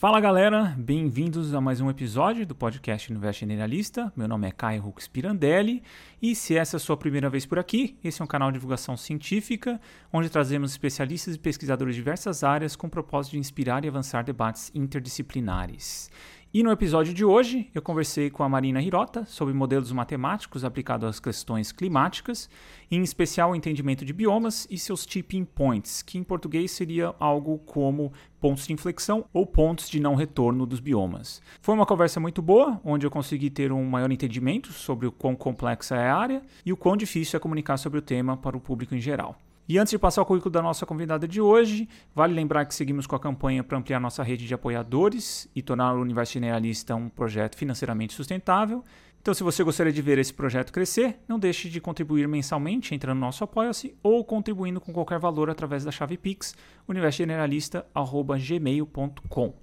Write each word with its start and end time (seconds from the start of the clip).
Fala 0.00 0.18
galera, 0.18 0.74
bem-vindos 0.78 1.52
a 1.52 1.60
mais 1.60 1.78
um 1.78 1.90
episódio 1.90 2.46
do 2.46 2.54
podcast 2.54 3.10
Universo 3.10 3.40
Generalista. 3.40 4.10
Meu 4.16 4.26
nome 4.26 4.48
é 4.48 4.50
Caio 4.50 4.82
Hux 4.82 5.06
Pirandelli 5.06 5.82
e 6.22 6.34
se 6.34 6.56
essa 6.56 6.76
é 6.76 6.78
a 6.78 6.80
sua 6.80 6.96
primeira 6.96 7.28
vez 7.28 7.44
por 7.44 7.58
aqui, 7.58 7.98
esse 8.02 8.22
é 8.22 8.24
um 8.24 8.26
canal 8.26 8.50
de 8.50 8.54
divulgação 8.54 8.96
científica 8.96 9.78
onde 10.10 10.30
trazemos 10.30 10.70
especialistas 10.70 11.34
e 11.34 11.38
pesquisadores 11.38 11.94
de 11.94 12.00
diversas 12.00 12.42
áreas 12.42 12.74
com 12.74 12.86
o 12.86 12.90
propósito 12.90 13.32
de 13.32 13.40
inspirar 13.40 13.84
e 13.84 13.88
avançar 13.88 14.24
debates 14.24 14.72
interdisciplinares. 14.74 16.10
E 16.52 16.64
no 16.64 16.72
episódio 16.72 17.14
de 17.14 17.24
hoje, 17.24 17.70
eu 17.72 17.80
conversei 17.80 18.28
com 18.28 18.42
a 18.42 18.48
Marina 18.48 18.82
Hirota 18.82 19.24
sobre 19.24 19.54
modelos 19.54 19.92
matemáticos 19.92 20.64
aplicados 20.64 21.08
às 21.08 21.20
questões 21.20 21.70
climáticas, 21.70 22.50
em 22.90 23.00
especial 23.04 23.52
o 23.52 23.54
entendimento 23.54 24.04
de 24.04 24.12
biomas 24.12 24.66
e 24.68 24.76
seus 24.76 25.06
tipping 25.06 25.44
points, 25.44 26.02
que 26.02 26.18
em 26.18 26.24
português 26.24 26.72
seria 26.72 27.14
algo 27.20 27.58
como 27.58 28.12
pontos 28.40 28.66
de 28.66 28.72
inflexão 28.72 29.24
ou 29.32 29.46
pontos 29.46 29.88
de 29.88 30.00
não 30.00 30.16
retorno 30.16 30.66
dos 30.66 30.80
biomas. 30.80 31.40
Foi 31.60 31.72
uma 31.72 31.86
conversa 31.86 32.18
muito 32.18 32.42
boa, 32.42 32.80
onde 32.84 33.06
eu 33.06 33.12
consegui 33.12 33.48
ter 33.48 33.70
um 33.70 33.84
maior 33.84 34.10
entendimento 34.10 34.72
sobre 34.72 35.06
o 35.06 35.12
quão 35.12 35.36
complexa 35.36 35.94
é 35.94 36.08
a 36.08 36.16
área 36.16 36.42
e 36.66 36.72
o 36.72 36.76
quão 36.76 36.96
difícil 36.96 37.36
é 37.36 37.40
comunicar 37.40 37.76
sobre 37.76 38.00
o 38.00 38.02
tema 38.02 38.36
para 38.36 38.56
o 38.56 38.60
público 38.60 38.92
em 38.92 39.00
geral. 39.00 39.38
E 39.70 39.78
antes 39.78 39.92
de 39.92 39.98
passar 40.00 40.22
o 40.22 40.26
currículo 40.26 40.50
da 40.50 40.60
nossa 40.60 40.84
convidada 40.84 41.28
de 41.28 41.40
hoje, 41.40 41.88
vale 42.12 42.34
lembrar 42.34 42.64
que 42.64 42.74
seguimos 42.74 43.06
com 43.06 43.14
a 43.14 43.20
campanha 43.20 43.62
para 43.62 43.78
ampliar 43.78 44.00
nossa 44.00 44.20
rede 44.20 44.44
de 44.44 44.52
apoiadores 44.52 45.48
e 45.54 45.62
tornar 45.62 45.94
o 45.94 46.00
Universo 46.00 46.32
Generalista 46.32 46.96
um 46.96 47.08
projeto 47.08 47.56
financeiramente 47.56 48.12
sustentável. 48.12 48.84
Então, 49.22 49.32
se 49.32 49.44
você 49.44 49.62
gostaria 49.62 49.92
de 49.92 50.02
ver 50.02 50.18
esse 50.18 50.34
projeto 50.34 50.72
crescer, 50.72 51.20
não 51.28 51.38
deixe 51.38 51.70
de 51.70 51.80
contribuir 51.80 52.26
mensalmente 52.26 52.96
entrando 52.96 53.18
no 53.18 53.26
nosso 53.26 53.44
Apoia-se 53.44 53.94
ou 54.02 54.24
contribuindo 54.24 54.80
com 54.80 54.92
qualquer 54.92 55.20
valor 55.20 55.48
através 55.48 55.84
da 55.84 55.92
chave 55.92 56.18
Pix, 56.18 56.52
universogeneralista.gmail.com. 56.88 59.54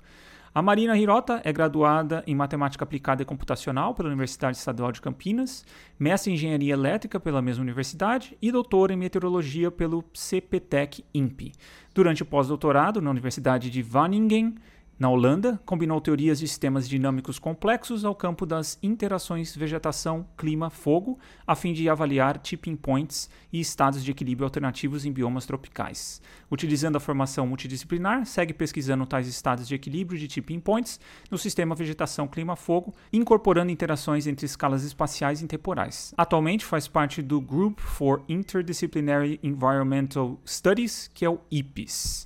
A 0.58 0.62
Marina 0.64 0.98
Hirota 0.98 1.40
é 1.44 1.54
graduada 1.54 2.24
em 2.26 2.34
Matemática 2.34 2.84
Aplicada 2.84 3.22
e 3.22 3.26
Computacional 3.26 3.94
pela 3.94 4.10
Universidade 4.10 4.58
Estadual 4.58 4.92
de 4.92 5.00
Campinas, 5.00 5.64
mestre 6.00 6.32
em 6.32 6.34
Engenharia 6.34 6.74
Elétrica 6.74 7.20
pela 7.20 7.44
mesma 7.44 7.62
universidade 7.62 8.36
e 8.42 8.52
doutora 8.52 8.92
em 8.92 8.96
Meteorologia 8.96 9.70
pelo 9.70 10.04
CPTEC 10.16 11.06
INPE. 11.14 11.52
Durante 11.94 12.24
o 12.24 12.26
pós-doutorado 12.26 13.00
na 13.00 13.12
Universidade 13.12 13.70
de 13.70 13.84
Wageningen, 13.84 14.56
na 15.00 15.10
Holanda, 15.10 15.62
combinou 15.64 16.02
teorias 16.02 16.40
de 16.40 16.48
sistemas 16.48 16.90
dinâmicos 16.90 17.38
complexos 17.38 18.04
ao 18.04 18.16
campo 18.16 18.48
das 18.48 18.80
interações 18.82 19.56
vegetação-clima-fogo, 19.56 21.20
a 21.46 21.56
fim 21.56 21.72
de 21.72 21.88
avaliar 21.88 22.40
tipping 22.40 22.76
points 22.76 23.30
e 23.54 23.60
estados 23.60 24.04
de 24.04 24.10
equilíbrio 24.10 24.46
alternativos 24.46 25.06
em 25.06 25.12
biomas 25.12 25.46
tropicais. 25.46 26.20
Utilizando 26.50 26.96
a 26.96 27.00
formação 27.00 27.46
multidisciplinar, 27.46 28.26
segue 28.26 28.54
pesquisando 28.54 29.06
tais 29.06 29.28
estados 29.28 29.68
de 29.68 29.76
equilíbrio 29.76 30.20
de 30.20 30.28
tipping 30.28 30.60
points 30.60 31.00
no 31.30 31.38
sistema 31.38 31.76
vegetação-clima-fogo, 31.76 32.94
incorporando 33.14 33.72
interações 33.72 34.26
entre 34.26 34.48
escalas 34.48 34.84
espaciais 34.84 35.42
e 35.44 35.48
temporais. 35.48 36.12
Atualmente 36.18 36.66
faz 36.66 36.88
parte 36.88 37.22
do 37.22 37.40
Group 37.40 37.80
for 37.80 38.24
Interdisciplinary 38.28 39.40
Environmental 39.44 40.40
Studies, 40.44 41.08
que 41.14 41.24
é 41.24 41.30
o 41.30 41.40
IPES. 41.52 42.26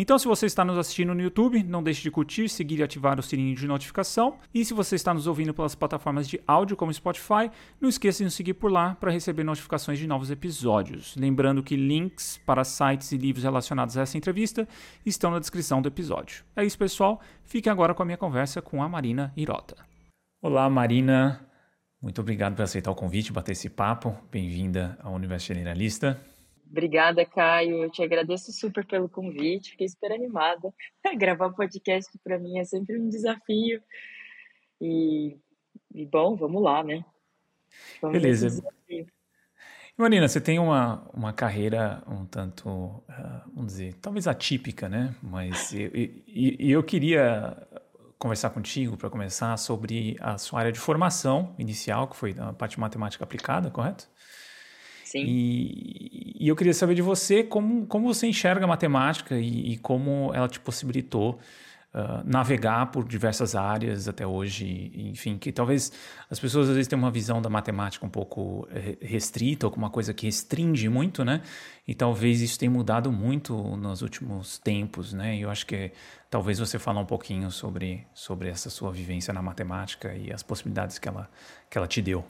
Então, 0.00 0.16
se 0.16 0.28
você 0.28 0.46
está 0.46 0.64
nos 0.64 0.78
assistindo 0.78 1.12
no 1.12 1.20
YouTube, 1.20 1.60
não 1.64 1.82
deixe 1.82 2.02
de 2.02 2.10
curtir, 2.10 2.48
seguir 2.48 2.78
e 2.78 2.82
ativar 2.84 3.18
o 3.18 3.22
sininho 3.22 3.56
de 3.56 3.66
notificação. 3.66 4.38
E 4.54 4.64
se 4.64 4.72
você 4.72 4.94
está 4.94 5.12
nos 5.12 5.26
ouvindo 5.26 5.52
pelas 5.52 5.74
plataformas 5.74 6.28
de 6.28 6.40
áudio 6.46 6.76
como 6.76 6.94
Spotify, 6.94 7.50
não 7.80 7.88
esqueça 7.88 8.18
de 8.18 8.24
nos 8.24 8.34
seguir 8.34 8.54
por 8.54 8.70
lá 8.70 8.94
para 8.94 9.10
receber 9.10 9.42
notificações 9.42 9.98
de 9.98 10.06
novos 10.06 10.30
episódios. 10.30 11.16
Lembrando 11.16 11.64
que 11.64 11.74
links 11.74 12.40
para 12.46 12.62
sites 12.62 13.10
e 13.10 13.16
livros 13.16 13.42
relacionados 13.42 13.98
a 13.98 14.02
essa 14.02 14.16
entrevista 14.16 14.68
estão 15.04 15.32
na 15.32 15.40
descrição 15.40 15.82
do 15.82 15.88
episódio. 15.88 16.44
É 16.54 16.64
isso, 16.64 16.78
pessoal. 16.78 17.20
Fique 17.42 17.68
agora 17.68 17.92
com 17.92 18.04
a 18.04 18.06
minha 18.06 18.16
conversa 18.16 18.62
com 18.62 18.80
a 18.80 18.88
Marina 18.88 19.32
Irota. 19.36 19.76
Olá, 20.40 20.70
Marina. 20.70 21.44
Muito 22.00 22.20
obrigado 22.20 22.54
por 22.54 22.62
aceitar 22.62 22.92
o 22.92 22.94
convite, 22.94 23.32
bater 23.32 23.50
esse 23.50 23.68
papo. 23.68 24.16
Bem-vinda 24.30 24.96
ao 25.02 25.12
Universo 25.12 25.48
Generalista. 25.48 26.20
Obrigada, 26.70 27.24
Caio. 27.24 27.84
Eu 27.84 27.90
te 27.90 28.02
agradeço 28.02 28.52
super 28.52 28.86
pelo 28.86 29.08
convite. 29.08 29.70
Fiquei 29.70 29.88
super 29.88 30.12
animada. 30.12 30.72
Gravar 31.16 31.50
podcast 31.50 32.10
para 32.22 32.38
mim 32.38 32.58
é 32.58 32.64
sempre 32.64 32.98
um 32.98 33.08
desafio. 33.08 33.82
E, 34.80 35.36
e 35.94 36.06
bom, 36.06 36.36
vamos 36.36 36.62
lá, 36.62 36.84
né? 36.84 37.04
Vamos 38.00 38.20
Beleza. 38.20 38.62
Marina, 39.96 40.28
você 40.28 40.40
tem 40.40 40.60
uma, 40.60 41.10
uma 41.12 41.32
carreira 41.32 42.04
um 42.06 42.24
tanto, 42.24 42.68
uh, 42.68 43.02
vamos 43.52 43.72
dizer, 43.72 43.94
talvez 43.94 44.28
atípica, 44.28 44.88
né? 44.88 45.12
Mas 45.20 45.72
eu, 45.72 45.90
eu, 45.92 46.10
eu 46.60 46.82
queria 46.84 47.66
conversar 48.16 48.50
contigo 48.50 48.96
para 48.96 49.10
começar 49.10 49.56
sobre 49.56 50.16
a 50.20 50.38
sua 50.38 50.60
área 50.60 50.72
de 50.72 50.78
formação 50.78 51.52
inicial, 51.58 52.06
que 52.06 52.16
foi 52.16 52.32
a 52.38 52.52
parte 52.52 52.72
de 52.72 52.80
matemática 52.80 53.24
aplicada, 53.24 53.70
correto? 53.70 54.08
Sim. 55.08 55.24
E, 55.26 56.36
e 56.38 56.48
eu 56.48 56.54
queria 56.54 56.74
saber 56.74 56.94
de 56.94 57.00
você 57.00 57.42
como, 57.42 57.86
como 57.86 58.12
você 58.12 58.26
enxerga 58.26 58.64
a 58.64 58.68
matemática 58.68 59.38
e, 59.38 59.72
e 59.72 59.78
como 59.78 60.32
ela 60.34 60.48
te 60.48 60.60
possibilitou 60.60 61.38
Uh, 61.90 62.22
navegar 62.22 62.90
por 62.90 63.08
diversas 63.08 63.54
áreas 63.54 64.06
até 64.06 64.26
hoje, 64.26 64.92
enfim, 64.94 65.38
que 65.38 65.50
talvez 65.50 65.90
as 66.30 66.38
pessoas 66.38 66.68
às 66.68 66.74
vezes 66.74 66.86
tenham 66.86 67.02
uma 67.02 67.10
visão 67.10 67.40
da 67.40 67.48
matemática 67.48 68.04
um 68.04 68.10
pouco 68.10 68.68
eh, 68.70 68.98
restrita, 69.00 69.66
ou 69.66 69.72
uma 69.74 69.88
coisa 69.88 70.12
que 70.12 70.26
restringe 70.26 70.86
muito, 70.90 71.24
né? 71.24 71.40
E 71.88 71.94
talvez 71.94 72.42
isso 72.42 72.58
tenha 72.58 72.70
mudado 72.70 73.10
muito 73.10 73.54
nos 73.78 74.02
últimos 74.02 74.58
tempos, 74.58 75.14
né? 75.14 75.38
E 75.38 75.40
eu 75.40 75.50
acho 75.50 75.64
que 75.64 75.90
talvez 76.28 76.58
você 76.58 76.78
falar 76.78 77.00
um 77.00 77.06
pouquinho 77.06 77.50
sobre, 77.50 78.06
sobre 78.12 78.50
essa 78.50 78.68
sua 78.68 78.92
vivência 78.92 79.32
na 79.32 79.40
matemática 79.40 80.14
e 80.14 80.30
as 80.30 80.42
possibilidades 80.42 80.98
que 80.98 81.08
ela, 81.08 81.30
que 81.70 81.78
ela 81.78 81.88
te 81.88 82.02
deu. 82.02 82.22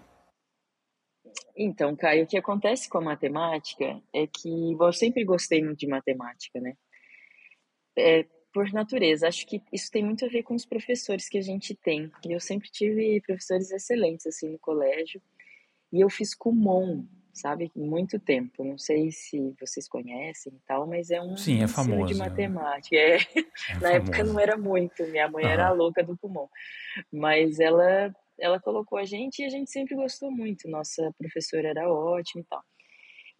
Então, 1.56 1.96
Caio, 1.96 2.24
o 2.24 2.26
que 2.26 2.38
acontece 2.38 2.88
com 2.88 2.98
a 2.98 3.02
matemática 3.02 4.00
é 4.14 4.26
que 4.26 4.76
eu 4.78 4.92
sempre 4.92 5.24
gostei 5.24 5.62
muito 5.62 5.80
de 5.80 5.88
matemática, 5.88 6.60
né? 6.60 6.74
É, 7.96 8.24
por 8.52 8.72
natureza, 8.72 9.28
acho 9.28 9.46
que 9.46 9.62
isso 9.72 9.90
tem 9.90 10.04
muito 10.04 10.24
a 10.24 10.28
ver 10.28 10.42
com 10.42 10.54
os 10.54 10.64
professores 10.64 11.28
que 11.28 11.38
a 11.38 11.42
gente 11.42 11.74
tem. 11.74 12.10
E 12.26 12.32
eu 12.32 12.40
sempre 12.40 12.68
tive 12.70 13.20
professores 13.20 13.70
excelentes, 13.70 14.26
assim, 14.26 14.48
no 14.50 14.58
colégio. 14.58 15.20
E 15.92 16.00
eu 16.00 16.08
fiz 16.08 16.34
Kumon, 16.34 17.04
sabe? 17.32 17.70
Muito 17.74 18.18
tempo. 18.18 18.64
Não 18.64 18.78
sei 18.78 19.10
se 19.10 19.54
vocês 19.60 19.88
conhecem 19.88 20.52
e 20.52 20.60
tal, 20.66 20.86
mas 20.86 21.10
é 21.10 21.20
um 21.20 21.36
Sim, 21.36 21.62
é 21.62 21.68
famoso. 21.68 22.12
de 22.12 22.18
matemática. 22.18 22.96
É. 22.96 23.16
é 23.16 23.18
Na 23.74 23.80
famoso. 23.80 23.86
época 23.94 24.24
não 24.24 24.40
era 24.40 24.56
muito. 24.56 25.04
Minha 25.06 25.28
mãe 25.28 25.44
uhum. 25.44 25.50
era 25.50 25.68
a 25.68 25.72
louca 25.72 26.02
do 26.02 26.16
Kumon. 26.16 26.48
Mas 27.12 27.60
ela 27.60 28.14
ela 28.38 28.60
colocou 28.60 28.98
a 28.98 29.04
gente 29.04 29.40
e 29.40 29.44
a 29.44 29.48
gente 29.48 29.70
sempre 29.70 29.94
gostou 29.94 30.30
muito. 30.30 30.68
Nossa 30.68 31.12
professora 31.18 31.68
era 31.68 31.92
ótima 31.92 32.42
e 32.42 32.44
tal. 32.44 32.62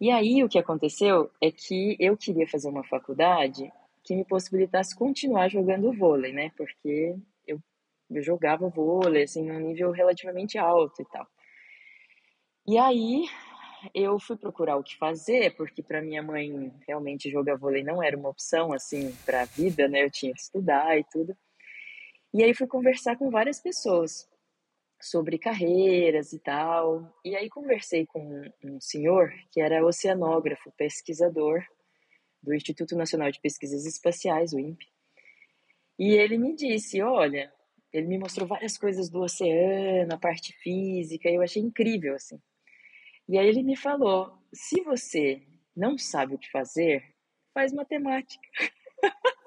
E 0.01 0.11
aí 0.11 0.43
o 0.43 0.49
que 0.49 0.57
aconteceu 0.57 1.29
é 1.41 1.51
que 1.51 1.97
eu 1.99 2.15
queria 2.15 2.47
fazer 2.47 2.69
uma 2.69 2.83
faculdade 2.83 3.71
que 4.03 4.15
me 4.15 4.23
possibilitasse 4.23 4.95
continuar 4.95 5.49
jogando 5.49 5.91
vôlei, 5.91 6.31
né? 6.31 6.51
Porque 6.55 7.15
eu, 7.45 7.59
eu 8.09 8.21
jogava 8.21 8.69
vôlei, 8.69 9.23
assim, 9.23 9.43
num 9.43 9.59
nível 9.59 9.91
relativamente 9.91 10.57
alto 10.57 11.01
e 11.01 11.05
tal. 11.05 11.27
E 12.65 12.77
aí 12.77 13.25
eu 13.93 14.19
fui 14.19 14.37
procurar 14.37 14.77
o 14.77 14.83
que 14.83 14.95
fazer, 14.97 15.55
porque 15.55 15.83
para 15.83 16.01
minha 16.01 16.23
mãe 16.23 16.71
realmente 16.87 17.29
jogar 17.29 17.57
vôlei 17.57 17.83
não 17.83 18.01
era 18.01 18.17
uma 18.17 18.29
opção, 18.29 18.71
assim, 18.71 19.13
para 19.25 19.41
a 19.41 19.45
vida, 19.45 19.87
né? 19.87 20.05
Eu 20.05 20.11
tinha 20.11 20.33
que 20.33 20.41
estudar 20.41 20.97
e 20.97 21.03
tudo. 21.11 21.35
E 22.33 22.43
aí 22.43 22.53
fui 22.53 22.67
conversar 22.67 23.17
com 23.17 23.29
várias 23.29 23.59
pessoas 23.59 24.28
sobre 25.01 25.37
carreiras 25.37 26.33
e 26.33 26.39
tal. 26.39 27.13
E 27.23 27.35
aí 27.35 27.49
conversei 27.49 28.05
com 28.05 28.41
um 28.63 28.79
senhor 28.79 29.33
que 29.51 29.61
era 29.61 29.85
oceanógrafo, 29.85 30.71
pesquisador 30.77 31.63
do 32.41 32.53
Instituto 32.53 32.95
Nacional 32.95 33.31
de 33.31 33.39
Pesquisas 33.41 33.85
Espaciais, 33.85 34.53
o 34.53 34.59
INPE. 34.59 34.87
E 35.97 36.13
ele 36.13 36.37
me 36.37 36.55
disse, 36.55 37.01
olha, 37.01 37.51
ele 37.91 38.07
me 38.07 38.17
mostrou 38.17 38.47
várias 38.47 38.77
coisas 38.77 39.09
do 39.09 39.21
oceano, 39.21 40.13
a 40.13 40.17
parte 40.17 40.53
física, 40.53 41.29
e 41.29 41.35
eu 41.35 41.41
achei 41.41 41.61
incrível 41.61 42.15
assim. 42.15 42.39
E 43.27 43.37
aí 43.37 43.47
ele 43.47 43.63
me 43.63 43.75
falou: 43.75 44.33
se 44.53 44.81
você 44.81 45.41
não 45.75 45.97
sabe 45.97 46.35
o 46.35 46.39
que 46.39 46.49
fazer, 46.49 47.03
faz 47.53 47.73
matemática. 47.73 48.41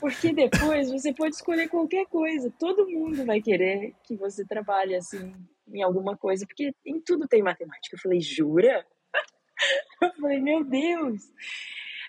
Porque 0.00 0.32
depois 0.32 0.90
você 0.90 1.12
pode 1.12 1.34
escolher 1.34 1.68
qualquer 1.68 2.06
coisa. 2.06 2.52
Todo 2.58 2.88
mundo 2.88 3.24
vai 3.24 3.40
querer 3.40 3.94
que 4.04 4.16
você 4.16 4.44
trabalhe 4.44 4.94
assim 4.94 5.34
em 5.68 5.82
alguma 5.82 6.16
coisa, 6.16 6.46
porque 6.46 6.74
em 6.84 7.00
tudo 7.00 7.26
tem 7.26 7.42
matemática. 7.42 7.96
Eu 7.96 8.00
falei, 8.00 8.20
jura? 8.20 8.86
Eu 10.02 10.12
falei, 10.14 10.40
meu 10.40 10.64
Deus, 10.64 11.22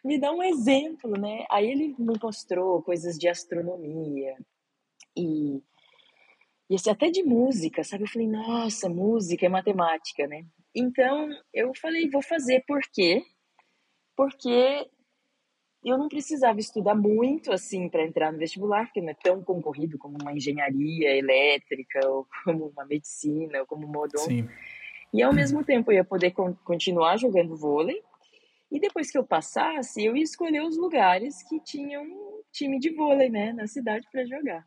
me 0.03 0.19
dá 0.19 0.31
um 0.31 0.43
exemplo, 0.43 1.11
né? 1.11 1.45
Aí 1.49 1.69
ele 1.69 1.95
me 1.97 2.15
mostrou 2.21 2.81
coisas 2.81 3.17
de 3.17 3.27
astronomia 3.27 4.35
e, 5.15 5.61
e 6.69 6.75
assim, 6.75 6.89
até 6.89 7.09
de 7.09 7.23
música, 7.23 7.83
sabe? 7.83 8.03
Eu 8.03 8.07
falei, 8.09 8.27
nossa, 8.27 8.89
música 8.89 9.45
é 9.45 9.49
matemática, 9.49 10.27
né? 10.27 10.45
Então 10.75 11.29
eu 11.53 11.71
falei, 11.75 12.09
vou 12.09 12.21
fazer, 12.21 12.63
por 12.67 12.81
quê? 12.93 13.23
Porque 14.15 14.89
eu 15.89 15.97
não 15.97 16.09
precisava 16.09 16.59
estudar 16.59 16.95
muito 16.95 17.51
assim 17.51 17.87
para 17.87 18.03
entrar 18.03 18.31
no 18.31 18.39
vestibular, 18.39 18.85
porque 18.85 19.01
não 19.01 19.09
é 19.09 19.13
tão 19.13 19.43
concorrido 19.43 19.97
como 19.97 20.17
uma 20.19 20.33
engenharia 20.33 21.15
elétrica, 21.15 21.99
ou 22.07 22.27
como 22.43 22.67
uma 22.67 22.85
medicina, 22.85 23.59
ou 23.59 23.65
como 23.67 23.85
uma 23.85 23.99
odonto. 23.99 24.25
Sim. 24.25 24.49
E 25.13 25.21
ao 25.21 25.33
mesmo 25.33 25.63
tempo 25.63 25.91
eu 25.91 25.97
ia 25.97 26.03
poder 26.03 26.33
continuar 26.63 27.17
jogando 27.17 27.55
vôlei. 27.55 28.01
E 28.71 28.79
depois 28.79 29.11
que 29.11 29.17
eu 29.17 29.23
passasse, 29.23 30.03
eu 30.03 30.17
ia 30.17 30.23
escolher 30.23 30.63
os 30.63 30.75
lugares 30.75 31.43
que 31.43 31.59
tinham 31.59 32.03
um 32.03 32.41
time 32.51 32.79
de 32.79 32.89
vôlei, 32.89 33.29
né, 33.29 33.53
na 33.53 33.67
cidade 33.67 34.07
para 34.11 34.25
jogar. 34.25 34.65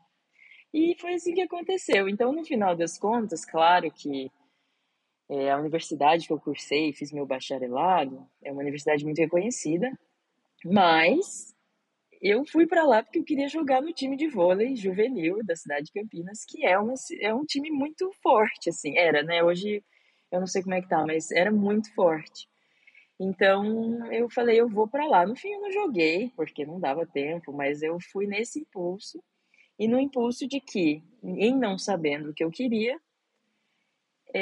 E 0.73 0.95
foi 0.99 1.15
assim 1.15 1.33
que 1.33 1.41
aconteceu. 1.41 2.07
Então, 2.07 2.31
no 2.31 2.45
final 2.45 2.75
das 2.75 2.97
contas, 2.97 3.43
claro 3.43 3.91
que 3.91 4.31
é, 5.29 5.51
a 5.51 5.57
universidade 5.57 6.25
que 6.25 6.33
eu 6.33 6.39
cursei, 6.39 6.93
fiz 6.93 7.11
meu 7.11 7.25
bacharelado, 7.25 8.25
é 8.41 8.51
uma 8.51 8.61
universidade 8.61 9.03
muito 9.03 9.19
reconhecida, 9.19 9.91
mas 10.65 11.53
eu 12.21 12.45
fui 12.45 12.67
para 12.67 12.83
lá 12.83 13.01
porque 13.01 13.19
eu 13.19 13.23
queria 13.23 13.47
jogar 13.47 13.81
no 13.81 13.93
time 13.93 14.17
de 14.17 14.27
vôlei 14.27 14.75
juvenil 14.75 15.43
da 15.43 15.55
cidade 15.55 15.85
de 15.85 15.93
Campinas, 15.93 16.43
que 16.47 16.65
é, 16.65 16.77
uma, 16.77 16.93
é 17.21 17.33
um 17.33 17.45
time 17.45 17.71
muito 17.71 18.11
forte, 18.21 18.69
assim, 18.69 18.97
era, 18.97 19.23
né? 19.23 19.43
Hoje 19.43 19.83
eu 20.31 20.39
não 20.39 20.47
sei 20.47 20.61
como 20.61 20.75
é 20.75 20.81
que 20.81 20.89
tá, 20.89 21.05
mas 21.05 21.31
era 21.31 21.51
muito 21.51 21.93
forte. 21.95 22.47
Então 23.19 24.11
eu 24.13 24.29
falei, 24.29 24.59
eu 24.59 24.69
vou 24.69 24.87
para 24.87 25.05
lá. 25.05 25.25
No 25.25 25.35
fim 25.35 25.49
eu 25.51 25.61
não 25.61 25.71
joguei, 25.71 26.31
porque 26.35 26.65
não 26.65 26.79
dava 26.79 27.05
tempo, 27.05 27.51
mas 27.53 27.81
eu 27.81 27.97
fui 28.11 28.27
nesse 28.27 28.59
impulso. 28.59 29.21
E 29.77 29.87
no 29.87 29.99
impulso 29.99 30.47
de 30.47 30.59
que, 30.59 31.01
em 31.23 31.57
não 31.57 31.77
sabendo 31.77 32.29
o 32.29 32.33
que 32.33 32.43
eu 32.43 32.51
queria, 32.51 32.99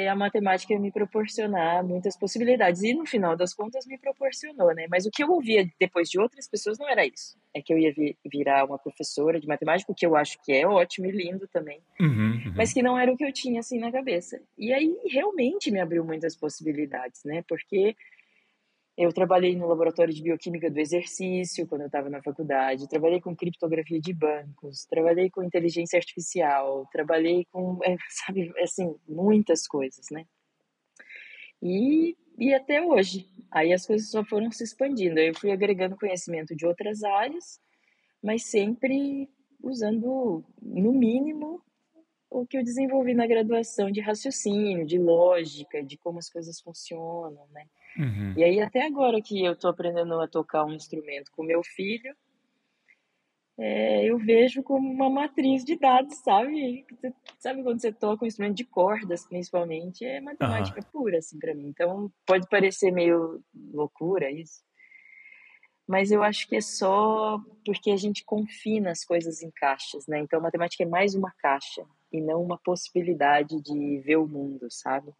a 0.08 0.14
matemática 0.14 0.74
ia 0.74 0.78
me 0.78 0.92
proporcionar 0.92 1.82
muitas 1.84 2.16
possibilidades. 2.16 2.82
E 2.82 2.92
no 2.94 3.06
final 3.06 3.36
das 3.36 3.54
contas 3.54 3.86
me 3.86 3.98
proporcionou, 3.98 4.74
né? 4.74 4.86
Mas 4.90 5.06
o 5.06 5.10
que 5.10 5.22
eu 5.22 5.30
ouvia 5.30 5.66
depois 5.80 6.08
de 6.08 6.20
outras 6.20 6.48
pessoas 6.48 6.78
não 6.78 6.88
era 6.88 7.06
isso. 7.06 7.38
É 7.54 7.62
que 7.62 7.72
eu 7.72 7.78
ia 7.78 7.92
vir, 7.92 8.16
virar 8.30 8.64
uma 8.66 8.78
professora 8.78 9.40
de 9.40 9.46
matemática, 9.46 9.90
o 9.90 9.94
que 9.94 10.06
eu 10.06 10.14
acho 10.14 10.38
que 10.42 10.52
é 10.52 10.66
ótimo 10.66 11.06
e 11.06 11.10
lindo 11.10 11.48
também. 11.48 11.80
Uhum, 12.00 12.32
uhum. 12.32 12.54
Mas 12.56 12.72
que 12.72 12.82
não 12.82 12.98
era 12.98 13.10
o 13.10 13.16
que 13.16 13.24
eu 13.24 13.32
tinha 13.32 13.60
assim 13.60 13.78
na 13.78 13.90
cabeça. 13.90 14.40
E 14.58 14.72
aí 14.72 14.94
realmente 15.10 15.70
me 15.70 15.80
abriu 15.80 16.04
muitas 16.04 16.36
possibilidades, 16.36 17.24
né? 17.24 17.42
Porque 17.48 17.96
eu 18.98 19.12
trabalhei 19.12 19.54
no 19.54 19.68
laboratório 19.68 20.12
de 20.12 20.20
bioquímica 20.20 20.68
do 20.68 20.80
exercício 20.80 21.68
quando 21.68 21.82
eu 21.82 21.86
estava 21.86 22.10
na 22.10 22.20
faculdade, 22.20 22.88
trabalhei 22.88 23.20
com 23.20 23.34
criptografia 23.34 24.00
de 24.00 24.12
bancos, 24.12 24.86
trabalhei 24.86 25.30
com 25.30 25.40
inteligência 25.40 25.96
artificial, 25.96 26.84
trabalhei 26.90 27.46
com, 27.52 27.78
é, 27.84 27.96
sabe, 28.10 28.52
assim, 28.60 28.92
muitas 29.08 29.68
coisas, 29.68 30.06
né? 30.10 30.26
E, 31.62 32.16
e 32.36 32.52
até 32.52 32.82
hoje. 32.82 33.28
Aí 33.52 33.72
as 33.72 33.86
coisas 33.86 34.10
só 34.10 34.24
foram 34.24 34.50
se 34.50 34.64
expandindo. 34.64 35.20
Eu 35.20 35.34
fui 35.34 35.52
agregando 35.52 35.96
conhecimento 35.96 36.56
de 36.56 36.66
outras 36.66 37.04
áreas, 37.04 37.60
mas 38.20 38.46
sempre 38.46 39.30
usando, 39.62 40.44
no 40.60 40.92
mínimo, 40.92 41.62
o 42.28 42.44
que 42.44 42.58
eu 42.58 42.64
desenvolvi 42.64 43.14
na 43.14 43.28
graduação 43.28 43.92
de 43.92 44.00
raciocínio, 44.00 44.84
de 44.84 44.98
lógica, 44.98 45.84
de 45.84 45.96
como 45.96 46.18
as 46.18 46.28
coisas 46.28 46.60
funcionam, 46.60 47.46
né? 47.52 47.64
Uhum. 47.98 48.34
E 48.36 48.44
aí, 48.44 48.60
até 48.60 48.86
agora 48.86 49.20
que 49.20 49.44
eu 49.44 49.52
estou 49.52 49.70
aprendendo 49.70 50.20
a 50.20 50.28
tocar 50.28 50.64
um 50.64 50.72
instrumento 50.72 51.32
com 51.32 51.42
meu 51.42 51.62
filho, 51.64 52.14
é, 53.58 54.04
eu 54.04 54.16
vejo 54.18 54.62
como 54.62 54.88
uma 54.88 55.10
matriz 55.10 55.64
de 55.64 55.76
dados, 55.76 56.16
sabe? 56.18 56.86
Sabe 57.40 57.64
quando 57.64 57.80
você 57.80 57.92
toca 57.92 58.24
um 58.24 58.28
instrumento 58.28 58.56
de 58.56 58.64
cordas, 58.64 59.26
principalmente, 59.26 60.04
é 60.04 60.20
matemática 60.20 60.80
uhum. 60.80 60.86
pura, 60.92 61.18
assim, 61.18 61.40
para 61.40 61.52
mim. 61.54 61.66
Então, 61.66 62.12
pode 62.24 62.48
parecer 62.48 62.92
meio 62.92 63.42
loucura 63.72 64.30
isso, 64.30 64.62
mas 65.88 66.12
eu 66.12 66.22
acho 66.22 66.46
que 66.46 66.54
é 66.54 66.60
só 66.60 67.42
porque 67.64 67.90
a 67.90 67.96
gente 67.96 68.24
confina 68.24 68.90
as 68.90 69.04
coisas 69.04 69.42
em 69.42 69.50
caixas, 69.50 70.06
né? 70.06 70.20
Então, 70.20 70.40
matemática 70.40 70.84
é 70.84 70.86
mais 70.86 71.16
uma 71.16 71.32
caixa 71.38 71.84
e 72.12 72.20
não 72.20 72.40
uma 72.40 72.58
possibilidade 72.58 73.60
de 73.60 73.98
ver 73.98 74.18
o 74.18 74.28
mundo, 74.28 74.68
sabe? 74.70 75.12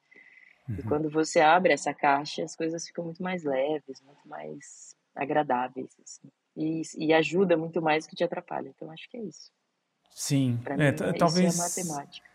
Uhum. 0.69 0.77
E 0.79 0.83
quando 0.83 1.11
você 1.11 1.41
abre 1.41 1.73
essa 1.73 1.95
caixa, 1.95 2.43
as 2.43 2.55
coisas 2.55 2.87
ficam 2.87 3.05
muito 3.05 3.23
mais 3.23 3.43
leves, 3.45 4.01
muito 4.03 4.29
mais 4.29 4.95
agradáveis, 5.15 5.97
assim. 6.03 6.29
E, 6.57 6.83
e 6.97 7.13
ajuda 7.13 7.57
muito 7.57 7.81
mais 7.81 8.05
do 8.05 8.11
que 8.11 8.17
te 8.17 8.25
atrapalha. 8.25 8.69
Então, 8.69 8.91
acho 8.91 9.09
que 9.09 9.17
é 9.17 9.23
isso. 9.23 9.51
Sim, 10.11 10.59
pra 10.63 10.75
é, 10.75 10.91
mim, 10.91 10.97
talvez. 11.17 11.55
Isso 11.55 11.81
é 11.81 11.85
matemática. 11.85 12.27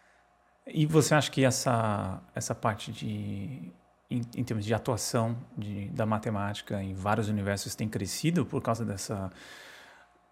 E 0.65 0.85
você 0.85 1.13
acha 1.13 1.29
que 1.29 1.43
essa, 1.43 2.21
essa 2.33 2.55
parte 2.55 2.91
de. 2.91 3.71
Em, 4.09 4.21
em 4.35 4.43
termos 4.43 4.63
de 4.65 4.73
atuação 4.73 5.35
de, 5.57 5.89
da 5.89 6.05
matemática 6.05 6.83
em 6.83 6.93
vários 6.93 7.29
universos 7.29 7.73
tem 7.73 7.89
crescido 7.89 8.45
por 8.45 8.61
causa 8.61 8.85
dessa 8.85 9.31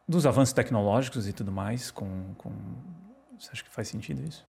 dos 0.07 0.25
avanços 0.25 0.54
tecnológicos 0.54 1.27
e 1.27 1.33
tudo 1.33 1.51
mais 1.51 1.89
com, 1.89 2.36
com 2.36 2.51
você 3.39 3.50
acha 3.51 3.63
que 3.63 3.71
faz 3.71 3.88
sentido 3.88 4.21
isso? 4.24 4.44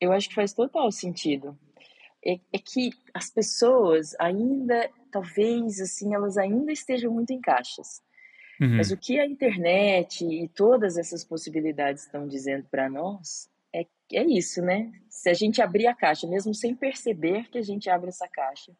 Eu 0.00 0.12
acho 0.12 0.28
que 0.28 0.34
faz 0.34 0.52
total 0.52 0.90
sentido 0.92 1.58
é, 2.28 2.38
é 2.52 2.58
que 2.58 2.90
as 3.14 3.30
pessoas 3.30 4.14
ainda, 4.20 4.90
talvez, 5.10 5.80
assim, 5.80 6.14
elas 6.14 6.36
ainda 6.36 6.70
estejam 6.70 7.10
muito 7.12 7.32
em 7.32 7.40
caixas. 7.40 8.02
Uhum. 8.60 8.76
Mas 8.76 8.90
o 8.90 8.96
que 8.96 9.18
a 9.18 9.26
internet 9.26 10.24
e 10.24 10.48
todas 10.48 10.98
essas 10.98 11.24
possibilidades 11.24 12.04
estão 12.04 12.26
dizendo 12.26 12.66
para 12.70 12.90
nós 12.90 13.48
é, 13.74 13.86
é 14.12 14.24
isso, 14.24 14.60
né? 14.60 14.92
Se 15.08 15.30
a 15.30 15.34
gente 15.34 15.62
abrir 15.62 15.86
a 15.86 15.94
caixa, 15.94 16.26
mesmo 16.26 16.54
sem 16.54 16.74
perceber 16.74 17.48
que 17.48 17.58
a 17.58 17.62
gente 17.62 17.88
abre 17.88 18.08
essa 18.08 18.28
caixa, 18.28 18.72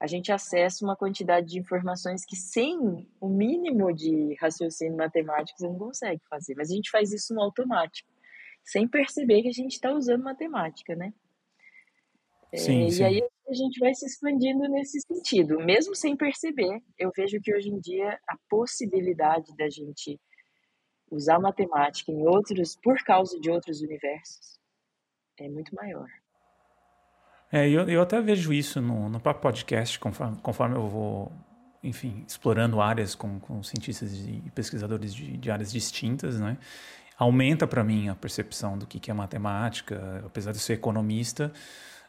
a 0.00 0.06
gente 0.06 0.32
acessa 0.32 0.84
uma 0.84 0.96
quantidade 0.96 1.46
de 1.46 1.58
informações 1.58 2.24
que 2.26 2.36
sem 2.36 3.08
o 3.20 3.28
mínimo 3.28 3.94
de 3.94 4.34
raciocínio 4.40 4.96
matemático 4.96 5.58
você 5.58 5.68
não 5.68 5.78
consegue 5.78 6.20
fazer. 6.28 6.54
Mas 6.56 6.70
a 6.70 6.74
gente 6.74 6.90
faz 6.90 7.12
isso 7.12 7.32
no 7.34 7.40
automático, 7.40 8.08
sem 8.62 8.86
perceber 8.86 9.42
que 9.42 9.48
a 9.48 9.52
gente 9.52 9.72
está 9.72 9.92
usando 9.92 10.24
matemática, 10.24 10.94
né? 10.94 11.14
Sim, 12.56 12.86
é, 12.86 12.90
sim. 12.90 13.02
E 13.02 13.04
aí 13.04 13.28
a 13.48 13.52
gente 13.52 13.78
vai 13.78 13.94
se 13.94 14.06
expandindo 14.06 14.68
nesse 14.68 15.00
sentido, 15.00 15.58
mesmo 15.58 15.94
sem 15.94 16.16
perceber. 16.16 16.80
Eu 16.98 17.10
vejo 17.16 17.40
que 17.40 17.54
hoje 17.54 17.68
em 17.68 17.78
dia 17.80 18.18
a 18.28 18.36
possibilidade 18.48 19.54
da 19.56 19.68
gente 19.68 20.18
usar 21.10 21.38
matemática 21.38 22.10
em 22.10 22.26
outros, 22.26 22.76
por 22.82 22.96
causa 23.04 23.38
de 23.38 23.50
outros 23.50 23.80
universos, 23.80 24.58
é 25.38 25.48
muito 25.48 25.74
maior. 25.74 26.08
É, 27.52 27.68
eu, 27.68 27.88
eu 27.88 28.02
até 28.02 28.20
vejo 28.20 28.52
isso 28.52 28.80
no, 28.80 29.08
no 29.08 29.20
próprio 29.20 29.42
podcast, 29.42 29.98
conforme, 29.98 30.38
conforme 30.38 30.76
eu 30.76 30.88
vou, 30.88 31.32
enfim, 31.82 32.24
explorando 32.26 32.80
áreas 32.80 33.14
com, 33.14 33.38
com 33.38 33.62
cientistas 33.62 34.12
e 34.12 34.42
pesquisadores 34.54 35.14
de, 35.14 35.36
de 35.36 35.50
áreas 35.50 35.70
distintas, 35.70 36.40
né? 36.40 36.58
Aumenta 37.16 37.64
para 37.64 37.84
mim 37.84 38.08
a 38.08 38.14
percepção 38.16 38.76
do 38.76 38.88
que, 38.88 38.98
que 38.98 39.08
é 39.08 39.14
matemática, 39.14 40.20
apesar 40.26 40.50
de 40.50 40.58
ser 40.58 40.72
economista, 40.72 41.52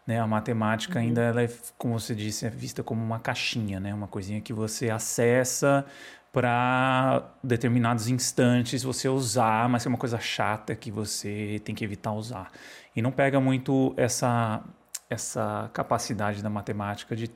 né? 0.06 0.20
A 0.20 0.28
matemática 0.28 1.00
uhum. 1.00 1.06
ainda, 1.06 1.22
ela 1.22 1.42
é, 1.42 1.50
como 1.78 2.00
você 2.00 2.14
disse, 2.14 2.46
é 2.46 2.50
vista 2.50 2.84
como 2.84 3.04
uma 3.04 3.20
caixinha, 3.20 3.80
né? 3.80 3.94
Uma 3.94 4.08
coisinha 4.08 4.40
que 4.42 4.54
você 4.54 4.90
acessa 4.90 5.86
para 6.32 7.24
determinados 7.42 8.10
instantes 8.10 8.84
você 8.84 9.08
usar, 9.08 9.70
mas 9.70 9.86
é 9.86 9.90
uma 9.90 9.98
coisa 9.98 10.20
chata 10.20 10.76
que 10.76 10.92
você 10.92 11.62
tem 11.64 11.74
que 11.74 11.84
evitar 11.84 12.12
usar. 12.12 12.52
E 12.94 13.02
não 13.02 13.10
pega 13.10 13.40
muito 13.40 13.94
essa, 13.96 14.62
essa 15.10 15.70
capacidade 15.74 16.44
da 16.44 16.50
matemática 16.50 17.16
de, 17.16 17.32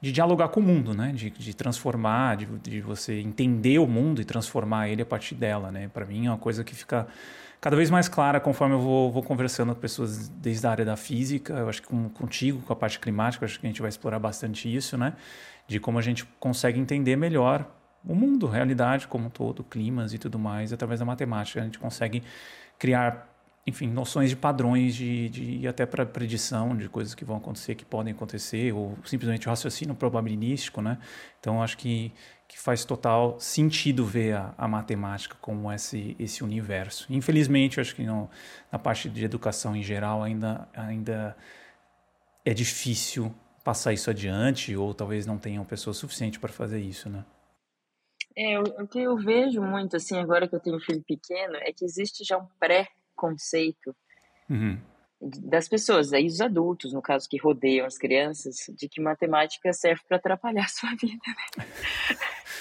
de 0.00 0.10
dialogar 0.10 0.48
com 0.48 0.60
o 0.60 0.62
mundo, 0.62 0.94
né? 0.94 1.12
de, 1.12 1.28
de 1.28 1.54
transformar, 1.54 2.38
de, 2.38 2.46
de 2.46 2.80
você 2.80 3.20
entender 3.20 3.78
o 3.78 3.86
mundo 3.86 4.22
e 4.22 4.24
transformar 4.24 4.88
ele 4.88 5.02
a 5.02 5.06
partir 5.06 5.34
dela. 5.34 5.70
Né? 5.70 5.88
Para 5.88 6.06
mim 6.06 6.24
é 6.26 6.30
uma 6.30 6.38
coisa 6.38 6.64
que 6.64 6.74
fica 6.74 7.06
cada 7.64 7.76
vez 7.76 7.88
mais 7.88 8.10
clara 8.10 8.38
conforme 8.38 8.74
eu 8.74 8.78
vou, 8.78 9.10
vou, 9.10 9.22
conversando 9.22 9.74
com 9.74 9.80
pessoas 9.80 10.28
desde 10.28 10.66
a 10.66 10.70
área 10.70 10.84
da 10.84 10.98
física, 10.98 11.54
eu 11.54 11.66
acho 11.66 11.80
que 11.80 11.88
com, 11.88 12.10
contigo, 12.10 12.60
com 12.60 12.70
a 12.70 12.76
parte 12.76 13.00
climática, 13.00 13.46
acho 13.46 13.58
que 13.58 13.66
a 13.66 13.70
gente 13.70 13.80
vai 13.80 13.88
explorar 13.88 14.18
bastante 14.18 14.68
isso, 14.68 14.98
né? 14.98 15.14
De 15.66 15.80
como 15.80 15.98
a 15.98 16.02
gente 16.02 16.26
consegue 16.38 16.78
entender 16.78 17.16
melhor 17.16 17.66
o 18.06 18.14
mundo, 18.14 18.46
realidade 18.46 19.08
como 19.08 19.28
um 19.28 19.30
todo, 19.30 19.64
climas 19.64 20.12
e 20.12 20.18
tudo 20.18 20.38
mais, 20.38 20.74
através 20.74 21.00
da 21.00 21.06
matemática. 21.06 21.58
A 21.58 21.64
gente 21.64 21.78
consegue 21.78 22.22
criar 22.78 23.34
enfim, 23.66 23.88
noções 23.88 24.28
de 24.28 24.36
padrões 24.36 24.94
de, 24.94 25.28
de 25.30 25.66
até 25.66 25.86
para 25.86 26.04
predição 26.04 26.76
de 26.76 26.86
coisas 26.88 27.14
que 27.14 27.24
vão 27.24 27.36
acontecer, 27.38 27.74
que 27.74 27.84
podem 27.84 28.12
acontecer, 28.12 28.74
ou 28.74 28.98
simplesmente 29.04 29.48
raciocínio 29.48 29.94
probabilístico, 29.94 30.82
né? 30.82 30.98
Então, 31.40 31.62
acho 31.62 31.78
que, 31.78 32.12
que 32.46 32.58
faz 32.58 32.84
total 32.84 33.38
sentido 33.40 34.04
ver 34.04 34.36
a, 34.36 34.54
a 34.56 34.68
matemática 34.68 35.36
como 35.40 35.72
esse, 35.72 36.14
esse 36.18 36.44
universo. 36.44 37.06
Infelizmente, 37.10 37.80
acho 37.80 37.94
que 37.94 38.04
na 38.04 38.78
parte 38.78 39.08
de 39.08 39.24
educação 39.24 39.74
em 39.74 39.82
geral 39.82 40.22
ainda, 40.22 40.68
ainda 40.74 41.36
é 42.44 42.52
difícil 42.52 43.34
passar 43.64 43.94
isso 43.94 44.10
adiante, 44.10 44.76
ou 44.76 44.92
talvez 44.92 45.24
não 45.24 45.38
tenham 45.38 45.64
pessoas 45.64 45.96
suficientes 45.96 46.38
para 46.38 46.52
fazer 46.52 46.80
isso, 46.80 47.08
né? 47.08 47.24
É, 48.36 48.58
o 48.58 48.86
que 48.86 49.00
eu 49.00 49.16
vejo 49.16 49.62
muito, 49.62 49.96
assim, 49.96 50.18
agora 50.18 50.46
que 50.46 50.54
eu 50.54 50.60
tenho 50.60 50.76
um 50.76 50.80
filho 50.80 51.02
pequeno, 51.06 51.54
é 51.56 51.72
que 51.72 51.84
existe 51.84 52.24
já 52.24 52.36
um 52.36 52.46
pré 52.58 52.88
conceito 53.14 53.94
uhum. 54.50 54.78
Das 55.24 55.68
pessoas, 55.68 56.12
aí 56.12 56.26
os 56.26 56.40
adultos, 56.40 56.92
no 56.92 57.00
caso, 57.00 57.28
que 57.28 57.38
rodeiam 57.38 57.86
as 57.86 57.96
crianças, 57.96 58.56
de 58.76 58.88
que 58.88 59.00
matemática 59.00 59.72
serve 59.72 60.02
para 60.06 60.18
atrapalhar 60.18 60.64
a 60.64 60.68
sua 60.68 60.90
vida, 60.90 61.22
né? 61.26 61.66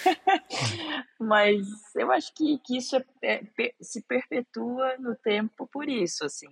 Mas 1.20 1.66
eu 1.96 2.12
acho 2.12 2.34
que, 2.34 2.58
que 2.60 2.78
isso 2.78 2.96
é, 3.22 3.44
é, 3.60 3.74
se 3.82 4.02
perpetua 4.02 4.98
no 4.98 5.16
tempo 5.16 5.68
por 5.68 5.90
isso, 5.90 6.26
assim. 6.26 6.50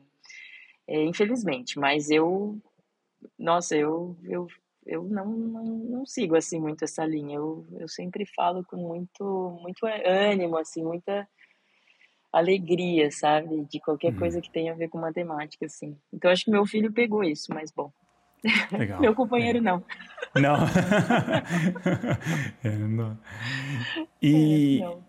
É, 0.88 1.04
infelizmente, 1.04 1.80
mas 1.80 2.10
eu, 2.10 2.60
nossa, 3.38 3.78
eu, 3.78 4.18
eu, 4.24 4.48
eu 4.86 5.04
não, 5.04 5.26
não, 5.26 5.64
não, 5.64 6.06
sigo 6.06 6.36
assim 6.36 6.60
muito 6.60 6.84
essa 6.84 7.06
linha. 7.06 7.38
Eu, 7.38 7.66
eu 7.80 7.88
sempre 7.88 8.26
falo 8.26 8.64
com 8.66 8.78
muito, 8.78 9.60
muito 9.62 9.86
ânimo, 10.06 10.58
assim, 10.58 10.84
muita 10.84 11.28
alegria, 12.32 13.12
sabe? 13.12 13.66
De 13.70 13.80
qualquer 13.80 14.14
uhum. 14.14 14.20
coisa 14.20 14.42
que 14.42 14.50
tenha 14.50 14.74
a 14.74 14.76
ver 14.76 14.90
com 14.90 14.98
matemática, 14.98 15.66
assim. 15.66 15.98
Então 16.14 16.32
acho 16.32 16.46
que 16.46 16.52
meu 16.52 16.66
filho 16.66 16.92
pegou 16.92 17.24
isso, 17.24 17.54
mas 17.54 17.72
bom. 17.72 17.92
Legal. 18.72 19.00
meu 19.02 19.14
companheiro 19.14 19.58
é. 19.58 19.62
não. 19.62 19.84
Não. 20.36 20.56
é, 22.64 22.70
não. 22.70 23.18
E, 24.22 24.82
é, 24.82 24.86
não. 24.86 25.04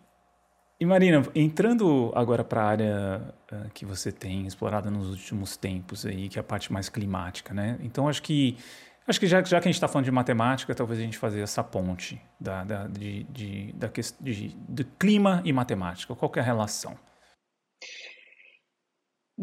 e 0.81 0.87
Marina, 0.87 1.23
entrando 1.35 2.13
agora 2.15 2.43
para 2.43 2.63
a 2.63 2.67
área 2.67 3.35
uh, 3.53 3.71
que 3.73 3.87
você 3.87 4.11
tem 4.11 4.47
explorado 4.47 4.91
nos 4.91 5.11
últimos 5.11 5.57
tempos 5.57 6.05
aí, 6.05 6.29
que 6.29 6.39
é 6.39 6.41
a 6.41 6.45
parte 6.45 6.73
mais 6.73 6.89
climática, 6.89 7.55
né? 7.55 7.79
Então 7.83 8.09
acho 8.09 8.23
que 8.23 8.57
Acho 9.05 9.19
que 9.19 9.27
já, 9.27 9.43
já 9.43 9.61
que 9.61 9.67
a 9.67 9.71
gente 9.71 9.75
está 9.75 9.89
falando 9.89 10.05
de 10.05 10.13
matemática, 10.13 10.73
talvez 10.75 11.01
a 11.01 11.03
gente 11.03 11.19
fazer 11.19 11.41
essa 11.41 11.65
ponte 11.65 12.23
da, 12.39 12.63
da, 12.63 12.87
de, 12.87 13.25
de, 13.25 13.73
da, 13.73 13.91
de, 14.21 14.57
de 14.57 14.85
clima 14.85 15.43
e 15.45 15.53
matemática. 15.53 16.15
Qual 16.15 16.31
é 16.37 16.39
a 16.39 16.43
relação? 16.43 16.97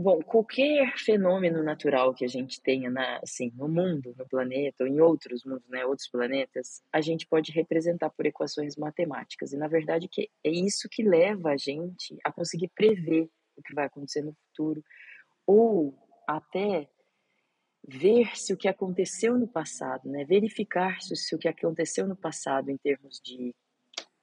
Bom, 0.01 0.21
qualquer 0.21 0.97
fenômeno 0.97 1.61
natural 1.61 2.13
que 2.13 2.23
a 2.23 2.27
gente 2.27 2.61
tenha 2.61 2.89
na, 2.89 3.19
assim, 3.21 3.51
no 3.53 3.67
mundo, 3.67 4.15
no 4.17 4.25
planeta, 4.25 4.85
ou 4.85 4.87
em 4.87 5.01
outros 5.01 5.43
mundos, 5.43 5.67
né, 5.67 5.85
outros 5.85 6.07
planetas, 6.07 6.81
a 6.89 7.01
gente 7.01 7.27
pode 7.27 7.51
representar 7.51 8.09
por 8.09 8.25
equações 8.25 8.77
matemáticas. 8.77 9.51
E, 9.51 9.57
na 9.57 9.67
verdade, 9.67 10.07
que 10.07 10.29
é 10.41 10.49
isso 10.49 10.87
que 10.89 11.03
leva 11.03 11.49
a 11.49 11.57
gente 11.57 12.17
a 12.23 12.31
conseguir 12.31 12.69
prever 12.69 13.29
o 13.57 13.61
que 13.61 13.75
vai 13.75 13.87
acontecer 13.87 14.21
no 14.21 14.31
futuro, 14.31 14.81
ou 15.45 15.93
até 16.25 16.89
ver 17.85 18.37
se 18.37 18.53
o 18.53 18.57
que 18.57 18.69
aconteceu 18.69 19.37
no 19.37 19.49
passado, 19.49 20.07
né, 20.09 20.23
verificar 20.23 21.01
se, 21.01 21.13
se 21.17 21.35
o 21.35 21.37
que 21.37 21.49
aconteceu 21.49 22.07
no 22.07 22.15
passado 22.15 22.71
em 22.71 22.77
termos 22.77 23.19
de, 23.21 23.53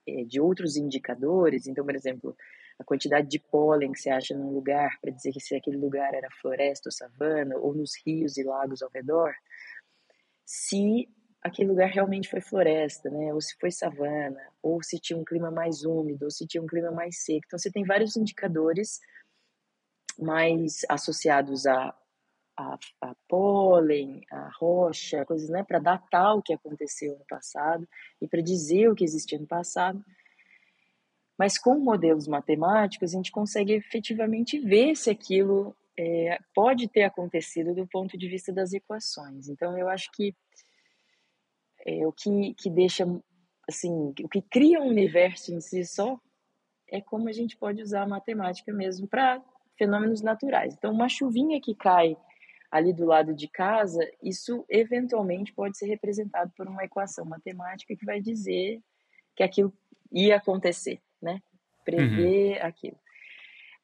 eh, 0.09 0.25
de 0.25 0.41
outros 0.41 0.79
indicadores, 0.79 1.67
então, 1.67 1.85
por 1.85 1.95
exemplo, 1.95 2.35
a 2.79 2.85
quantidade 2.85 3.29
de 3.29 3.39
pólen 3.39 3.93
que 3.93 3.99
você 3.99 4.11
acha 4.11 4.37
num 4.37 4.53
lugar 4.53 4.99
para 5.01 5.11
dizer 5.11 5.33
que 5.33 5.41
se 5.41 5.55
aquele 5.55 5.77
lugar 5.77 6.15
era 6.15 6.29
floresta 6.41 6.89
ou 6.89 6.93
savana, 6.93 7.57
ou 7.57 7.75
nos 7.75 7.93
rios 8.05 8.37
e 8.37 8.45
lagos 8.45 8.83
ao 8.83 8.91
redor, 8.91 9.35
se 10.45 11.09
aquele 11.43 11.69
lugar 11.69 11.89
realmente 11.89 12.29
foi 12.29 12.41
floresta, 12.41 13.09
né? 13.11 13.33
Ou 13.33 13.41
se 13.41 13.57
foi 13.59 13.71
savana, 13.71 14.41
ou 14.63 14.83
se 14.83 14.99
tinha 14.99 15.19
um 15.19 15.25
clima 15.25 15.51
mais 15.51 15.85
úmido, 15.85 16.25
ou 16.25 16.31
se 16.31 16.47
tinha 16.47 16.63
um 16.63 16.67
clima 16.67 16.91
mais 16.91 17.25
seco. 17.25 17.43
Então 17.47 17.59
você 17.59 17.71
tem 17.71 17.85
vários 17.85 18.17
indicadores 18.17 19.01
mais 20.19 20.81
associados 20.89 21.67
a, 21.67 21.95
a, 22.59 22.79
a 23.03 23.15
pólen, 23.29 24.23
a 24.31 24.51
rocha, 24.59 25.25
coisas, 25.25 25.49
né, 25.49 25.63
para 25.63 25.79
datar 25.79 26.37
o 26.37 26.43
que 26.43 26.55
aconteceu 26.55 27.17
no 27.19 27.25
passado 27.27 27.87
e 28.21 28.27
para 28.27 28.41
dizer 28.41 28.89
o 28.89 28.95
que 28.95 29.05
existia 29.05 29.39
no 29.39 29.47
passado. 29.47 30.03
Mas 31.39 31.59
com 31.59 31.79
modelos 31.79 32.27
matemáticos, 32.27 33.13
a 33.13 33.17
gente 33.17 33.31
consegue 33.31 33.73
efetivamente 33.73 34.59
ver 34.59 34.97
se 34.97 35.11
aquilo 35.11 35.77
é, 35.99 36.39
pode 36.55 36.89
ter 36.89 37.03
acontecido 37.03 37.75
do 37.75 37.87
ponto 37.87 38.17
de 38.17 38.29
vista 38.29 38.53
das 38.53 38.73
equações. 38.73 39.49
Então, 39.49 39.77
eu 39.77 39.89
acho 39.89 40.11
que 40.13 40.35
é, 41.85 42.07
o 42.07 42.13
que, 42.13 42.55
que 42.55 42.71
deixa, 42.71 43.07
assim, 43.69 44.15
o 44.23 44.29
que 44.29 44.43
cria 44.43 44.81
um 44.81 44.89
universo 44.89 45.53
em 45.53 45.61
si 45.61 45.85
só 45.85 46.19
é 46.89 47.01
como 47.01 47.29
a 47.29 47.33
gente 47.33 47.57
pode 47.57 47.83
usar 47.83 48.03
a 48.03 48.09
matemática 48.09 48.73
mesmo 48.73 49.07
para 49.07 49.43
fenômenos 49.77 50.23
naturais. 50.23 50.75
Então, 50.75 50.93
uma 50.93 51.09
chuvinha 51.09 51.61
que 51.61 51.75
cai 51.75 52.17
ali 52.71 52.93
do 52.93 53.05
lado 53.05 53.35
de 53.35 53.49
casa, 53.49 54.01
isso 54.23 54.65
eventualmente 54.69 55.53
pode 55.53 55.77
ser 55.77 55.87
representado 55.87 56.53
por 56.57 56.67
uma 56.67 56.85
equação 56.85 57.25
matemática 57.25 57.95
que 57.97 58.05
vai 58.05 58.21
dizer 58.21 58.81
que 59.35 59.43
aquilo 59.43 59.73
ia 60.11 60.37
acontecer 60.37 61.01
né? 61.21 61.41
Prever 61.85 62.59
uhum. 62.59 62.67
aquilo. 62.67 62.99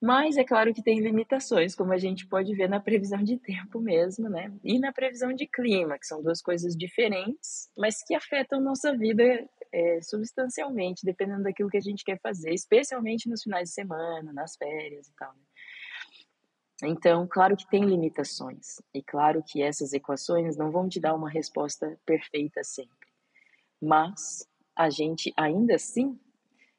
Mas 0.02 0.36
é 0.36 0.42
claro 0.42 0.74
que 0.74 0.82
tem 0.82 0.98
limitações, 0.98 1.76
como 1.76 1.92
a 1.92 1.96
gente 1.96 2.26
pode 2.26 2.52
ver 2.56 2.68
na 2.68 2.80
previsão 2.80 3.22
de 3.22 3.38
tempo 3.38 3.80
mesmo, 3.80 4.28
né? 4.28 4.52
E 4.64 4.76
na 4.76 4.92
previsão 4.92 5.32
de 5.32 5.46
clima, 5.46 5.96
que 5.96 6.06
são 6.06 6.20
duas 6.20 6.42
coisas 6.42 6.76
diferentes, 6.76 7.70
mas 7.78 8.02
que 8.02 8.12
afetam 8.12 8.60
nossa 8.60 8.96
vida 8.96 9.48
é, 9.72 10.00
substancialmente, 10.02 11.06
dependendo 11.06 11.44
daquilo 11.44 11.70
que 11.70 11.76
a 11.76 11.80
gente 11.80 12.04
quer 12.04 12.18
fazer, 12.20 12.52
especialmente 12.52 13.28
nos 13.28 13.44
finais 13.44 13.68
de 13.68 13.74
semana, 13.74 14.32
nas 14.32 14.56
férias 14.56 15.06
e 15.06 15.14
tal. 15.14 15.32
Né? 15.32 16.88
Então, 16.90 17.24
claro 17.30 17.56
que 17.56 17.70
tem 17.70 17.84
limitações, 17.84 18.82
e 18.92 19.00
claro 19.00 19.40
que 19.46 19.62
essas 19.62 19.92
equações 19.92 20.56
não 20.56 20.72
vão 20.72 20.88
te 20.88 20.98
dar 20.98 21.14
uma 21.14 21.30
resposta 21.30 21.96
perfeita 22.04 22.64
sempre. 22.64 23.08
Mas 23.80 24.48
a 24.74 24.90
gente 24.90 25.32
ainda 25.36 25.76
assim 25.76 26.18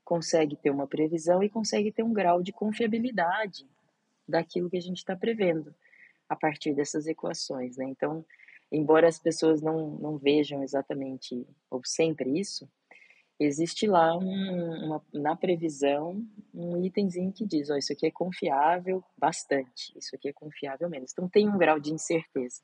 consegue 0.04 0.56
ter 0.56 0.70
uma 0.70 0.88
previsão 0.88 1.44
e 1.44 1.50
consegue 1.50 1.92
ter 1.92 2.04
um 2.04 2.14
grau 2.14 2.42
de 2.42 2.52
confiabilidade 2.52 3.68
daquilo 4.28 4.70
que 4.70 4.78
a 4.78 4.82
gente 4.82 4.98
está 4.98 5.16
prevendo 5.16 5.74
a 6.28 6.36
partir 6.36 6.74
dessas 6.74 7.08
equações. 7.08 7.78
Né? 7.78 7.86
Então, 7.90 8.26
embora 8.72 9.08
as 9.08 9.20
pessoas 9.20 9.62
não, 9.62 9.98
não 9.98 10.18
vejam 10.18 10.64
exatamente 10.64 11.48
ou 11.70 11.82
sempre 11.86 12.40
isso, 12.40 12.70
existe 13.40 13.88
lá 13.88 14.18
um, 14.18 14.86
uma, 14.86 15.06
na 15.14 15.36
previsão 15.36 16.26
um 16.54 16.84
itemzinho 16.84 17.32
que 17.32 17.46
diz: 17.46 17.70
ó, 17.70 17.76
isso 17.76 17.94
aqui 17.94 18.06
é 18.06 18.12
confiável 18.12 19.04
bastante, 19.18 19.92
isso 19.96 20.16
aqui 20.16 20.30
é 20.30 20.34
confiável 20.34 20.90
menos. 20.90 21.12
Então, 21.12 21.28
tem 21.28 21.48
um 21.50 21.58
grau 21.58 21.80
de 21.80 21.94
incerteza. 21.94 22.62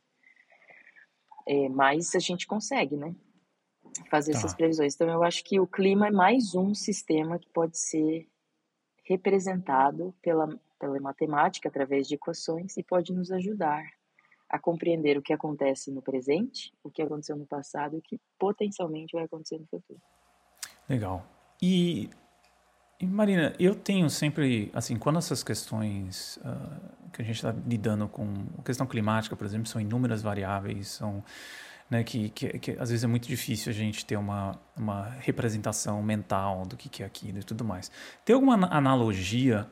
É, 1.48 1.68
mas 1.70 2.14
a 2.14 2.20
gente 2.20 2.46
consegue, 2.46 2.96
né? 2.96 3.16
Fazer 4.10 4.34
tá. 4.34 4.40
essas 4.40 4.54
previsões. 4.54 4.96
Então, 4.96 5.10
eu 5.10 5.24
acho 5.24 5.44
que 5.44 5.60
o 5.60 5.68
clima 5.68 6.08
é 6.08 6.12
mais 6.12 6.56
um 6.56 6.74
sistema 6.74 7.40
que 7.40 7.50
pode 7.50 7.78
ser 7.78 8.28
representado 9.04 10.14
pela, 10.22 10.48
pela 10.80 11.00
matemática 11.00 11.68
através 11.68 12.08
de 12.08 12.16
equações 12.16 12.78
e 12.78 12.84
pode 12.84 13.12
nos 13.14 13.32
ajudar 13.32 13.84
a 14.50 14.58
compreender 14.58 15.18
o 15.18 15.22
que 15.22 15.34
acontece 15.34 15.92
no 15.92 16.02
presente, 16.02 16.74
o 16.84 16.90
que 16.90 17.02
aconteceu 17.02 17.36
no 17.36 17.46
passado 17.46 17.96
e 17.96 18.00
o 18.00 18.02
que 18.02 18.20
potencialmente 18.38 19.14
vai 19.14 19.26
acontecer 19.26 19.60
no 19.60 19.68
futuro. 19.68 20.00
Legal. 20.88 21.26
E, 21.62 22.10
e 23.00 23.06
Marina, 23.06 23.56
eu 23.60 23.76
tenho 23.76 24.10
sempre, 24.10 24.72
assim, 24.74 24.98
quando 24.98 25.20
essas 25.20 25.44
questões 25.44 26.38
uh, 26.38 27.10
que 27.12 27.22
a 27.22 27.26
gente 27.26 27.36
está 27.36 27.52
lidando 27.52 28.08
com 28.08 28.26
a 28.58 28.64
questão 28.64 28.88
climática, 28.88 29.36
por 29.36 29.46
exemplo, 29.46 29.68
são 29.68 29.80
inúmeras 29.80 30.24
variáveis, 30.24 30.88
são 30.88 31.24
né, 31.90 32.04
que, 32.04 32.30
que, 32.30 32.60
que, 32.60 32.72
às 32.72 32.90
vezes 32.90 33.04
é 33.04 33.08
muito 33.08 33.28
difícil 33.28 33.72
a 33.72 33.74
gente 33.74 34.06
ter 34.06 34.16
uma, 34.16 34.60
uma 34.78 35.10
representação 35.20 36.02
mental 36.04 36.66
do 36.66 36.78
que, 36.78 36.88
que 36.88 37.02
é 37.02 37.06
aquilo 37.06 37.40
e 37.40 37.44
tudo 37.44 37.66
mais. 37.66 37.92
Tem 38.24 38.34
alguma 38.34 38.68
analogia 38.68 39.68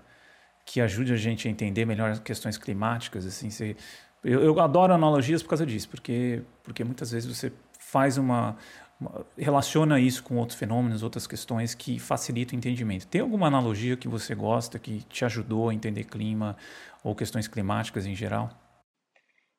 que 0.66 0.82
ajude 0.82 1.14
a 1.14 1.16
gente 1.16 1.48
a 1.48 1.52
entender 1.52 1.86
melhor 1.86 2.20
questões 2.20 2.58
climáticas? 2.58 3.26
Assim, 3.26 3.50
você, 3.50 3.76
eu, 4.24 4.42
eu 4.44 4.60
adoro 4.60 4.94
analogias 4.94 5.44
por 5.44 5.50
causa 5.50 5.66
disso, 5.66 5.88
porque, 5.90 6.42
porque 6.64 6.84
muitas 6.84 7.12
vezes 7.12 7.38
você 7.38 7.54
faz 7.80 8.18
uma, 8.18 8.58
uma, 9.00 9.26
relaciona 9.38 10.00
isso 10.00 10.24
com 10.24 10.38
outros 10.38 10.58
fenômenos, 10.58 11.04
outras 11.04 11.28
questões 11.28 11.76
que 11.76 12.00
facilitam 12.00 12.56
o 12.56 12.58
entendimento. 12.58 13.08
Tem 13.08 13.22
alguma 13.22 13.48
analogia 13.48 13.96
que 13.96 14.08
você 14.08 14.34
gosta, 14.34 14.80
que 14.80 15.04
te 15.04 15.24
ajudou 15.24 15.70
a 15.70 15.74
entender 15.74 16.04
clima 16.06 16.58
ou 17.04 17.16
questões 17.16 17.48
climáticas 17.48 18.08
em 18.08 18.16
geral? 18.16 18.50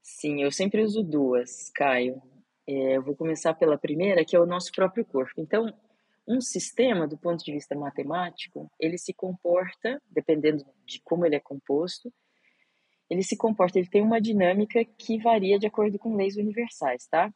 Sim, 0.03 0.43
eu 0.43 0.51
sempre 0.51 0.83
uso 0.83 1.03
duas, 1.03 1.71
Caio. 1.75 2.21
É, 2.71 2.99
eu 2.99 3.03
vou 3.03 3.17
começar 3.17 3.55
pela 3.55 3.79
primeira, 3.79 4.23
que 4.23 4.37
é 4.37 4.41
o 4.41 4.45
nosso 4.45 4.71
próprio 4.73 5.03
corpo. 5.03 5.41
Então, 5.41 5.73
um 6.27 6.39
sistema, 6.39 7.09
do 7.09 7.17
ponto 7.17 7.43
de 7.43 7.51
vista 7.51 7.75
matemático, 7.75 8.71
ele 8.79 8.99
se 8.99 9.15
comporta, 9.15 10.03
dependendo 10.11 10.63
de 10.85 11.01
como 11.01 11.25
ele 11.25 11.37
é 11.37 11.41
composto, 11.41 12.13
ele 13.09 13.23
se 13.23 13.39
comporta, 13.39 13.79
ele 13.79 13.89
tem 13.89 14.03
uma 14.03 14.21
dinâmica 14.21 14.85
que 14.85 15.19
varia 15.19 15.59
de 15.59 15.67
acordo 15.67 15.99
com 15.99 16.15
leis 16.15 16.37
universais, 16.37 17.07
tá? 17.07 17.33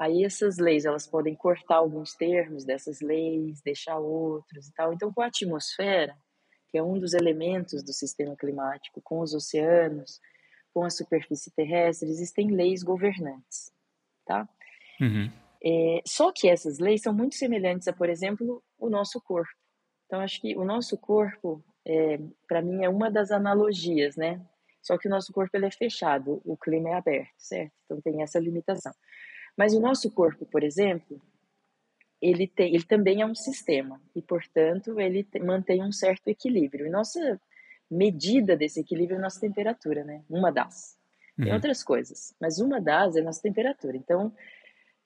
Aí 0.00 0.24
essas 0.24 0.58
leis, 0.58 0.84
elas 0.84 1.06
podem 1.06 1.36
cortar 1.36 1.76
alguns 1.76 2.14
termos 2.14 2.64
dessas 2.64 3.00
leis, 3.00 3.62
deixar 3.62 4.00
outros 4.00 4.66
e 4.66 4.72
tal. 4.74 4.92
Então, 4.92 5.12
com 5.12 5.22
a 5.22 5.26
atmosfera, 5.26 6.18
que 6.68 6.76
é 6.76 6.82
um 6.82 6.98
dos 6.98 7.14
elementos 7.14 7.84
do 7.84 7.92
sistema 7.92 8.34
climático, 8.36 9.00
com 9.00 9.20
os 9.20 9.32
oceanos, 9.32 10.20
com 10.74 10.82
a 10.82 10.90
superfície 10.90 11.52
terrestre, 11.52 12.08
existem 12.08 12.50
leis 12.50 12.82
governantes, 12.82 13.72
tá? 14.24 14.48
Uhum. 15.00 15.30
É, 15.64 16.02
só 16.06 16.32
que 16.32 16.48
essas 16.48 16.78
leis 16.78 17.02
são 17.02 17.12
muito 17.12 17.34
semelhantes 17.34 17.88
a, 17.88 17.92
por 17.92 18.08
exemplo, 18.08 18.62
o 18.78 18.88
nosso 18.88 19.20
corpo. 19.20 19.50
Então, 20.06 20.20
acho 20.20 20.40
que 20.40 20.56
o 20.56 20.64
nosso 20.64 20.96
corpo, 20.96 21.64
é, 21.84 22.18
para 22.48 22.62
mim, 22.62 22.84
é 22.84 22.88
uma 22.88 23.10
das 23.10 23.30
analogias, 23.30 24.16
né? 24.16 24.40
Só 24.80 24.96
que 24.96 25.08
o 25.08 25.10
nosso 25.10 25.32
corpo 25.32 25.56
ele 25.56 25.66
é 25.66 25.70
fechado, 25.70 26.40
o 26.44 26.56
clima 26.56 26.90
é 26.90 26.94
aberto, 26.94 27.34
certo? 27.36 27.72
Então 27.84 28.00
tem 28.00 28.22
essa 28.22 28.38
limitação. 28.38 28.92
Mas 29.56 29.74
o 29.74 29.80
nosso 29.80 30.08
corpo, 30.12 30.46
por 30.46 30.62
exemplo, 30.62 31.20
ele, 32.22 32.46
tem, 32.46 32.72
ele 32.72 32.84
também 32.84 33.20
é 33.20 33.26
um 33.26 33.34
sistema 33.34 34.00
e, 34.14 34.22
portanto, 34.22 35.00
ele 35.00 35.26
mantém 35.44 35.82
um 35.82 35.90
certo 35.90 36.28
equilíbrio. 36.28 36.86
E 36.86 36.90
nossa 36.90 37.40
medida 37.90 38.56
desse 38.56 38.80
equilíbrio 38.80 39.16
é 39.16 39.18
a 39.18 39.22
nossa 39.22 39.40
temperatura, 39.40 40.04
né? 40.04 40.22
Uma 40.30 40.52
das. 40.52 40.96
Tem 41.36 41.48
uhum. 41.48 41.54
outras 41.54 41.82
coisas, 41.82 42.34
mas 42.40 42.58
uma 42.58 42.80
das 42.80 43.16
é 43.16 43.20
a 43.20 43.24
nossa 43.24 43.42
temperatura. 43.42 43.96
Então, 43.96 44.32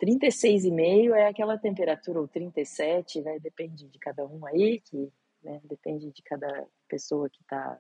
36,5 0.00 1.14
é 1.14 1.26
aquela 1.26 1.58
temperatura, 1.58 2.20
ou 2.20 2.28
37, 2.28 3.20
né? 3.20 3.38
Depende 3.38 3.86
de 3.86 3.98
cada 3.98 4.26
um 4.26 4.46
aí, 4.46 4.80
que 4.80 5.12
né? 5.42 5.60
depende 5.64 6.10
de 6.10 6.22
cada 6.22 6.66
pessoa 6.88 7.28
que 7.28 7.42
está 7.42 7.78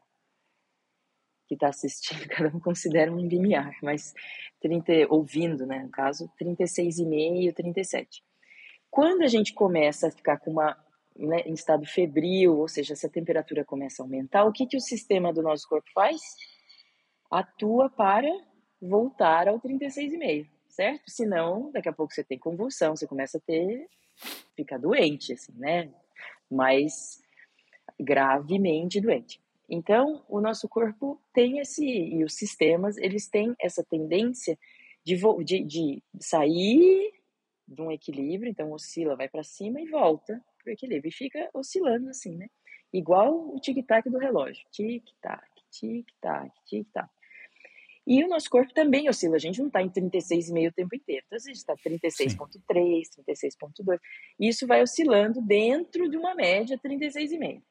que 1.46 1.54
está 1.54 1.68
assistindo, 1.68 2.28
cada 2.30 2.48
um 2.56 2.60
considera 2.60 3.12
um 3.12 3.18
limiar, 3.18 3.76
mas 3.82 4.14
30, 4.60 5.08
ouvindo, 5.08 5.66
né, 5.66 5.80
no 5.80 5.90
caso, 5.90 6.30
36,5, 6.40 7.52
37. 7.52 8.22
Quando 8.88 9.22
a 9.22 9.26
gente 9.26 9.52
começa 9.52 10.06
a 10.06 10.10
ficar 10.12 10.38
com 10.38 10.52
uma 10.52 10.76
né, 11.16 11.40
em 11.40 11.52
estado 11.52 11.84
febril, 11.86 12.56
ou 12.56 12.68
seja, 12.68 12.92
essa 12.92 13.08
temperatura 13.08 13.64
começa 13.64 14.00
a 14.00 14.04
aumentar, 14.04 14.44
o 14.44 14.52
que, 14.52 14.64
que 14.64 14.76
o 14.76 14.80
sistema 14.80 15.32
do 15.32 15.42
nosso 15.42 15.68
corpo 15.68 15.90
faz? 15.92 16.20
Atua 17.28 17.90
para 17.90 18.30
voltar 18.80 19.48
ao 19.48 19.60
36,5, 19.60 20.48
certo? 20.70 21.10
Senão, 21.10 21.70
daqui 21.72 21.88
a 21.88 21.92
pouco 21.92 22.12
você 22.12 22.24
tem 22.24 22.38
convulsão, 22.38 22.96
você 22.96 23.06
começa 23.06 23.38
a 23.38 23.40
ter, 23.40 23.88
fica 24.56 24.78
doente, 24.78 25.32
assim, 25.32 25.52
né? 25.56 25.92
Mais 26.50 27.20
gravemente 27.98 29.00
doente. 29.00 29.40
Então, 29.68 30.24
o 30.28 30.40
nosso 30.40 30.68
corpo 30.68 31.20
tem 31.32 31.58
esse, 31.60 31.84
e 31.84 32.24
os 32.24 32.34
sistemas, 32.34 32.96
eles 32.96 33.28
têm 33.28 33.54
essa 33.60 33.84
tendência 33.84 34.58
de, 35.04 35.16
de, 35.44 35.64
de 35.64 36.02
sair 36.18 37.12
de 37.68 37.80
um 37.80 37.90
equilíbrio, 37.90 38.50
então 38.50 38.72
oscila, 38.72 39.14
vai 39.14 39.28
para 39.28 39.44
cima 39.44 39.80
e 39.80 39.88
volta 39.88 40.44
para 40.58 40.70
o 40.70 40.72
equilíbrio. 40.72 41.08
E 41.08 41.12
fica 41.12 41.48
oscilando 41.54 42.10
assim, 42.10 42.36
né? 42.36 42.48
Igual 42.92 43.54
o 43.54 43.60
tic-tac 43.60 44.10
do 44.10 44.18
relógio. 44.18 44.66
Tic-tac, 44.72 45.48
tic-tac, 45.70 46.50
tic-tac. 46.66 47.08
E 48.10 48.24
o 48.24 48.28
nosso 48.28 48.50
corpo 48.50 48.74
também 48.74 49.08
oscila. 49.08 49.36
A 49.36 49.38
gente 49.38 49.60
não 49.60 49.68
está 49.68 49.80
em 49.80 49.88
36,5 49.88 50.68
o 50.68 50.72
tempo 50.72 50.96
inteiro. 50.96 51.22
Então, 51.26 51.36
a 51.36 51.38
gente 51.38 51.56
está 51.58 51.76
36,3, 51.76 53.04
36,2. 53.24 54.00
E 54.40 54.48
isso 54.48 54.66
vai 54.66 54.82
oscilando 54.82 55.40
dentro 55.40 56.10
de 56.10 56.16
uma 56.16 56.34
média 56.34 56.76
36,5. 56.76 57.62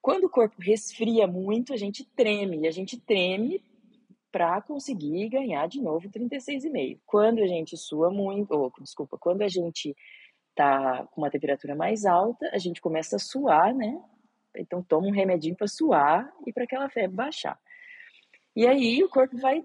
Quando 0.00 0.24
o 0.24 0.30
corpo 0.30 0.56
resfria 0.58 1.26
muito, 1.26 1.74
a 1.74 1.76
gente 1.76 2.02
treme. 2.16 2.60
E 2.60 2.66
a 2.66 2.70
gente 2.70 2.98
treme 2.98 3.62
para 4.32 4.62
conseguir 4.62 5.28
ganhar 5.28 5.68
de 5.68 5.82
novo 5.82 6.08
36,5. 6.08 6.98
Quando 7.04 7.42
a 7.42 7.46
gente 7.46 7.76
sua 7.76 8.10
muito, 8.10 8.52
ou 8.52 8.72
desculpa, 8.80 9.18
quando 9.18 9.42
a 9.42 9.48
gente 9.48 9.94
tá 10.54 11.06
com 11.12 11.20
uma 11.20 11.30
temperatura 11.30 11.74
mais 11.74 12.06
alta, 12.06 12.48
a 12.54 12.58
gente 12.58 12.80
começa 12.80 13.16
a 13.16 13.18
suar, 13.18 13.74
né? 13.74 14.02
Então 14.56 14.82
toma 14.82 15.08
um 15.08 15.12
remedinho 15.12 15.54
para 15.54 15.68
suar 15.68 16.32
e 16.46 16.54
para 16.54 16.64
aquela 16.64 16.88
febre 16.88 17.14
baixar. 17.14 17.60
E 18.54 18.66
aí 18.66 19.02
o 19.02 19.08
corpo 19.08 19.36
vai 19.38 19.64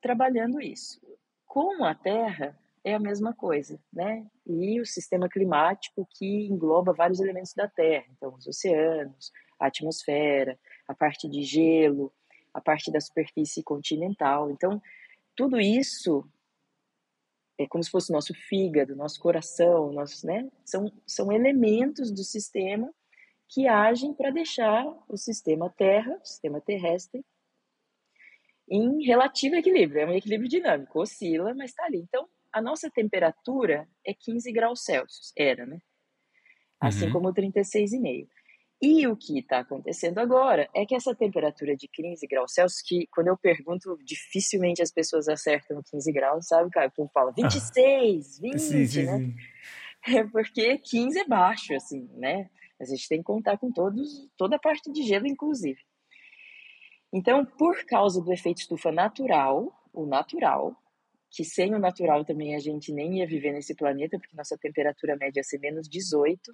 trabalhando 0.00 0.60
isso. 0.60 1.00
Com 1.46 1.84
a 1.84 1.94
Terra 1.94 2.58
é 2.82 2.94
a 2.94 3.00
mesma 3.00 3.32
coisa, 3.32 3.80
né? 3.92 4.26
E 4.46 4.80
o 4.80 4.86
sistema 4.86 5.28
climático 5.28 6.06
que 6.18 6.46
engloba 6.46 6.92
vários 6.92 7.20
elementos 7.20 7.54
da 7.54 7.66
Terra, 7.66 8.04
então 8.10 8.34
os 8.34 8.46
oceanos, 8.46 9.32
a 9.58 9.66
atmosfera, 9.66 10.58
a 10.86 10.94
parte 10.94 11.28
de 11.28 11.42
gelo, 11.42 12.12
a 12.52 12.60
parte 12.60 12.92
da 12.92 13.00
superfície 13.00 13.62
continental. 13.62 14.50
Então, 14.50 14.80
tudo 15.34 15.58
isso 15.58 16.28
é 17.58 17.66
como 17.66 17.82
se 17.82 17.90
fosse 17.90 18.12
nosso 18.12 18.34
fígado, 18.34 18.96
nosso 18.96 19.20
coração, 19.20 19.92
nossos, 19.92 20.22
né? 20.22 20.50
São, 20.64 20.92
são 21.06 21.32
elementos 21.32 22.10
do 22.10 22.24
sistema 22.24 22.92
que 23.48 23.66
agem 23.68 24.12
para 24.12 24.30
deixar 24.30 24.84
o 25.08 25.16
sistema 25.16 25.70
Terra, 25.70 26.18
o 26.22 26.26
sistema 26.26 26.60
terrestre, 26.60 27.24
em 28.68 29.04
relativo 29.04 29.56
equilíbrio. 29.56 30.00
É 30.00 30.06
um 30.06 30.12
equilíbrio 30.12 30.48
dinâmico, 30.48 31.00
oscila, 31.00 31.54
mas 31.54 31.70
está 31.70 31.84
ali. 31.84 31.98
Então, 31.98 32.26
a 32.52 32.62
nossa 32.62 32.90
temperatura 32.90 33.88
é 34.06 34.14
15 34.14 34.52
graus 34.52 34.82
Celsius, 34.84 35.32
era, 35.36 35.66
né? 35.66 35.78
Assim 36.80 37.06
uhum. 37.06 37.12
como 37.12 37.34
36,5. 37.34 38.28
E 38.82 39.06
o 39.06 39.16
que 39.16 39.38
está 39.38 39.60
acontecendo 39.60 40.18
agora 40.18 40.68
é 40.74 40.84
que 40.84 40.94
essa 40.94 41.14
temperatura 41.14 41.74
de 41.74 41.88
15 41.88 42.26
graus 42.26 42.52
Celsius, 42.52 42.82
que 42.82 43.06
quando 43.10 43.28
eu 43.28 43.36
pergunto, 43.36 43.96
dificilmente 44.04 44.82
as 44.82 44.92
pessoas 44.92 45.26
acertam 45.28 45.80
15 45.90 46.12
graus, 46.12 46.46
sabe, 46.46 46.70
cara? 46.70 46.90
Tu 46.90 47.08
fala 47.14 47.32
26, 47.32 48.40
20, 48.40 48.58
sim, 48.58 48.86
sim, 48.86 49.04
né? 49.04 49.18
Sim. 49.18 49.34
É 50.06 50.22
porque 50.24 50.76
15 50.76 51.18
é 51.18 51.24
baixo, 51.24 51.74
assim, 51.74 52.06
né? 52.16 52.50
A 52.78 52.84
gente 52.84 53.08
tem 53.08 53.18
que 53.18 53.24
contar 53.24 53.56
com 53.56 53.72
todos, 53.72 54.28
toda 54.36 54.56
a 54.56 54.58
parte 54.58 54.92
de 54.92 55.02
gelo, 55.02 55.26
inclusive. 55.26 55.80
Então, 57.16 57.46
por 57.46 57.84
causa 57.84 58.20
do 58.20 58.32
efeito 58.32 58.58
estufa 58.58 58.90
natural, 58.90 59.72
o 59.92 60.04
natural, 60.04 60.76
que 61.30 61.44
sem 61.44 61.72
o 61.72 61.78
natural 61.78 62.24
também 62.24 62.56
a 62.56 62.58
gente 62.58 62.92
nem 62.92 63.18
ia 63.18 63.26
viver 63.26 63.52
nesse 63.52 63.72
planeta, 63.72 64.18
porque 64.18 64.36
nossa 64.36 64.58
temperatura 64.58 65.16
média 65.16 65.38
ia 65.38 65.44
ser 65.44 65.60
menos 65.60 65.88
18, 65.88 66.52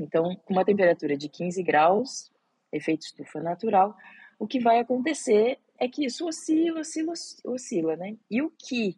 então, 0.00 0.36
com 0.44 0.52
uma 0.52 0.64
temperatura 0.64 1.16
de 1.16 1.28
15 1.28 1.60
graus, 1.64 2.30
efeito 2.72 3.02
estufa 3.02 3.40
natural, 3.40 3.96
o 4.38 4.46
que 4.46 4.60
vai 4.60 4.78
acontecer 4.78 5.58
é 5.76 5.88
que 5.88 6.04
isso 6.04 6.24
oscila, 6.24 6.78
oscila, 6.78 7.12
oscila, 7.44 7.96
né? 7.96 8.16
E 8.30 8.42
o 8.42 8.52
que 8.56 8.96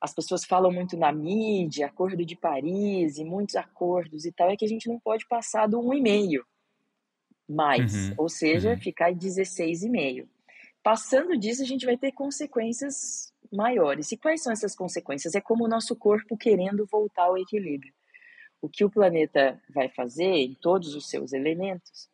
as 0.00 0.12
pessoas 0.12 0.44
falam 0.44 0.72
muito 0.72 0.96
na 0.96 1.12
mídia, 1.12 1.86
Acordo 1.86 2.26
de 2.26 2.34
Paris 2.34 3.16
e 3.16 3.24
muitos 3.24 3.54
acordos 3.54 4.24
e 4.24 4.32
tal, 4.32 4.50
é 4.50 4.56
que 4.56 4.64
a 4.64 4.68
gente 4.68 4.88
não 4.88 4.98
pode 4.98 5.24
passar 5.28 5.68
do 5.68 5.78
1,5 5.78 6.44
mais, 7.50 8.10
uhum, 8.10 8.14
ou 8.18 8.28
seja, 8.28 8.70
uhum. 8.70 8.78
ficar 8.78 9.10
em 9.10 9.16
16,5. 9.16 10.26
Passando 10.82 11.36
disso, 11.36 11.62
a 11.62 11.66
gente 11.66 11.84
vai 11.84 11.96
ter 11.96 12.12
consequências 12.12 13.32
maiores. 13.52 14.12
E 14.12 14.16
quais 14.16 14.42
são 14.42 14.52
essas 14.52 14.74
consequências? 14.74 15.34
É 15.34 15.40
como 15.40 15.64
o 15.64 15.68
nosso 15.68 15.94
corpo 15.94 16.36
querendo 16.36 16.86
voltar 16.86 17.24
ao 17.24 17.36
equilíbrio 17.36 17.92
o 18.60 18.68
que 18.68 18.84
o 18.84 18.90
planeta 18.90 19.60
vai 19.70 19.88
fazer 19.88 20.24
em 20.24 20.54
todos 20.54 20.94
os 20.94 21.08
seus 21.08 21.32
elementos 21.32 22.08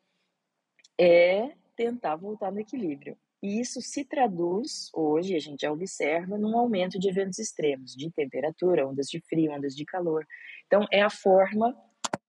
é 0.98 1.52
tentar 1.74 2.16
voltar 2.16 2.52
no 2.52 2.60
equilíbrio. 2.60 3.18
E 3.42 3.60
isso 3.60 3.82
se 3.82 4.04
traduz, 4.04 4.90
hoje 4.94 5.36
a 5.36 5.38
gente 5.38 5.60
já 5.60 5.70
observa, 5.70 6.38
num 6.38 6.56
aumento 6.56 6.98
de 6.98 7.08
eventos 7.08 7.38
extremos, 7.38 7.94
de 7.94 8.10
temperatura, 8.10 8.86
ondas 8.86 9.06
de 9.06 9.20
frio, 9.20 9.52
ondas 9.52 9.74
de 9.74 9.84
calor. 9.84 10.26
Então, 10.66 10.86
é 10.90 11.02
a 11.02 11.10
forma 11.10 11.76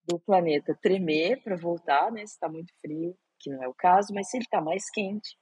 do 0.08 0.20
planeta 0.20 0.78
tremer 0.82 1.42
para 1.44 1.58
voltar, 1.58 2.12
né? 2.12 2.26
Se 2.26 2.34
está 2.34 2.48
muito 2.48 2.74
frio, 2.80 3.16
que 3.40 3.50
não 3.50 3.64
é 3.64 3.68
o 3.68 3.74
caso, 3.74 4.14
mas 4.14 4.30
se 4.30 4.38
ele 4.38 4.46
está 4.46 4.62
mais 4.62 4.90
quente, 4.90 5.38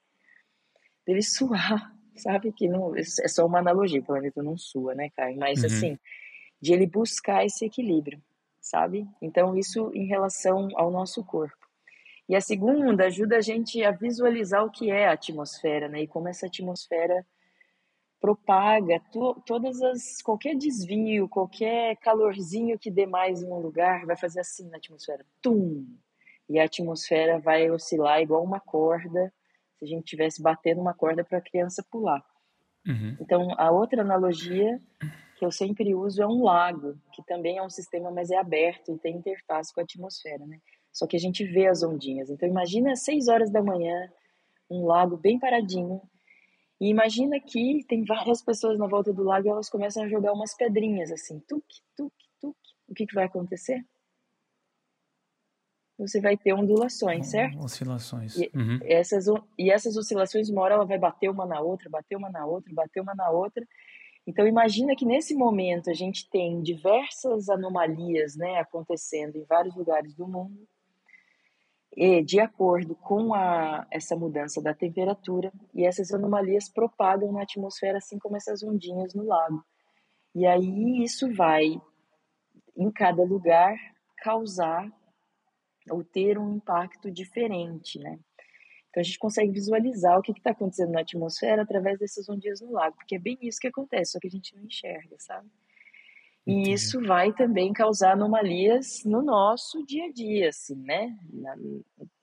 ele 1.07 1.21
suar, 1.23 1.93
sabe? 2.15 2.51
Que 2.51 2.67
não, 2.67 2.95
é 2.95 3.27
só 3.27 3.45
uma 3.45 3.59
analogia, 3.59 4.01
o 4.01 4.05
planeta 4.05 4.41
não 4.41 4.57
sua, 4.57 4.95
né, 4.95 5.09
Caio? 5.15 5.37
Mas, 5.37 5.59
uhum. 5.59 5.65
assim, 5.65 5.99
de 6.61 6.73
ele 6.73 6.87
buscar 6.87 7.45
esse 7.45 7.65
equilíbrio 7.65 8.21
sabe? 8.65 9.07
Então, 9.21 9.55
isso 9.55 9.91
em 9.93 10.07
relação 10.07 10.69
ao 10.75 10.89
nosso 10.89 11.23
corpo. 11.23 11.55
E 12.27 12.35
a 12.35 12.41
segunda 12.41 13.05
ajuda 13.05 13.37
a 13.37 13.41
gente 13.41 13.83
a 13.83 13.91
visualizar 13.91 14.65
o 14.65 14.71
que 14.71 14.89
é 14.89 15.07
a 15.07 15.11
atmosfera, 15.11 15.87
né? 15.87 16.01
E 16.01 16.07
como 16.07 16.27
essa 16.27 16.47
atmosfera 16.47 17.23
propaga 18.19 18.99
to, 19.11 19.41
todas 19.45 19.81
as 19.81 20.21
qualquer 20.21 20.55
desvio, 20.55 21.29
qualquer 21.29 21.95
calorzinho 21.97 22.79
que 22.79 22.89
dê 22.89 23.05
mais 23.05 23.41
em 23.41 23.47
um 23.47 23.59
lugar 23.59 24.05
vai 24.05 24.17
fazer 24.17 24.39
assim 24.39 24.67
na 24.69 24.77
atmosfera, 24.77 25.25
tum. 25.41 25.85
E 26.49 26.59
a 26.59 26.65
atmosfera 26.65 27.39
vai 27.39 27.69
oscilar 27.71 28.21
igual 28.21 28.43
uma 28.43 28.59
corda, 28.59 29.33
se 29.77 29.85
a 29.85 29.87
gente 29.87 30.05
tivesse 30.05 30.41
batendo 30.41 30.81
uma 30.81 30.93
corda 30.93 31.23
para 31.23 31.39
a 31.39 31.41
criança 31.41 31.83
pular. 31.89 32.23
Uhum. 32.87 33.17
Então, 33.19 33.47
a 33.57 33.71
outra 33.71 34.01
analogia 34.01 34.79
que 35.37 35.45
eu 35.45 35.51
sempre 35.51 35.93
uso 35.93 36.21
é 36.21 36.27
um 36.27 36.43
lago, 36.43 36.95
que 37.11 37.23
também 37.23 37.57
é 37.57 37.63
um 37.63 37.69
sistema, 37.69 38.09
mas 38.09 38.31
é 38.31 38.37
aberto 38.37 38.93
e 38.93 38.97
tem 38.97 39.17
interface 39.17 39.73
com 39.73 39.81
a 39.81 39.83
atmosfera, 39.83 40.45
né? 40.45 40.59
Só 40.93 41.05
que 41.05 41.17
a 41.17 41.19
gente 41.19 41.43
vê 41.43 41.67
as 41.67 41.83
ondinhas. 41.83 42.29
Então 42.29 42.47
imagina 42.47 42.93
às 42.93 43.01
6 43.01 43.27
horas 43.27 43.51
da 43.51 43.61
manhã, 43.61 44.09
um 44.69 44.85
lago 44.85 45.17
bem 45.17 45.37
paradinho, 45.37 46.01
e 46.79 46.89
imagina 46.89 47.39
que 47.39 47.83
tem 47.87 48.03
várias 48.03 48.41
pessoas 48.41 48.77
na 48.77 48.87
volta 48.87 49.13
do 49.13 49.23
lago 49.23 49.47
e 49.47 49.49
elas 49.49 49.69
começam 49.69 50.03
a 50.03 50.07
jogar 50.07 50.33
umas 50.33 50.53
pedrinhas 50.53 51.11
assim, 51.11 51.39
tuque, 51.47 51.81
tuque, 51.95 52.25
tuque. 52.41 52.75
O 52.87 52.93
que, 52.93 53.05
que 53.05 53.15
vai 53.15 53.25
acontecer? 53.25 53.83
Você 55.97 56.19
vai 56.19 56.35
ter 56.35 56.53
ondulações, 56.53 57.27
certo? 57.27 57.57
Oscilações. 57.59 58.35
E, 58.35 58.51
uhum. 58.53 58.79
essas, 58.83 59.27
e 59.57 59.71
essas 59.71 59.95
oscilações, 59.95 60.49
uma 60.49 60.61
hora 60.61 60.73
ela 60.73 60.85
vai 60.85 60.99
bater 60.99 61.29
uma 61.29 61.45
na 61.45 61.61
outra, 61.61 61.89
bater 61.89 62.17
uma 62.17 62.29
na 62.29 62.45
outra, 62.45 62.73
bater 62.73 62.99
uma 62.99 63.15
na 63.15 63.29
outra, 63.29 63.65
então 64.27 64.47
imagina 64.47 64.95
que 64.95 65.05
nesse 65.05 65.35
momento 65.35 65.89
a 65.89 65.93
gente 65.93 66.27
tem 66.29 66.61
diversas 66.61 67.47
anomalias, 67.47 68.35
né, 68.35 68.57
acontecendo 68.59 69.37
em 69.37 69.45
vários 69.45 69.75
lugares 69.75 70.15
do 70.15 70.27
mundo, 70.27 70.67
e 71.95 72.21
de 72.21 72.39
acordo 72.39 72.95
com 72.95 73.33
a, 73.33 73.87
essa 73.89 74.15
mudança 74.15 74.61
da 74.61 74.73
temperatura, 74.73 75.51
e 75.73 75.85
essas 75.85 76.13
anomalias 76.13 76.69
propagam 76.69 77.31
na 77.31 77.43
atmosfera, 77.43 77.97
assim 77.97 78.19
como 78.19 78.35
essas 78.35 78.61
ondinhas 78.63 79.13
no 79.13 79.23
lago. 79.23 79.63
E 80.33 80.45
aí 80.45 81.03
isso 81.03 81.33
vai 81.33 81.81
em 82.75 82.91
cada 82.91 83.23
lugar, 83.23 83.77
causar 84.17 84.91
ou 85.89 86.03
ter 86.03 86.37
um 86.37 86.55
impacto 86.55 87.09
diferente, 87.09 87.97
né? 87.99 88.19
Então 88.89 89.01
a 89.01 89.03
gente 89.03 89.19
consegue 89.19 89.51
visualizar 89.51 90.17
o 90.17 90.21
que 90.21 90.31
está 90.31 90.51
acontecendo 90.51 90.91
na 90.91 91.01
atmosfera 91.01 91.61
através 91.61 91.99
dessas 91.99 92.27
ondinhas 92.27 92.59
no 92.59 92.71
lago, 92.71 92.95
porque 92.97 93.15
é 93.15 93.19
bem 93.19 93.37
isso 93.41 93.59
que 93.59 93.67
acontece, 93.67 94.13
só 94.13 94.19
que 94.19 94.27
a 94.27 94.31
gente 94.31 94.55
não 94.55 94.63
enxerga, 94.63 95.15
sabe? 95.19 95.49
E 96.45 96.51
Entendi. 96.51 96.73
isso 96.73 97.01
vai 97.01 97.33
também 97.33 97.73
causar 97.73 98.13
anomalias 98.13 99.03
no 99.03 99.23
nosso 99.23 99.83
dia 99.83 100.05
a 100.05 100.11
dia, 100.11 100.49
assim, 100.49 100.75
né? 100.75 101.17
Na, 101.33 101.55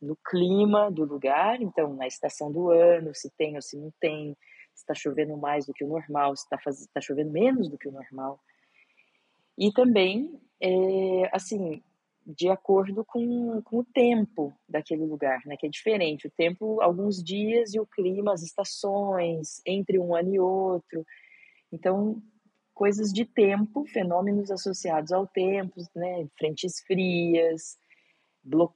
no 0.00 0.16
clima 0.24 0.90
do 0.92 1.04
lugar, 1.04 1.60
então 1.60 1.94
na 1.94 2.06
estação 2.06 2.50
do 2.52 2.70
ano, 2.70 3.12
se 3.14 3.28
tem 3.36 3.56
ou 3.56 3.62
se 3.62 3.76
não 3.76 3.92
tem, 4.00 4.36
se 4.72 4.82
está 4.82 4.94
chovendo 4.94 5.36
mais 5.36 5.66
do 5.66 5.72
que 5.72 5.82
o 5.82 5.88
normal, 5.88 6.36
se 6.36 6.44
está 6.44 6.56
tá 6.94 7.00
chovendo 7.00 7.32
menos 7.32 7.68
do 7.68 7.76
que 7.76 7.88
o 7.88 7.92
normal. 7.92 8.38
E 9.58 9.72
também, 9.72 10.40
é, 10.60 11.28
assim, 11.32 11.82
de 12.24 12.48
acordo 12.48 13.04
com, 13.04 13.60
com 13.62 13.78
o 13.78 13.84
tempo 13.84 14.54
daquele 14.68 15.04
lugar, 15.04 15.40
né? 15.44 15.56
Que 15.56 15.66
é 15.66 15.70
diferente. 15.70 16.28
O 16.28 16.30
tempo, 16.30 16.80
alguns 16.80 17.22
dias 17.22 17.74
e 17.74 17.80
o 17.80 17.86
clima, 17.86 18.32
as 18.32 18.42
estações, 18.42 19.60
entre 19.66 19.98
um 19.98 20.14
ano 20.14 20.32
e 20.32 20.38
outro. 20.38 21.04
Então, 21.72 22.22
coisas 22.82 23.12
de 23.12 23.24
tempo, 23.24 23.84
fenômenos 23.86 24.50
associados 24.50 25.12
ao 25.12 25.24
tempo, 25.24 25.80
né? 25.94 26.26
Frentes 26.36 26.80
frias, 26.80 27.78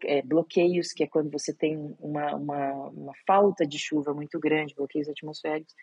é, 0.05 0.23
bloqueios, 0.23 0.93
que 0.93 1.03
é 1.03 1.09
quando 1.09 1.29
você 1.29 1.53
tem 1.53 1.93
uma, 1.99 2.37
uma, 2.37 2.73
uma 2.91 3.13
falta 3.27 3.67
de 3.67 3.81
chuva 3.81 4.15
muito 4.15 4.39
grande, 4.39 4.77
bloqueios 4.77 5.09
atmosféricos. 5.09 5.75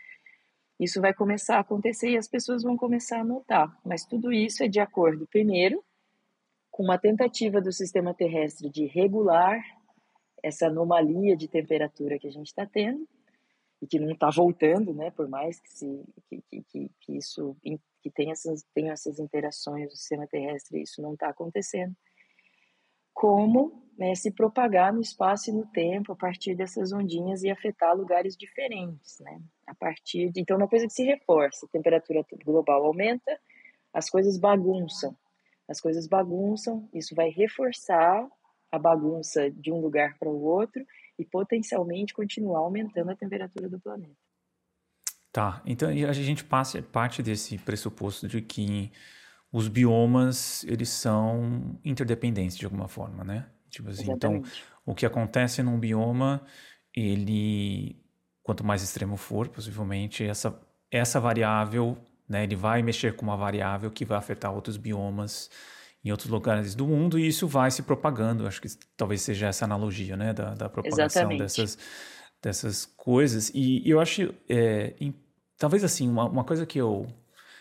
Isso 0.79 1.01
vai 1.01 1.13
começar 1.13 1.57
a 1.57 1.59
acontecer 1.59 2.11
e 2.11 2.17
as 2.17 2.29
pessoas 2.29 2.63
vão 2.63 2.77
começar 2.77 3.19
a 3.19 3.25
notar. 3.25 3.77
Mas 3.83 4.05
tudo 4.05 4.31
isso 4.31 4.63
é 4.63 4.69
de 4.69 4.79
acordo, 4.79 5.27
primeiro, 5.27 5.83
com 6.71 6.81
uma 6.81 6.97
tentativa 6.97 7.59
do 7.59 7.73
sistema 7.73 8.13
terrestre 8.13 8.69
de 8.69 8.85
regular 8.85 9.61
essa 10.41 10.67
anomalia 10.67 11.35
de 11.35 11.49
temperatura 11.49 12.17
que 12.17 12.27
a 12.27 12.31
gente 12.31 12.47
está 12.47 12.65
tendo 12.65 13.05
e 13.83 13.87
que 13.87 13.99
não 13.99 14.13
está 14.13 14.29
voltando, 14.29 14.93
né? 14.93 15.11
Por 15.11 15.27
mais 15.27 15.59
que, 15.59 15.69
se, 15.69 16.05
que, 16.29 16.63
que, 16.69 16.89
que 17.01 17.17
isso 17.17 17.53
que 18.01 18.09
tenha 18.09 18.31
essas, 18.31 18.63
tenha 18.73 18.93
essas 18.93 19.19
interações 19.19 19.89
do 19.89 19.95
sistema 19.97 20.25
terrestre, 20.25 20.81
isso 20.81 21.01
não 21.01 21.15
está 21.15 21.27
acontecendo. 21.27 21.93
Como 23.13 23.83
né, 23.97 24.15
se 24.15 24.31
propagar 24.31 24.93
no 24.93 25.01
espaço 25.01 25.49
e 25.49 25.53
no 25.53 25.65
tempo 25.67 26.13
a 26.13 26.15
partir 26.15 26.55
dessas 26.55 26.93
ondinhas 26.93 27.43
e 27.43 27.51
afetar 27.51 27.93
lugares 27.93 28.37
diferentes, 28.37 29.19
né? 29.19 29.41
A 29.67 29.75
partir 29.75 30.31
de, 30.31 30.39
então, 30.39 30.55
uma 30.55 30.67
coisa 30.67 30.87
que 30.87 30.93
se 30.93 31.03
reforça, 31.03 31.65
a 31.65 31.69
temperatura 31.69 32.25
global 32.45 32.85
aumenta, 32.85 33.37
as 33.93 34.09
coisas 34.09 34.37
bagunçam, 34.37 35.13
as 35.67 35.81
coisas 35.81 36.07
bagunçam, 36.07 36.87
isso 36.93 37.13
vai 37.13 37.29
reforçar 37.29 38.25
a 38.71 38.79
bagunça 38.79 39.51
de 39.51 39.73
um 39.73 39.81
lugar 39.81 40.17
para 40.17 40.29
o 40.29 40.41
outro 40.41 40.85
e 41.23 41.25
potencialmente 41.25 42.13
continuar 42.13 42.59
aumentando 42.59 43.09
a 43.09 43.15
temperatura 43.15 43.69
do 43.69 43.79
planeta. 43.79 44.15
Tá, 45.31 45.63
então 45.65 45.89
a 45.89 46.13
gente 46.13 46.43
passa 46.43 46.81
parte 46.81 47.23
desse 47.23 47.57
pressuposto 47.57 48.27
de 48.27 48.39
que 48.41 48.91
os 49.51 49.67
biomas 49.67 50.63
eles 50.65 50.89
são 50.89 51.79
interdependentes 51.83 52.55
de 52.55 52.65
alguma 52.65 52.87
forma, 52.87 53.23
né? 53.23 53.47
Tipo 53.69 53.89
assim, 53.89 54.11
então 54.11 54.43
o 54.85 54.93
que 54.93 55.05
acontece 55.05 55.63
num 55.63 55.79
bioma, 55.79 56.45
ele 56.93 57.99
quanto 58.43 58.63
mais 58.63 58.83
extremo 58.83 59.17
for, 59.17 59.47
possivelmente 59.49 60.23
essa 60.23 60.61
essa 60.91 61.19
variável 61.19 61.97
né? 62.27 62.43
Ele 62.43 62.55
vai 62.55 62.81
mexer 62.81 63.15
com 63.15 63.25
uma 63.25 63.37
variável 63.37 63.91
que 63.91 64.05
vai 64.05 64.17
afetar 64.17 64.53
outros 64.53 64.77
biomas 64.77 65.49
em 66.03 66.11
outros 66.11 66.29
lugares 66.29 66.75
do 66.75 66.87
mundo 66.87 67.17
e 67.17 67.27
isso 67.27 67.47
vai 67.47 67.71
se 67.71 67.81
propagando. 67.81 68.45
Acho 68.45 68.61
que 68.61 68.67
talvez 68.97 69.21
seja 69.21 69.47
essa 69.47 69.65
analogia, 69.65 70.17
né? 70.17 70.33
Da, 70.33 70.53
da 70.53 70.69
propagação 70.69 71.37
dessas, 71.37 71.77
dessas 72.41 72.85
coisas. 72.85 73.49
E, 73.53 73.87
e 73.87 73.89
eu 73.89 73.99
acho, 73.99 74.33
é, 74.49 74.93
em, 74.99 75.13
talvez 75.57 75.83
assim, 75.83 76.09
uma, 76.09 76.25
uma 76.25 76.43
coisa 76.43 76.65
que 76.65 76.79
eu, 76.79 77.07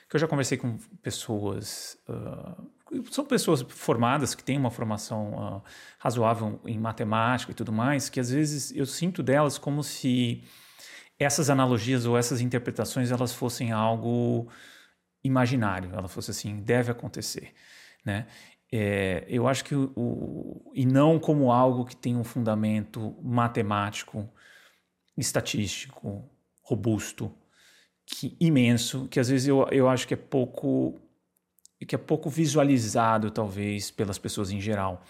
que 0.08 0.16
eu 0.16 0.20
já 0.20 0.26
conversei 0.26 0.58
com 0.58 0.76
pessoas... 1.02 1.98
Uh, 2.08 2.82
são 3.10 3.24
pessoas 3.24 3.62
formadas 3.62 4.34
que 4.34 4.44
têm 4.44 4.58
uma 4.58 4.70
formação 4.70 5.32
uh, 5.32 5.62
razoável 5.98 6.60
em 6.66 6.78
matemática 6.78 7.50
e 7.50 7.54
tudo 7.54 7.72
mais, 7.72 8.10
que 8.10 8.20
às 8.20 8.30
vezes 8.30 8.70
eu 8.76 8.84
sinto 8.84 9.22
delas 9.22 9.56
como 9.56 9.82
se 9.82 10.44
essas 11.18 11.48
analogias 11.48 12.04
ou 12.04 12.18
essas 12.18 12.42
interpretações 12.42 13.10
elas 13.10 13.32
fossem 13.32 13.72
algo 13.72 14.46
imaginário, 15.24 15.90
ela 15.94 16.06
fosse 16.06 16.32
assim, 16.32 16.60
deve 16.60 16.90
acontecer, 16.90 17.54
né? 18.04 18.26
É, 18.74 19.24
eu 19.28 19.46
acho 19.46 19.64
que 19.64 19.74
o, 19.74 19.92
o, 19.94 20.72
e 20.74 20.86
não 20.86 21.18
como 21.18 21.52
algo 21.52 21.84
que 21.84 21.94
tem 21.94 22.16
um 22.16 22.24
fundamento 22.24 23.14
matemático, 23.22 24.26
estatístico, 25.16 26.28
robusto, 26.62 27.30
que 28.06 28.36
imenso, 28.40 29.06
que 29.08 29.20
às 29.20 29.28
vezes 29.28 29.46
eu, 29.46 29.66
eu 29.70 29.88
acho 29.88 30.08
que 30.08 30.14
é 30.14 30.16
pouco 30.16 30.98
que 31.86 31.96
é 31.96 31.98
pouco 31.98 32.30
visualizado 32.30 33.30
talvez 33.30 33.90
pelas 33.90 34.16
pessoas 34.16 34.52
em 34.52 34.60
geral. 34.60 35.02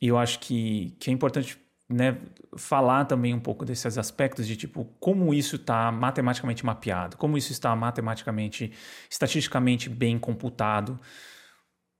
E 0.00 0.06
eu 0.06 0.16
acho 0.16 0.38
que, 0.38 0.96
que 1.00 1.10
é 1.10 1.12
importante 1.12 1.58
né, 1.88 2.16
falar 2.56 3.04
também 3.06 3.34
um 3.34 3.40
pouco 3.40 3.64
desses 3.64 3.98
aspectos 3.98 4.46
de 4.46 4.56
tipo 4.56 4.84
como 5.00 5.34
isso 5.34 5.56
está 5.56 5.90
matematicamente 5.90 6.64
mapeado, 6.64 7.16
como 7.16 7.36
isso 7.36 7.50
está 7.50 7.74
matematicamente, 7.74 8.72
estatisticamente 9.10 9.88
bem 9.88 10.18
computado 10.18 11.00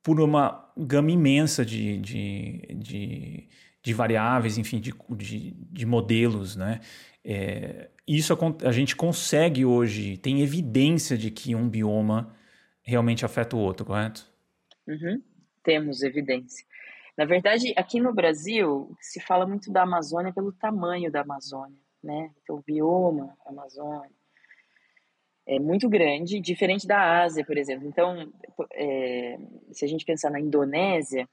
por 0.02 0.20
uma 0.20 0.72
gama 0.76 1.10
imensa 1.10 1.64
de, 1.64 1.98
de, 1.98 2.60
de, 2.76 3.48
de 3.82 3.94
variáveis, 3.94 4.58
enfim, 4.58 4.80
de, 4.80 4.92
de, 5.10 5.50
de 5.52 5.86
modelos, 5.86 6.56
né? 6.56 6.80
É, 7.24 7.90
isso 8.06 8.32
a, 8.32 8.68
a 8.68 8.72
gente 8.72 8.96
consegue 8.96 9.64
hoje, 9.64 10.16
tem 10.16 10.40
evidência 10.40 11.16
de 11.18 11.30
que 11.30 11.54
um 11.54 11.68
bioma 11.68 12.34
realmente 12.82 13.24
afeta 13.24 13.54
o 13.54 13.58
outro, 13.58 13.84
correto? 13.84 14.26
Uhum. 14.86 15.22
Temos 15.62 16.02
evidência. 16.02 16.64
Na 17.16 17.24
verdade, 17.24 17.74
aqui 17.76 18.00
no 18.00 18.14
Brasil, 18.14 18.96
se 19.00 19.20
fala 19.20 19.46
muito 19.46 19.70
da 19.70 19.82
Amazônia 19.82 20.32
pelo 20.32 20.52
tamanho 20.52 21.10
da 21.10 21.20
Amazônia, 21.20 21.78
né? 22.02 22.30
Então, 22.42 22.56
o 22.56 22.62
bioma 22.62 23.36
Amazônia 23.44 24.17
é 25.48 25.58
muito 25.58 25.88
grande, 25.88 26.40
diferente 26.40 26.86
da 26.86 27.22
Ásia, 27.22 27.42
por 27.42 27.56
exemplo. 27.56 27.88
Então, 27.88 28.30
é, 28.74 29.38
se 29.72 29.82
a 29.82 29.88
gente 29.88 30.04
pensar 30.04 30.30
na 30.30 30.38
Indonésia, 30.38 31.26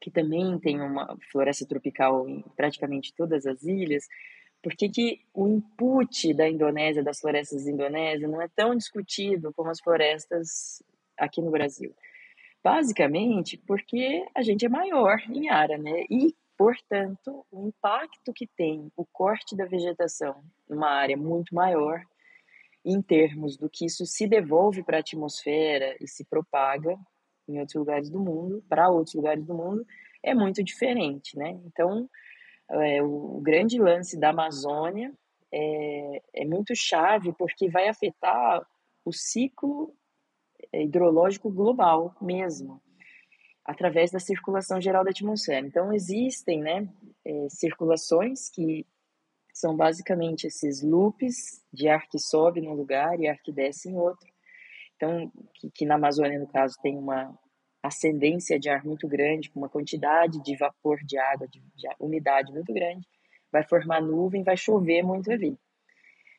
que 0.00 0.10
também 0.10 0.58
tem 0.58 0.80
uma 0.80 1.16
floresta 1.30 1.64
tropical 1.64 2.28
em 2.28 2.42
praticamente 2.56 3.14
todas 3.14 3.46
as 3.46 3.62
ilhas, 3.62 4.04
por 4.60 4.74
que, 4.74 4.88
que 4.88 5.20
o 5.32 5.46
input 5.46 6.34
da 6.34 6.48
Indonésia, 6.48 7.04
das 7.04 7.20
florestas 7.20 7.68
indonésias, 7.68 8.28
não 8.28 8.42
é 8.42 8.48
tão 8.48 8.74
discutido 8.74 9.52
como 9.54 9.70
as 9.70 9.80
florestas 9.80 10.82
aqui 11.16 11.40
no 11.40 11.52
Brasil? 11.52 11.94
Basicamente 12.64 13.56
porque 13.64 14.26
a 14.34 14.42
gente 14.42 14.66
é 14.66 14.68
maior 14.68 15.18
em 15.30 15.48
área, 15.48 15.78
né? 15.78 16.04
E, 16.10 16.34
portanto, 16.58 17.46
o 17.48 17.68
impacto 17.68 18.32
que 18.34 18.48
tem 18.56 18.90
o 18.96 19.06
corte 19.06 19.54
da 19.54 19.66
vegetação 19.66 20.42
numa 20.68 20.90
área 20.90 21.16
muito 21.16 21.54
maior, 21.54 22.02
em 22.86 23.02
termos 23.02 23.56
do 23.56 23.68
que 23.68 23.84
isso 23.84 24.06
se 24.06 24.28
devolve 24.28 24.84
para 24.84 24.98
a 24.98 25.00
atmosfera 25.00 25.96
e 26.00 26.06
se 26.06 26.24
propaga 26.24 26.96
em 27.48 27.58
outros 27.58 27.74
lugares 27.74 28.08
do 28.08 28.20
mundo, 28.20 28.64
para 28.68 28.88
outros 28.88 29.14
lugares 29.14 29.44
do 29.44 29.54
mundo, 29.54 29.84
é 30.22 30.32
muito 30.32 30.62
diferente, 30.62 31.36
né? 31.36 31.58
Então, 31.66 32.08
é, 32.70 33.02
o 33.02 33.40
grande 33.40 33.78
lance 33.78 34.18
da 34.18 34.30
Amazônia 34.30 35.12
é, 35.52 36.22
é 36.32 36.44
muito 36.44 36.74
chave 36.76 37.32
porque 37.32 37.68
vai 37.68 37.88
afetar 37.88 38.64
o 39.04 39.12
ciclo 39.12 39.92
é, 40.72 40.84
hidrológico 40.84 41.50
global 41.50 42.14
mesmo, 42.20 42.80
através 43.64 44.12
da 44.12 44.20
circulação 44.20 44.80
geral 44.80 45.04
da 45.04 45.10
atmosfera. 45.10 45.66
Então, 45.66 45.92
existem 45.92 46.60
né, 46.60 46.88
é, 47.24 47.48
circulações 47.48 48.48
que 48.48 48.86
são 49.56 49.74
basicamente 49.74 50.46
esses 50.46 50.82
loops 50.82 51.64
de 51.72 51.88
ar 51.88 52.06
que 52.08 52.18
sobe 52.18 52.60
num 52.60 52.74
lugar 52.74 53.18
e 53.18 53.26
ar 53.26 53.38
que 53.38 53.50
desce 53.50 53.88
em 53.88 53.96
outro. 53.96 54.28
Então, 54.94 55.32
que, 55.54 55.70
que 55.70 55.86
na 55.86 55.94
Amazônia, 55.94 56.38
no 56.38 56.46
caso, 56.46 56.76
tem 56.82 56.94
uma 56.98 57.34
ascendência 57.82 58.58
de 58.58 58.68
ar 58.68 58.84
muito 58.84 59.08
grande, 59.08 59.48
com 59.48 59.58
uma 59.58 59.68
quantidade 59.70 60.42
de 60.42 60.54
vapor 60.58 60.98
de 61.02 61.16
água, 61.16 61.48
de, 61.48 61.60
de 61.74 61.88
umidade 61.98 62.52
muito 62.52 62.70
grande, 62.70 63.08
vai 63.50 63.62
formar 63.62 64.02
nuvem, 64.02 64.42
vai 64.42 64.58
chover 64.58 65.02
muito 65.02 65.32
ali. 65.32 65.58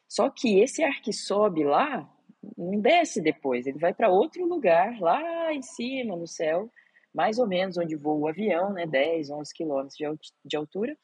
Só 0.08 0.30
que 0.30 0.60
esse 0.60 0.84
ar 0.84 1.02
que 1.02 1.12
sobe 1.12 1.64
lá, 1.64 2.08
não 2.56 2.80
desce 2.80 3.20
depois, 3.20 3.66
ele 3.66 3.80
vai 3.80 3.96
para 3.96 4.10
outro 4.10 4.46
lugar, 4.46 5.00
lá 5.00 5.52
em 5.52 5.64
cima, 5.64 6.16
no 6.16 6.28
céu, 6.28 6.72
mais 7.12 7.40
ou 7.40 7.48
menos 7.48 7.80
onde 7.80 7.96
voa 7.96 8.16
o 8.16 8.28
avião, 8.28 8.72
né, 8.74 8.86
10, 8.86 9.32
11 9.32 9.54
quilômetros 9.56 9.98
de 10.46 10.56
altura, 10.56 10.96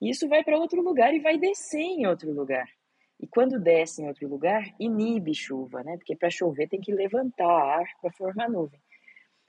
e 0.00 0.10
isso 0.10 0.28
vai 0.28 0.42
para 0.42 0.58
outro 0.58 0.80
lugar 0.82 1.14
e 1.14 1.20
vai 1.20 1.38
descer 1.38 1.78
em 1.80 2.06
outro 2.06 2.32
lugar. 2.32 2.68
E 3.20 3.26
quando 3.26 3.60
desce 3.60 4.02
em 4.02 4.08
outro 4.08 4.26
lugar, 4.26 4.64
inibe 4.78 5.34
chuva, 5.34 5.82
né? 5.82 5.96
Porque 5.98 6.16
para 6.16 6.30
chover 6.30 6.68
tem 6.68 6.80
que 6.80 6.92
levantar 6.92 7.46
ar 7.46 7.84
para 8.00 8.10
formar 8.12 8.48
nuvem. 8.48 8.80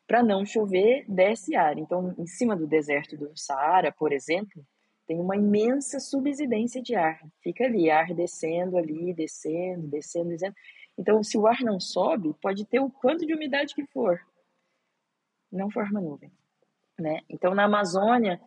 para 0.08 0.22
não 0.22 0.46
chover, 0.46 1.06
desce 1.08 1.56
ar. 1.56 1.78
Então, 1.78 2.14
em 2.18 2.28
cima 2.28 2.54
do 2.54 2.68
deserto 2.68 3.16
do 3.16 3.32
Saara, 3.34 3.94
por 3.94 4.12
exemplo, 4.12 4.62
tem 5.08 5.18
uma 5.18 5.38
imensa 5.38 6.02
subsidência 6.02 6.82
de 6.82 6.96
ar. 6.96 7.22
Fica 7.42 7.64
ali, 7.64 7.90
ar 7.90 8.14
descendo 8.14 8.78
ali, 8.78 9.14
descendo, 9.14 9.88
descendo, 9.88 10.30
descendo. 10.30 10.56
Então, 10.98 11.24
se 11.24 11.38
o 11.38 11.48
ar 11.48 11.60
não 11.62 11.80
sobe, 11.80 12.34
pode 12.42 12.66
ter 12.66 12.82
o 12.82 12.90
quanto 12.90 13.26
de 13.26 13.34
umidade 13.34 13.74
que 13.74 13.86
for. 13.86 14.20
Não 15.50 15.72
forma 15.72 16.02
nuvem. 16.02 16.32
Né? 17.00 17.22
Então, 17.30 17.56
na 17.56 17.64
Amazônia, 17.64 18.40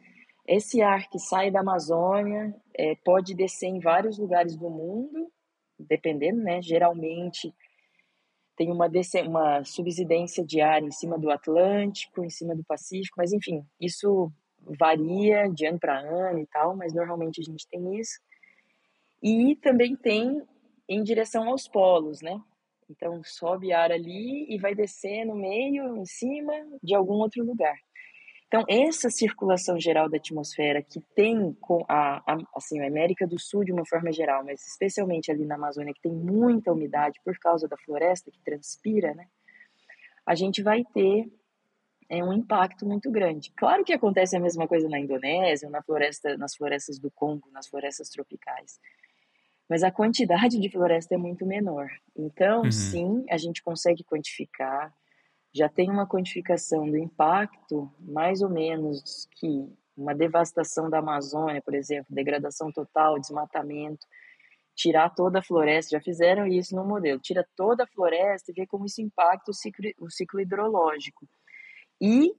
esse 0.46 0.82
ar 0.82 1.08
que 1.08 1.18
sai 1.18 1.50
da 1.50 1.60
Amazônia 1.60 2.54
é, 2.74 2.94
pode 2.96 3.34
descer 3.34 3.66
em 3.66 3.80
vários 3.80 4.18
lugares 4.18 4.56
do 4.56 4.68
mundo, 4.68 5.30
dependendo, 5.78 6.42
né? 6.42 6.60
Geralmente 6.60 7.54
tem 8.56 8.70
uma, 8.70 8.88
uma 9.26 9.64
subsidência 9.64 10.44
de 10.44 10.60
ar 10.60 10.82
em 10.82 10.90
cima 10.90 11.18
do 11.18 11.30
Atlântico, 11.30 12.24
em 12.24 12.30
cima 12.30 12.54
do 12.54 12.64
Pacífico, 12.64 13.16
mas 13.16 13.32
enfim, 13.32 13.64
isso 13.80 14.30
varia 14.78 15.48
de 15.48 15.66
ano 15.66 15.78
para 15.78 15.98
ano 15.98 16.38
e 16.38 16.46
tal, 16.46 16.76
mas 16.76 16.94
normalmente 16.94 17.40
a 17.40 17.44
gente 17.44 17.66
tem 17.68 17.98
isso. 17.98 18.20
E 19.22 19.56
também 19.56 19.96
tem 19.96 20.42
em 20.88 21.02
direção 21.02 21.48
aos 21.48 21.66
polos, 21.66 22.20
né? 22.20 22.40
Então 22.90 23.22
sobe 23.24 23.72
ar 23.72 23.90
ali 23.90 24.46
e 24.48 24.58
vai 24.58 24.74
descer 24.74 25.24
no 25.24 25.34
meio, 25.34 25.96
em 25.96 26.04
cima 26.04 26.52
de 26.82 26.94
algum 26.94 27.14
outro 27.14 27.42
lugar. 27.44 27.76
Então, 28.54 28.64
essa 28.68 29.10
circulação 29.10 29.80
geral 29.80 30.08
da 30.08 30.16
atmosfera 30.16 30.80
que 30.80 31.00
tem 31.12 31.52
com 31.60 31.84
a, 31.88 32.18
a, 32.18 32.38
assim, 32.54 32.78
a 32.78 32.86
América 32.86 33.26
do 33.26 33.36
Sul 33.36 33.64
de 33.64 33.72
uma 33.72 33.84
forma 33.84 34.12
geral, 34.12 34.44
mas 34.44 34.64
especialmente 34.64 35.28
ali 35.28 35.44
na 35.44 35.56
Amazônia, 35.56 35.92
que 35.92 36.00
tem 36.00 36.12
muita 36.12 36.70
umidade 36.70 37.20
por 37.24 37.36
causa 37.40 37.66
da 37.66 37.76
floresta 37.76 38.30
que 38.30 38.40
transpira, 38.44 39.12
né? 39.12 39.26
A 40.24 40.36
gente 40.36 40.62
vai 40.62 40.84
ter 40.84 41.28
é, 42.08 42.22
um 42.22 42.32
impacto 42.32 42.86
muito 42.86 43.10
grande. 43.10 43.52
Claro 43.56 43.82
que 43.82 43.92
acontece 43.92 44.36
a 44.36 44.40
mesma 44.40 44.68
coisa 44.68 44.88
na 44.88 45.00
Indonésia, 45.00 45.68
na 45.68 45.82
floresta, 45.82 46.36
nas 46.36 46.54
florestas 46.54 46.96
do 46.96 47.10
Congo, 47.10 47.50
nas 47.50 47.66
florestas 47.66 48.08
tropicais. 48.08 48.78
Mas 49.68 49.82
a 49.82 49.90
quantidade 49.90 50.60
de 50.60 50.70
floresta 50.70 51.16
é 51.16 51.18
muito 51.18 51.44
menor. 51.44 51.88
Então, 52.16 52.62
uhum. 52.62 52.70
sim, 52.70 53.24
a 53.28 53.36
gente 53.36 53.60
consegue 53.64 54.04
quantificar 54.04 54.94
já 55.54 55.68
tem 55.68 55.88
uma 55.88 56.06
quantificação 56.06 56.90
do 56.90 56.96
impacto, 56.96 57.88
mais 58.00 58.42
ou 58.42 58.50
menos 58.50 59.28
que 59.36 59.72
uma 59.96 60.12
devastação 60.12 60.90
da 60.90 60.98
Amazônia, 60.98 61.62
por 61.62 61.74
exemplo, 61.74 62.12
degradação 62.12 62.72
total, 62.72 63.20
desmatamento, 63.20 64.04
tirar 64.74 65.10
toda 65.10 65.38
a 65.38 65.42
floresta, 65.42 65.96
já 65.96 66.00
fizeram 66.00 66.44
isso 66.48 66.74
no 66.74 66.84
modelo, 66.84 67.20
tira 67.20 67.46
toda 67.54 67.84
a 67.84 67.86
floresta 67.86 68.50
e 68.50 68.54
vê 68.54 68.66
como 68.66 68.86
isso 68.86 69.00
impacta 69.00 69.52
o 69.52 69.54
ciclo, 69.54 69.88
o 70.00 70.10
ciclo 70.10 70.40
hidrológico. 70.40 71.28
E 72.00 72.34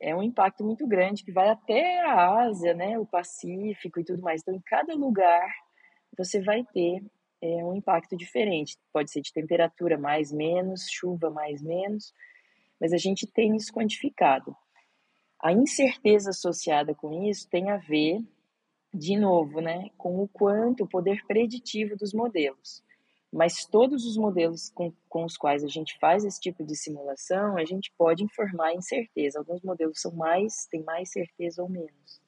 é 0.00 0.16
um 0.16 0.22
impacto 0.22 0.64
muito 0.64 0.86
grande 0.86 1.22
que 1.22 1.32
vai 1.32 1.50
até 1.50 2.00
a 2.00 2.44
Ásia, 2.46 2.72
né, 2.72 2.98
o 2.98 3.04
Pacífico 3.04 4.00
e 4.00 4.04
tudo 4.04 4.22
mais. 4.22 4.40
Então, 4.40 4.54
em 4.54 4.62
cada 4.62 4.94
lugar 4.94 5.46
você 6.16 6.40
vai 6.40 6.64
ter 6.72 7.02
é 7.44 7.62
um 7.62 7.74
impacto 7.74 8.16
diferente. 8.16 8.78
Pode 8.90 9.10
ser 9.10 9.20
de 9.20 9.32
temperatura 9.32 9.98
mais, 9.98 10.32
menos, 10.32 10.88
chuva 10.90 11.28
mais, 11.28 11.60
menos, 11.60 12.14
mas 12.80 12.92
a 12.92 12.96
gente 12.96 13.26
tem 13.26 13.54
isso 13.54 13.72
quantificado. 13.72 14.56
A 15.42 15.52
incerteza 15.52 16.30
associada 16.30 16.94
com 16.94 17.28
isso 17.28 17.46
tem 17.50 17.70
a 17.70 17.76
ver, 17.76 18.18
de 18.92 19.18
novo, 19.18 19.60
né, 19.60 19.90
com 19.98 20.22
o 20.22 20.28
quanto 20.28 20.84
o 20.84 20.88
poder 20.88 21.22
preditivo 21.26 21.96
dos 21.96 22.14
modelos. 22.14 22.82
Mas 23.30 23.66
todos 23.66 24.06
os 24.06 24.16
modelos 24.16 24.70
com, 24.70 24.90
com 25.08 25.24
os 25.24 25.36
quais 25.36 25.62
a 25.62 25.68
gente 25.68 25.98
faz 25.98 26.24
esse 26.24 26.40
tipo 26.40 26.64
de 26.64 26.74
simulação, 26.74 27.58
a 27.58 27.64
gente 27.64 27.92
pode 27.98 28.24
informar 28.24 28.68
a 28.68 28.74
incerteza. 28.74 29.38
Alguns 29.38 29.60
modelos 29.60 30.00
são 30.00 30.12
mais, 30.14 30.66
têm 30.70 30.82
mais 30.82 31.10
certeza 31.10 31.62
ou 31.62 31.68
menos 31.68 32.23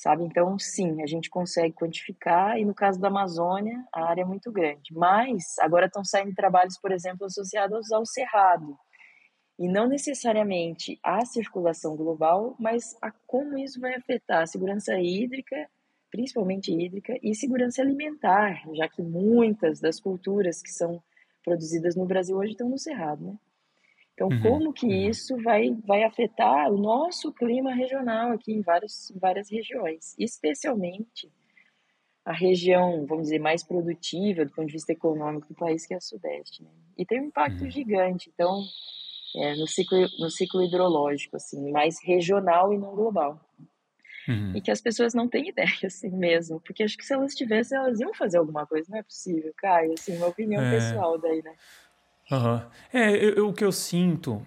sabe? 0.00 0.24
Então, 0.24 0.58
sim, 0.58 1.02
a 1.02 1.06
gente 1.06 1.28
consegue 1.28 1.74
quantificar, 1.74 2.58
e 2.58 2.64
no 2.64 2.74
caso 2.74 2.98
da 2.98 3.08
Amazônia, 3.08 3.84
a 3.92 4.04
área 4.04 4.22
é 4.22 4.24
muito 4.24 4.50
grande. 4.50 4.94
Mas 4.94 5.58
agora 5.58 5.86
estão 5.86 6.02
saindo 6.02 6.34
trabalhos, 6.34 6.78
por 6.80 6.90
exemplo, 6.90 7.26
associados 7.26 7.92
ao 7.92 8.06
cerrado, 8.06 8.78
e 9.58 9.68
não 9.68 9.86
necessariamente 9.86 10.98
à 11.02 11.22
circulação 11.26 11.96
global, 11.96 12.56
mas 12.58 12.96
a 13.02 13.12
como 13.26 13.58
isso 13.58 13.78
vai 13.78 13.94
afetar 13.94 14.42
a 14.42 14.46
segurança 14.46 14.98
hídrica, 14.98 15.68
principalmente 16.10 16.72
hídrica, 16.72 17.18
e 17.22 17.34
segurança 17.34 17.82
alimentar, 17.82 18.62
já 18.72 18.88
que 18.88 19.02
muitas 19.02 19.80
das 19.80 20.00
culturas 20.00 20.62
que 20.62 20.70
são 20.70 21.02
produzidas 21.44 21.94
no 21.94 22.06
Brasil 22.06 22.38
hoje 22.38 22.52
estão 22.52 22.70
no 22.70 22.78
cerrado, 22.78 23.22
né? 23.22 23.38
Então, 24.20 24.28
uhum, 24.28 24.42
como 24.42 24.72
que 24.72 24.84
uhum. 24.84 25.08
isso 25.08 25.34
vai, 25.42 25.70
vai 25.86 26.04
afetar 26.04 26.70
o 26.70 26.76
nosso 26.76 27.32
clima 27.32 27.72
regional 27.72 28.32
aqui 28.32 28.52
em 28.52 28.60
várias, 28.60 29.10
várias 29.18 29.50
regiões, 29.50 30.14
especialmente 30.18 31.32
a 32.22 32.32
região, 32.34 33.06
vamos 33.06 33.24
dizer, 33.24 33.38
mais 33.38 33.64
produtiva 33.64 34.44
do 34.44 34.52
ponto 34.52 34.66
de 34.66 34.74
vista 34.74 34.92
econômico 34.92 35.48
do 35.48 35.54
país, 35.54 35.86
que 35.86 35.94
é 35.94 35.96
a 35.96 36.00
Sudeste. 36.02 36.62
Né? 36.62 36.68
E 36.98 37.06
tem 37.06 37.18
um 37.18 37.28
impacto 37.28 37.64
uhum. 37.64 37.70
gigante, 37.70 38.30
então, 38.34 38.62
é, 39.36 39.56
no, 39.56 39.66
ciclo, 39.66 39.98
no 40.18 40.28
ciclo 40.28 40.62
hidrológico, 40.62 41.36
assim, 41.36 41.70
mais 41.72 41.96
regional 42.04 42.74
e 42.74 42.78
não 42.78 42.94
global. 42.94 43.40
Uhum. 44.28 44.54
E 44.54 44.60
que 44.60 44.70
as 44.70 44.82
pessoas 44.82 45.14
não 45.14 45.28
têm 45.28 45.48
ideia, 45.48 45.86
assim 45.86 46.10
mesmo, 46.10 46.60
porque 46.60 46.82
acho 46.82 46.98
que 46.98 47.06
se 47.06 47.14
elas 47.14 47.34
tivessem, 47.34 47.78
elas 47.78 47.98
iam 47.98 48.12
fazer 48.12 48.36
alguma 48.36 48.66
coisa, 48.66 48.86
não 48.90 48.98
é 48.98 49.02
possível, 49.02 49.50
Caio, 49.56 49.94
assim, 49.94 50.14
uma 50.18 50.26
opinião 50.26 50.62
é... 50.62 50.72
pessoal 50.72 51.16
daí, 51.16 51.42
né? 51.42 51.54
Uhum. 52.30 52.62
É, 52.92 53.16
eu, 53.16 53.48
o 53.48 53.52
que 53.52 53.64
eu 53.64 53.72
sinto 53.72 54.42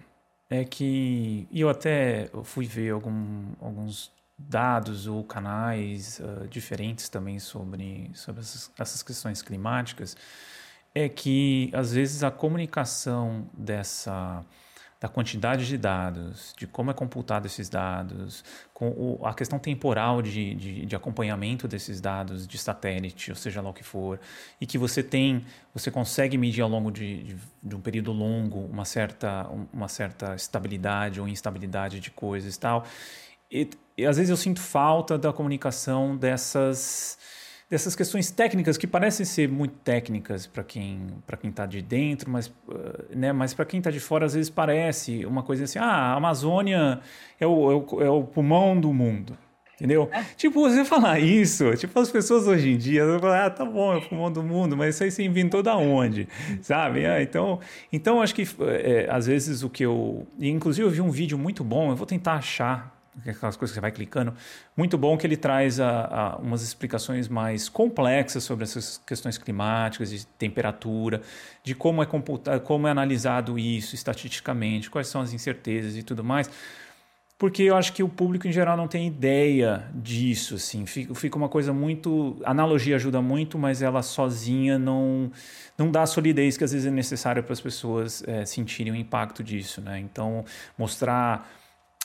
é 0.48 0.64
que. 0.64 1.46
E 1.50 1.60
eu 1.60 1.68
até 1.68 2.30
fui 2.44 2.66
ver 2.66 2.90
algum, 2.90 3.52
alguns 3.60 4.12
dados 4.38 5.06
ou 5.06 5.22
canais 5.24 6.20
uh, 6.20 6.48
diferentes 6.48 7.08
também 7.08 7.38
sobre, 7.38 8.10
sobre 8.14 8.40
essas, 8.40 8.70
essas 8.78 9.02
questões 9.02 9.42
climáticas. 9.42 10.16
É 10.94 11.08
que, 11.08 11.70
às 11.74 11.92
vezes, 11.92 12.22
a 12.22 12.30
comunicação 12.30 13.48
dessa 13.52 14.44
da 15.04 15.08
quantidade 15.08 15.66
de 15.66 15.76
dados, 15.76 16.54
de 16.56 16.66
como 16.66 16.90
é 16.90 16.94
computado 16.94 17.44
esses 17.44 17.68
dados, 17.68 18.42
com 18.72 18.88
o, 18.88 19.20
a 19.22 19.34
questão 19.34 19.58
temporal 19.58 20.22
de, 20.22 20.54
de, 20.54 20.86
de, 20.86 20.96
acompanhamento 20.96 21.68
desses 21.68 22.00
dados 22.00 22.46
de 22.46 22.56
satélite, 22.56 23.30
ou 23.30 23.36
seja 23.36 23.60
lá 23.60 23.68
o 23.68 23.74
que 23.74 23.84
for, 23.84 24.18
e 24.58 24.64
que 24.64 24.78
você 24.78 25.02
tem, 25.02 25.44
você 25.74 25.90
consegue 25.90 26.38
medir 26.38 26.62
ao 26.62 26.70
longo 26.70 26.90
de, 26.90 27.36
de, 27.62 27.76
um 27.76 27.82
período 27.82 28.12
longo 28.12 28.60
uma 28.60 28.86
certa, 28.86 29.46
uma 29.70 29.88
certa 29.88 30.34
estabilidade 30.36 31.20
ou 31.20 31.28
instabilidade 31.28 32.00
de 32.00 32.10
coisas 32.10 32.56
e 32.56 32.58
tal. 32.58 32.86
E, 33.52 33.68
e 33.98 34.06
às 34.06 34.16
vezes 34.16 34.30
eu 34.30 34.38
sinto 34.38 34.62
falta 34.62 35.18
da 35.18 35.34
comunicação 35.34 36.16
dessas 36.16 37.18
dessas 37.68 37.96
questões 37.96 38.30
técnicas 38.30 38.76
que 38.76 38.86
parecem 38.86 39.24
ser 39.24 39.48
muito 39.48 39.74
técnicas 39.78 40.46
para 40.46 40.62
quem 40.62 41.08
para 41.26 41.36
quem 41.36 41.50
está 41.50 41.66
de 41.66 41.80
dentro, 41.82 42.30
mas 42.30 42.46
uh, 42.46 42.52
né, 43.14 43.32
mas 43.32 43.54
para 43.54 43.64
quem 43.64 43.78
está 43.78 43.90
de 43.90 44.00
fora 44.00 44.26
às 44.26 44.34
vezes 44.34 44.50
parece 44.50 45.24
uma 45.24 45.42
coisa 45.42 45.64
assim, 45.64 45.78
ah, 45.78 45.84
a 45.84 46.14
Amazônia 46.14 47.00
é 47.40 47.46
o, 47.46 47.70
é 47.70 47.74
o, 47.74 48.02
é 48.02 48.10
o 48.10 48.22
pulmão 48.24 48.78
do 48.78 48.92
mundo. 48.92 49.36
Entendeu? 49.74 50.08
É. 50.12 50.22
Tipo, 50.36 50.60
você 50.60 50.84
falar 50.86 51.18
isso, 51.18 51.76
tipo, 51.76 51.98
as 51.98 52.10
pessoas 52.10 52.46
hoje 52.46 52.70
em 52.70 52.76
dia, 52.76 53.02
falam, 53.20 53.46
ah, 53.46 53.50
tá 53.50 53.64
bom, 53.64 53.92
é 53.92 53.96
o 53.96 54.02
pulmão 54.02 54.30
do 54.30 54.42
mundo, 54.42 54.76
mas 54.76 54.94
isso 54.94 55.04
aí 55.04 55.10
você 55.10 55.24
inventou 55.24 55.62
da 55.62 55.76
onde? 55.76 56.28
Sabe? 56.62 57.04
Ah, 57.04 57.20
então, 57.20 57.58
então, 57.92 58.22
acho 58.22 58.34
que 58.34 58.46
é, 58.60 59.08
às 59.10 59.26
vezes 59.26 59.62
o 59.62 59.68
que 59.68 59.84
eu. 59.84 60.26
Inclusive, 60.38 60.86
eu 60.86 60.90
vi 60.90 61.00
um 61.00 61.10
vídeo 61.10 61.36
muito 61.36 61.64
bom, 61.64 61.90
eu 61.90 61.96
vou 61.96 62.06
tentar 62.06 62.34
achar 62.34 62.94
aquelas 63.20 63.56
coisas 63.56 63.70
que 63.70 63.74
você 63.74 63.80
vai 63.80 63.92
clicando. 63.92 64.34
Muito 64.76 64.98
bom 64.98 65.16
que 65.16 65.26
ele 65.26 65.36
traz 65.36 65.80
a, 65.80 66.04
a, 66.04 66.36
umas 66.36 66.62
explicações 66.62 67.28
mais 67.28 67.68
complexas 67.68 68.44
sobre 68.44 68.64
essas 68.64 69.00
questões 69.06 69.38
climáticas, 69.38 70.10
de 70.10 70.26
temperatura, 70.26 71.22
de 71.62 71.74
como 71.74 72.02
é, 72.02 72.06
computado, 72.06 72.60
como 72.60 72.86
é 72.86 72.90
analisado 72.90 73.58
isso 73.58 73.94
estatisticamente, 73.94 74.90
quais 74.90 75.08
são 75.08 75.20
as 75.20 75.32
incertezas 75.32 75.96
e 75.96 76.02
tudo 76.02 76.24
mais. 76.24 76.50
Porque 77.36 77.64
eu 77.64 77.76
acho 77.76 77.92
que 77.92 78.02
o 78.02 78.08
público 78.08 78.46
em 78.46 78.52
geral 78.52 78.76
não 78.76 78.86
tem 78.86 79.08
ideia 79.08 79.84
disso, 79.92 80.54
assim. 80.54 80.86
Fica, 80.86 81.14
fica 81.14 81.36
uma 81.36 81.48
coisa 81.48 81.72
muito... 81.72 82.40
A 82.44 82.52
analogia 82.52 82.94
ajuda 82.94 83.20
muito, 83.20 83.58
mas 83.58 83.82
ela 83.82 84.02
sozinha 84.02 84.78
não, 84.78 85.30
não 85.76 85.90
dá 85.90 86.02
a 86.02 86.06
solidez 86.06 86.56
que 86.56 86.62
às 86.62 86.70
vezes 86.70 86.86
é 86.86 86.92
necessária 86.92 87.42
para 87.42 87.52
as 87.52 87.60
pessoas 87.60 88.22
é, 88.26 88.46
sentirem 88.46 88.92
o 88.92 88.96
impacto 88.96 89.42
disso, 89.42 89.80
né? 89.80 89.98
Então, 89.98 90.44
mostrar 90.78 91.50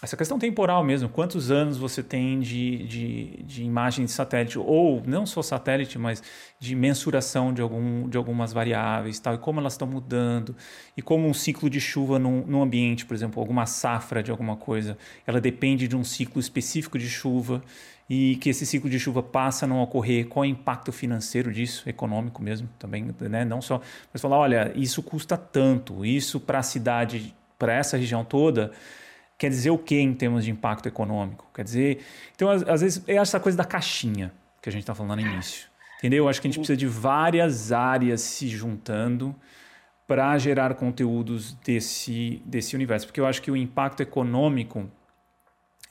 essa 0.01 0.15
questão 0.15 0.39
temporal 0.39 0.81
mesmo, 0.81 1.09
quantos 1.09 1.51
anos 1.51 1.77
você 1.77 2.01
tem 2.01 2.39
de, 2.39 2.77
de, 2.85 3.43
de, 3.43 3.63
imagem 3.63 4.05
de 4.05 4.11
satélite, 4.11 4.57
ou 4.57 5.03
não 5.05 5.25
só 5.25 5.41
satélite, 5.41 5.99
mas 5.99 6.23
de 6.57 6.73
mensuração 6.73 7.53
de, 7.53 7.61
algum, 7.61 8.07
de 8.07 8.17
algumas 8.17 8.53
variáveis, 8.53 9.19
tal, 9.19 9.35
e 9.35 9.37
como 9.37 9.59
elas 9.59 9.73
estão 9.73 9.87
mudando, 9.87 10.55
e 10.95 11.01
como 11.01 11.27
um 11.27 11.33
ciclo 11.33 11.69
de 11.69 11.81
chuva 11.81 12.17
num, 12.17 12.45
num 12.45 12.61
ambiente, 12.61 13.05
por 13.05 13.13
exemplo, 13.13 13.41
alguma 13.41 13.65
safra 13.65 14.23
de 14.23 14.31
alguma 14.31 14.55
coisa, 14.55 14.97
ela 15.27 15.41
depende 15.41 15.85
de 15.85 15.97
um 15.97 16.03
ciclo 16.03 16.39
específico 16.39 16.97
de 16.97 17.09
chuva, 17.09 17.61
e 18.09 18.37
que 18.37 18.49
esse 18.49 18.65
ciclo 18.65 18.89
de 18.89 18.97
chuva 18.97 19.21
passa 19.21 19.65
a 19.65 19.67
não 19.67 19.81
ocorrer, 19.81 20.27
qual 20.27 20.45
é 20.45 20.47
o 20.47 20.51
impacto 20.51 20.93
financeiro 20.93 21.51
disso, 21.51 21.87
econômico 21.89 22.41
mesmo, 22.41 22.69
também, 22.79 23.13
né? 23.19 23.43
não 23.43 23.61
só, 23.61 23.81
mas 24.13 24.21
falar, 24.21 24.37
olha, 24.37 24.71
isso 24.75 25.03
custa 25.03 25.35
tanto, 25.35 26.05
isso 26.05 26.39
para 26.39 26.59
a 26.59 26.63
cidade 26.63 27.35
para 27.57 27.73
essa 27.73 27.97
região 27.97 28.23
toda, 28.23 28.71
quer 29.39 29.49
dizer 29.49 29.71
o 29.71 29.77
que 29.77 29.97
em 29.97 30.13
termos 30.13 30.43
de 30.43 30.51
impacto 30.51 30.85
econômico? 30.87 31.47
Quer 31.55 31.63
dizer. 31.63 32.05
Então, 32.35 32.49
às, 32.51 32.61
às 32.67 32.81
vezes, 32.81 33.03
é 33.07 33.15
essa 33.15 33.39
coisa 33.39 33.57
da 33.57 33.63
caixinha 33.63 34.31
que 34.61 34.67
a 34.67 34.71
gente 34.71 34.81
está 34.81 34.93
falando 34.93 35.19
no 35.19 35.27
início. 35.27 35.69
Entendeu? 35.97 36.25
Eu 36.25 36.29
acho 36.29 36.41
que 36.41 36.47
a 36.47 36.49
gente 36.49 36.59
precisa 36.59 36.77
de 36.77 36.85
várias 36.85 37.71
áreas 37.71 38.21
se 38.21 38.47
juntando 38.47 39.33
para 40.05 40.37
gerar 40.37 40.75
conteúdos 40.75 41.53
desse, 41.53 42.41
desse 42.45 42.75
universo. 42.75 43.05
Porque 43.07 43.19
eu 43.19 43.25
acho 43.25 43.41
que 43.41 43.49
o 43.49 43.55
impacto 43.55 44.01
econômico, 44.01 44.89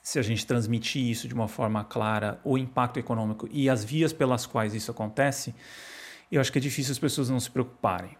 se 0.03 0.19
a 0.19 0.23
gente 0.23 0.47
transmitir 0.47 1.03
isso 1.03 1.27
de 1.27 1.35
uma 1.35 1.49
forma 1.49 1.83
clara, 1.85 2.39
o 2.45 2.59
impacto 2.59 2.99
econômico 2.99 3.49
e 3.51 3.71
as 3.71 3.83
vias 3.83 4.13
pelas 4.13 4.45
quais 4.45 4.75
isso 4.75 4.91
acontece, 4.91 5.55
eu 6.31 6.41
acho 6.41 6.53
que 6.53 6.59
é 6.59 6.61
difícil 6.61 6.93
as 6.93 6.99
pessoas 6.99 7.31
não 7.31 7.41
se 7.41 7.51
preocuparem. 7.51 8.17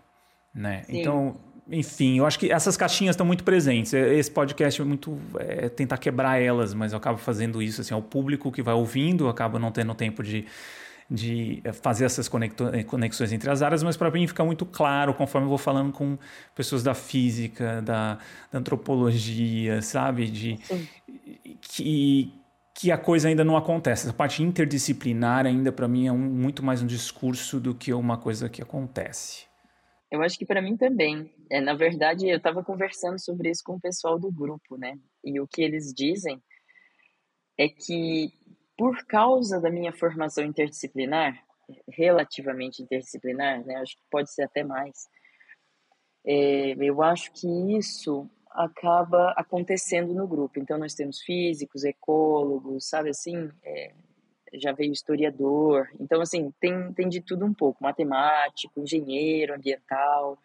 Né? 0.55 0.85
Então, 0.89 1.37
enfim, 1.71 2.19
eu 2.19 2.27
acho 2.27 2.39
que 2.39 2.51
essas 2.51 2.77
caixinhas 2.77 3.15
estão 3.15 3.27
muito 3.27 3.45
presentes. 3.45 3.93
É, 3.93 4.15
esse 4.15 4.31
podcast 4.31 4.81
é 4.81 4.85
muito 4.85 5.19
é, 5.39 5.69
tentar 5.69 5.99
quebrar 5.99 6.41
elas, 6.41 6.73
mas 6.73 6.93
eu 6.93 6.99
acabo 6.99 7.19
fazendo 7.19 7.61
isso. 7.63 7.81
Assim, 7.81 7.95
é 7.95 7.97
o 7.97 8.03
público 8.03 8.51
que 8.51 8.63
vai 8.63 8.75
ouvindo 8.75 9.29
acaba 9.29 9.59
não 9.59 9.71
tendo 9.71 9.95
tempo 9.95 10.23
de 10.23 10.47
de 11.11 11.61
eh, 11.65 11.73
fazer 11.73 12.05
essas 12.05 12.29
eh, 12.73 12.83
conexões 12.85 13.33
entre 13.33 13.49
as 13.49 13.63
áreas, 13.63 13.83
mas 13.83 13.97
para 13.97 14.11
mim 14.11 14.27
fica 14.27 14.45
muito 14.45 14.67
claro 14.67 15.15
conforme 15.15 15.47
eu 15.47 15.49
vou 15.49 15.59
falando 15.59 15.91
com 15.91 16.19
pessoas 16.55 16.83
da 16.83 16.93
física, 16.95 17.81
da, 17.81 18.19
da 18.53 18.59
antropologia, 18.59 19.81
sabe? 19.81 20.27
De, 20.27 20.59
que, 21.63 22.35
que 22.75 22.93
a 22.93 22.99
coisa 22.99 23.29
ainda 23.29 23.43
não 23.43 23.57
acontece. 23.57 24.07
Essa 24.07 24.13
parte 24.13 24.43
interdisciplinar 24.43 25.47
ainda 25.47 25.73
para 25.73 25.89
mim 25.89 26.07
é 26.07 26.13
um, 26.13 26.19
muito 26.19 26.63
mais 26.63 26.83
um 26.83 26.87
discurso 26.87 27.59
do 27.59 27.75
que 27.75 27.93
uma 27.93 28.19
coisa 28.19 28.49
que 28.49 28.61
acontece. 28.61 29.48
Eu 30.11 30.23
acho 30.23 30.39
que 30.39 30.47
para 30.47 30.63
mim 30.63 30.77
também. 30.77 31.35
É, 31.51 31.61
na 31.61 31.75
verdade, 31.75 32.29
eu 32.29 32.39
estava 32.39 32.65
conversando 32.65 33.19
sobre 33.19 33.51
isso 33.51 33.63
com 33.65 33.75
o 33.75 33.81
pessoal 33.81 34.19
do 34.19 34.31
grupo, 34.31 34.77
né? 34.77 34.99
E 35.23 35.39
o 35.41 35.47
que 35.47 35.63
eles 35.63 35.93
dizem 35.93 36.43
é 37.59 37.69
que 37.69 38.33
por 38.77 39.05
causa 39.07 39.61
da 39.61 39.71
minha 39.71 39.93
formação 39.93 40.45
interdisciplinar, 40.45 41.45
relativamente 41.89 42.81
interdisciplinar, 42.81 43.67
né, 43.67 43.75
acho 43.77 43.97
que 43.97 44.03
pode 44.09 44.33
ser 44.33 44.45
até 44.45 44.63
mais, 44.63 45.09
é, 46.25 46.75
eu 46.79 47.03
acho 47.03 47.33
que 47.33 47.49
isso 47.77 48.31
acaba 48.51 49.33
acontecendo 49.33 50.15
no 50.15 50.29
grupo. 50.29 50.59
Então, 50.59 50.79
nós 50.79 50.95
temos 50.95 51.21
físicos, 51.21 51.85
ecólogos, 51.85 52.89
sabe 52.89 53.11
assim, 53.11 53.51
é, 53.65 53.93
já 54.55 54.73
veio 54.73 54.93
historiador. 54.93 55.89
Então, 56.01 56.21
assim, 56.21 56.53
tem, 56.61 56.93
tem 56.93 57.09
de 57.09 57.21
tudo 57.21 57.45
um 57.45 57.55
pouco: 57.55 57.83
matemático, 57.83 58.81
engenheiro 58.81 59.55
ambiental, 59.55 60.39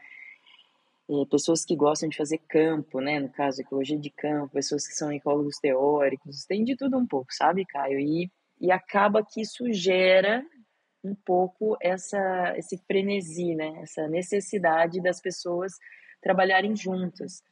é, 1.10 1.26
pessoas 1.30 1.66
que 1.66 1.76
gostam 1.76 2.10
de 2.10 2.18
fazer 2.18 2.40
campo, 2.48 3.02
né? 3.02 3.20
No 3.20 3.30
caso, 3.30 3.62
ecologia 3.62 3.98
de 3.98 4.10
campo, 4.10 4.54
pessoas 4.54 4.88
que 4.88 4.94
são 4.94 5.12
ecólogos 5.12 5.58
teóricos, 5.58 6.46
tem 6.46 6.64
de 6.64 6.76
tudo 6.76 6.98
um 6.98 7.06
pouco, 7.06 7.34
sabe, 7.34 7.66
Caio? 7.66 8.00
E, 8.00 8.32
e 8.60 8.72
acaba 8.72 9.26
que 9.26 9.42
isso 9.42 9.72
gera 9.72 10.46
um 11.04 11.14
pouco 11.14 11.76
essa 11.82 12.54
esse 12.58 12.78
frenesi, 12.88 13.54
né? 13.56 13.82
Essa 13.82 14.08
necessidade 14.08 15.02
das 15.02 15.22
pessoas 15.22 15.74
trabalharem 16.22 16.76
juntas. 16.76 17.44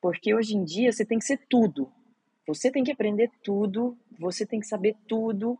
Porque 0.00 0.34
hoje 0.34 0.54
em 0.54 0.64
dia 0.64 0.92
você 0.92 1.04
tem 1.04 1.18
que 1.18 1.24
ser 1.24 1.40
tudo. 1.48 1.90
Você 2.46 2.70
tem 2.70 2.84
que 2.84 2.92
aprender 2.92 3.30
tudo, 3.42 3.96
você 4.18 4.44
tem 4.44 4.60
que 4.60 4.66
saber 4.66 4.94
tudo, 5.08 5.58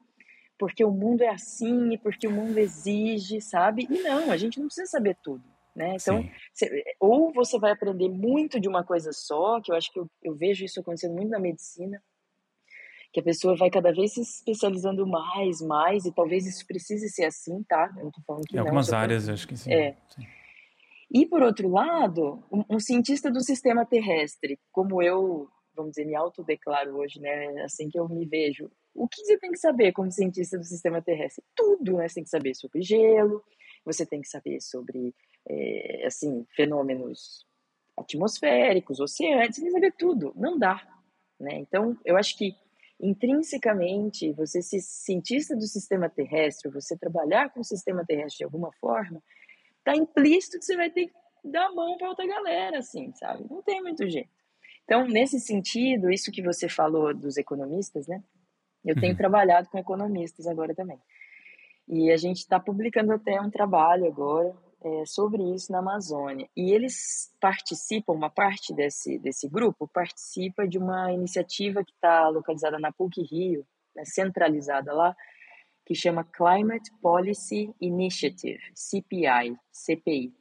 porque 0.58 0.84
o 0.84 0.90
mundo 0.90 1.22
é 1.22 1.28
assim 1.28 1.92
e 1.92 1.98
porque 1.98 2.26
o 2.26 2.32
mundo 2.32 2.58
exige, 2.58 3.40
sabe? 3.40 3.86
E 3.90 4.02
não, 4.02 4.30
a 4.30 4.36
gente 4.36 4.58
não 4.58 4.66
precisa 4.66 4.86
saber 4.86 5.16
tudo. 5.22 5.42
Né? 5.74 5.96
Então, 6.00 6.24
você, 6.52 6.84
ou 7.00 7.32
você 7.32 7.58
vai 7.58 7.72
aprender 7.72 8.08
muito 8.08 8.60
de 8.60 8.68
uma 8.68 8.84
coisa 8.84 9.12
só, 9.12 9.60
que 9.60 9.72
eu 9.72 9.76
acho 9.76 9.92
que 9.92 9.98
eu, 9.98 10.08
eu, 10.22 10.34
vejo 10.34 10.64
isso 10.64 10.78
acontecendo 10.78 11.14
muito 11.14 11.30
na 11.30 11.40
medicina, 11.40 12.00
que 13.12 13.18
a 13.18 13.22
pessoa 13.24 13.56
vai 13.56 13.70
cada 13.70 13.92
vez 13.92 14.14
se 14.14 14.20
especializando 14.20 15.04
mais, 15.04 15.60
mais, 15.60 16.04
e 16.04 16.14
talvez 16.14 16.46
isso 16.46 16.64
precise 16.64 17.08
ser 17.08 17.24
assim, 17.24 17.62
tá? 17.64 17.92
Eu 17.98 18.12
tô 18.12 18.20
falando 18.24 18.44
que 18.44 18.54
em 18.54 18.58
não. 18.58 18.64
Algumas 18.64 18.92
áreas, 18.92 19.28
acho 19.28 19.48
que 19.48 19.56
sim. 19.56 19.72
É. 19.72 19.96
Sim. 20.14 20.24
E, 21.10 21.26
por 21.26 21.42
outro 21.42 21.68
lado, 21.68 22.42
um, 22.50 22.64
um, 22.76 22.80
cientista 22.80 23.30
do 23.30 23.40
sistema 23.40 23.84
terrestre, 23.84 24.58
como 24.72 25.02
eu, 25.02 25.48
vamos 25.74 25.92
dizer, 25.92 26.06
me 26.06 26.14
autodeclaro 26.16 26.96
hoje, 26.96 27.20
né? 27.20 27.62
Assim 27.64 27.88
que 27.88 27.98
eu 27.98 28.08
me 28.08 28.26
vejo. 28.26 28.70
O 28.94 29.08
que 29.08 29.24
você 29.24 29.38
tem 29.38 29.50
que 29.50 29.58
saber 29.58 29.92
como 29.92 30.10
cientista 30.10 30.56
do 30.56 30.64
sistema 30.64 31.02
terrestre? 31.02 31.44
Tudo, 31.54 31.96
né? 31.96 32.08
Você 32.08 32.14
tem 32.14 32.24
que 32.24 32.30
saber 32.30 32.54
sobre 32.54 32.82
gelo, 32.82 33.42
você 33.84 34.06
tem 34.06 34.20
que 34.20 34.28
saber 34.28 34.60
sobre 34.60 35.14
é, 35.48 36.06
assim, 36.06 36.46
fenômenos 36.54 37.46
atmosféricos, 37.96 39.00
oceânicos, 39.00 39.56
você 39.56 39.70
saber 39.70 39.92
tudo. 39.98 40.32
Não 40.36 40.58
dá. 40.58 40.80
Né? 41.38 41.56
Então, 41.58 41.98
eu 42.04 42.16
acho 42.16 42.36
que 42.36 42.54
intrinsecamente, 43.00 44.32
você 44.32 44.62
ser 44.62 44.80
cientista 44.80 45.56
do 45.56 45.66
sistema 45.66 46.08
terrestre, 46.08 46.70
você 46.70 46.96
trabalhar 46.96 47.50
com 47.50 47.60
o 47.60 47.64
sistema 47.64 48.04
terrestre 48.06 48.38
de 48.38 48.44
alguma 48.44 48.72
forma, 48.72 49.22
está 49.78 49.94
implícito 49.94 50.58
que 50.58 50.64
você 50.64 50.76
vai 50.76 50.90
ter 50.90 51.08
que 51.08 51.12
dar 51.44 51.70
mão 51.72 51.98
para 51.98 52.08
outra 52.08 52.26
galera, 52.26 52.78
assim, 52.78 53.12
sabe? 53.14 53.44
Não 53.50 53.62
tem 53.62 53.82
muito 53.82 54.08
jeito. 54.08 54.30
Então, 54.84 55.06
nesse 55.06 55.40
sentido, 55.40 56.10
isso 56.10 56.30
que 56.30 56.42
você 56.42 56.68
falou 56.68 57.14
dos 57.14 57.36
economistas, 57.36 58.06
né? 58.06 58.22
Eu 58.84 58.94
tenho 58.94 59.12
uhum. 59.12 59.18
trabalhado 59.18 59.68
com 59.68 59.78
economistas 59.78 60.46
agora 60.46 60.74
também. 60.74 60.98
E 61.88 62.10
a 62.10 62.16
gente 62.16 62.38
está 62.38 62.58
publicando 62.58 63.12
até 63.12 63.40
um 63.40 63.50
trabalho 63.50 64.06
agora 64.06 64.54
é, 64.82 65.06
sobre 65.06 65.42
isso 65.54 65.72
na 65.72 65.78
Amazônia. 65.78 66.48
E 66.56 66.70
eles 66.70 67.34
participam, 67.40 68.12
uma 68.12 68.30
parte 68.30 68.74
desse, 68.74 69.18
desse 69.18 69.48
grupo 69.48 69.88
participa 69.88 70.68
de 70.68 70.78
uma 70.78 71.12
iniciativa 71.12 71.82
que 71.84 71.92
está 71.92 72.28
localizada 72.28 72.78
na 72.78 72.92
PUC 72.92 73.22
Rio, 73.22 73.66
né, 73.96 74.04
centralizada 74.04 74.92
lá, 74.92 75.16
que 75.86 75.94
chama 75.94 76.24
Climate 76.24 76.90
Policy 77.00 77.74
Initiative, 77.80 78.60
CPI, 78.74 79.56
CPI. 79.70 80.32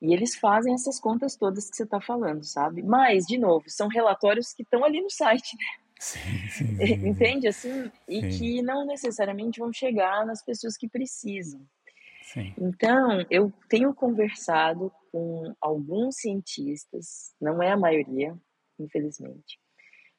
E 0.00 0.12
eles 0.12 0.36
fazem 0.36 0.74
essas 0.74 1.00
contas 1.00 1.36
todas 1.36 1.68
que 1.68 1.76
você 1.76 1.82
está 1.82 2.00
falando, 2.00 2.44
sabe? 2.44 2.82
Mas, 2.82 3.24
de 3.24 3.36
novo, 3.36 3.64
são 3.68 3.88
relatórios 3.88 4.52
que 4.52 4.62
estão 4.62 4.84
ali 4.84 5.00
no 5.00 5.10
site, 5.10 5.56
né? 5.56 5.87
Sim, 5.98 6.20
sim, 6.50 6.76
sim, 6.76 7.08
Entende 7.08 7.48
assim? 7.48 7.90
E 8.08 8.22
que 8.28 8.62
não 8.62 8.86
necessariamente 8.86 9.60
vão 9.60 9.72
chegar 9.72 10.24
nas 10.24 10.44
pessoas 10.44 10.76
que 10.76 10.88
precisam. 10.88 11.60
Então, 12.58 13.24
eu 13.30 13.52
tenho 13.68 13.94
conversado 13.94 14.92
com 15.10 15.54
alguns 15.60 16.16
cientistas, 16.16 17.34
não 17.40 17.62
é 17.62 17.70
a 17.70 17.76
maioria, 17.76 18.36
infelizmente, 18.78 19.58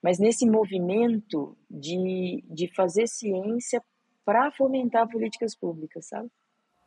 mas 0.02 0.18
nesse 0.18 0.50
movimento 0.50 1.56
de, 1.70 2.44
de 2.50 2.74
fazer 2.74 3.08
ciência 3.08 3.82
para 4.26 4.52
fomentar 4.52 5.08
políticas 5.08 5.56
públicas, 5.56 6.08
sabe? 6.08 6.30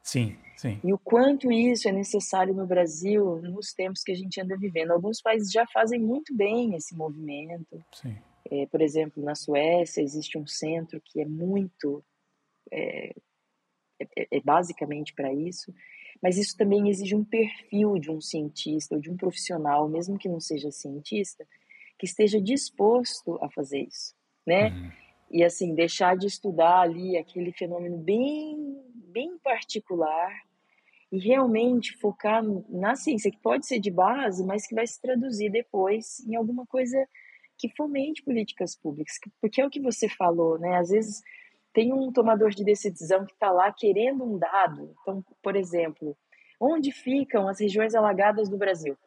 Sim, 0.02 0.37
sim. 0.57 0.81
E 0.83 0.92
o 0.92 0.98
quanto 0.98 1.52
isso 1.52 1.88
é 1.88 1.92
necessário 1.92 2.52
no 2.52 2.66
Brasil 2.66 3.40
nos 3.42 3.72
tempos 3.72 4.02
que 4.02 4.11
a 4.11 4.16
gente 4.16 4.40
anda 4.40 4.57
vivendo. 4.57 4.90
Alguns 4.90 5.20
países 5.20 5.52
já 5.52 5.64
fazem 5.66 6.00
muito 6.00 6.35
bem 6.35 6.74
esse 6.74 6.96
movimento. 6.96 7.85
Sim. 7.92 8.16
É, 8.50 8.66
por 8.66 8.81
exemplo, 8.81 9.22
na 9.22 9.35
Suécia 9.35 10.02
existe 10.02 10.37
um 10.37 10.46
centro 10.46 11.00
que 11.00 11.20
é 11.20 11.24
muito 11.24 12.05
é, 12.70 13.14
é, 14.16 14.28
é 14.31 14.40
basicamente 14.40 15.14
para 15.14 15.33
isso, 15.33 15.72
mas 16.22 16.37
isso 16.37 16.57
também 16.57 16.88
exige 16.88 17.14
um 17.14 17.24
perfil 17.24 17.98
de 17.98 18.11
um 18.11 18.20
cientista 18.20 18.94
ou 18.94 19.00
de 19.00 19.11
um 19.11 19.16
profissional, 19.16 19.88
mesmo 19.88 20.18
que 20.18 20.28
não 20.28 20.40
seja 20.40 20.70
cientista, 20.70 21.46
que 21.98 22.07
esteja 22.07 22.40
disposto 22.40 23.38
a 23.43 23.51
fazer 23.51 23.82
isso, 23.82 24.14
né? 24.47 24.68
Uhum. 24.68 24.93
E 25.30 25.45
assim, 25.45 25.74
deixar 25.74 26.16
de 26.16 26.26
estudar 26.26 26.80
ali 26.80 27.16
aquele 27.16 27.53
fenômeno 27.53 27.97
bem, 27.97 28.82
bem 28.95 29.38
particular 29.38 30.30
e 31.11 31.18
realmente 31.18 31.97
focar 31.99 32.43
na 32.68 32.95
ciência, 32.95 33.30
que 33.30 33.38
pode 33.38 33.66
ser 33.66 33.78
de 33.78 33.90
base, 33.90 34.45
mas 34.45 34.66
que 34.66 34.74
vai 34.74 34.86
se 34.86 35.01
traduzir 35.01 35.51
depois 35.51 36.20
em 36.26 36.34
alguma 36.36 36.66
coisa 36.66 36.99
que 37.62 37.68
fomente 37.76 38.24
políticas 38.24 38.74
públicas, 38.74 39.20
porque 39.40 39.60
é 39.60 39.64
o 39.64 39.70
que 39.70 39.80
você 39.80 40.08
falou, 40.08 40.58
né? 40.58 40.78
Às 40.78 40.88
vezes 40.88 41.22
tem 41.72 41.92
um 41.92 42.12
tomador 42.12 42.50
de 42.50 42.64
decisão 42.64 43.24
que 43.24 43.32
está 43.32 43.52
lá 43.52 43.72
querendo 43.72 44.24
um 44.24 44.36
dado. 44.36 44.92
Então, 45.00 45.24
por 45.40 45.54
exemplo, 45.54 46.18
onde 46.60 46.90
ficam 46.90 47.46
as 47.46 47.60
regiões 47.60 47.94
alagadas 47.94 48.48
do 48.48 48.58
Brasil? 48.58 48.98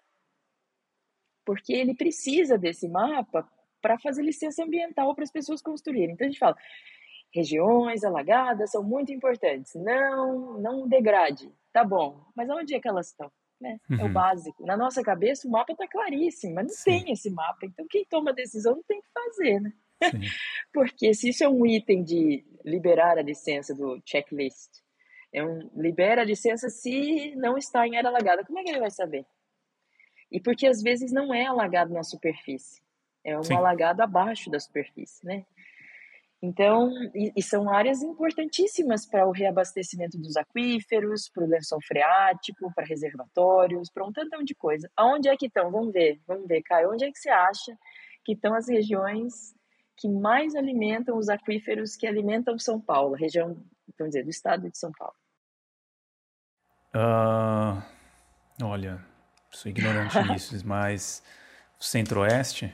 Porque 1.45 1.73
ele 1.73 1.93
precisa 1.93 2.57
desse 2.57 2.87
mapa 2.87 3.45
para 3.81 3.99
fazer 3.99 4.23
licença 4.23 4.63
ambiental 4.63 5.13
para 5.13 5.25
as 5.25 5.31
pessoas 5.31 5.61
construírem. 5.61 6.13
Então 6.13 6.25
a 6.25 6.29
gente 6.29 6.39
fala, 6.39 6.55
regiões 7.33 8.05
alagadas 8.05 8.71
são 8.71 8.81
muito 8.81 9.11
importantes. 9.11 9.75
Não, 9.75 10.57
não 10.61 10.87
degrade. 10.87 11.51
Tá 11.73 11.83
bom, 11.83 12.25
mas 12.33 12.49
onde 12.49 12.73
é 12.73 12.79
que 12.79 12.87
elas 12.87 13.07
estão? 13.07 13.29
Né? 13.59 13.79
Uhum. 13.89 13.99
É 13.99 14.03
o 14.03 14.07
uhum. 14.07 14.13
básico. 14.13 14.65
Na 14.65 14.75
nossa 14.75 15.01
cabeça 15.01 15.47
o 15.47 15.51
mapa 15.51 15.71
está 15.71 15.87
claríssimo, 15.87 16.55
mas 16.55 16.67
não 16.67 16.73
Sim. 16.73 16.83
tem 16.83 17.13
esse 17.13 17.29
mapa. 17.29 17.65
Então 17.65 17.85
quem 17.89 18.05
toma 18.05 18.31
a 18.31 18.33
decisão 18.33 18.75
não 18.75 18.83
tem 18.83 19.01
que 19.01 19.07
fazer, 19.13 19.59
né? 19.61 19.73
Porque 20.73 21.13
se 21.13 21.29
isso 21.29 21.43
é 21.43 21.49
um 21.49 21.65
item 21.65 22.03
de 22.03 22.45
liberar 22.63 23.17
a 23.17 23.21
licença 23.21 23.73
do 23.73 24.01
checklist, 24.05 24.69
é 25.31 25.43
um, 25.43 25.69
libera 25.75 26.21
a 26.21 26.25
licença 26.25 26.69
se 26.69 27.35
não 27.35 27.57
está 27.57 27.87
em 27.87 27.97
área 27.97 28.09
alagada, 28.09 28.43
como 28.45 28.59
é 28.59 28.63
que 28.63 28.69
ele 28.69 28.79
vai 28.79 28.91
saber? 28.91 29.25
E 30.31 30.39
porque 30.39 30.67
às 30.67 30.81
vezes 30.81 31.11
não 31.11 31.33
é 31.33 31.45
alagado 31.45 31.93
na 31.93 32.03
superfície, 32.03 32.81
é 33.23 33.37
um 33.37 33.43
Sim. 33.43 33.55
alagado 33.55 34.01
abaixo 34.01 34.49
da 34.49 34.59
superfície, 34.59 35.25
né? 35.25 35.45
Então, 36.41 36.91
e, 37.13 37.31
e 37.35 37.41
são 37.41 37.69
áreas 37.69 38.03
importantíssimas 38.03 39.05
para 39.05 39.27
o 39.27 39.31
reabastecimento 39.31 40.17
dos 40.17 40.35
aquíferos, 40.35 41.29
para 41.29 41.43
o 41.43 41.47
lençol 41.47 41.79
freático, 41.81 42.71
para 42.73 42.85
reservatórios, 42.85 43.89
para 43.89 44.05
um 44.05 44.11
tantão 44.11 44.43
de 44.43 44.53
coisa. 44.53 44.89
Aonde 44.95 45.29
é 45.29 45.35
que 45.35 45.47
estão? 45.47 45.71
Vamos 45.71 45.93
ver, 45.93 46.19
vamos 46.27 46.47
ver, 46.47 46.61
Caio. 46.61 46.91
Onde 46.91 47.05
é 47.05 47.11
que 47.11 47.17
você 47.17 47.29
acha 47.29 47.75
que 48.23 48.33
estão 48.33 48.53
as 48.53 48.67
regiões 48.67 49.55
que 49.97 50.09
mais 50.09 50.55
alimentam 50.55 51.17
os 51.17 51.29
aquíferos 51.29 51.95
que 51.95 52.05
alimentam 52.05 52.59
São 52.59 52.79
Paulo, 52.81 53.15
região, 53.15 53.55
vamos 53.97 54.13
dizer, 54.13 54.23
do 54.23 54.29
estado 54.29 54.69
de 54.69 54.77
São 54.77 54.91
Paulo? 54.91 55.15
Uh, 56.93 57.81
olha, 58.63 59.03
sou 59.51 59.69
ignorante 59.69 60.17
nisso, 60.29 60.55
mas 60.65 61.23
centro-oeste? 61.79 62.73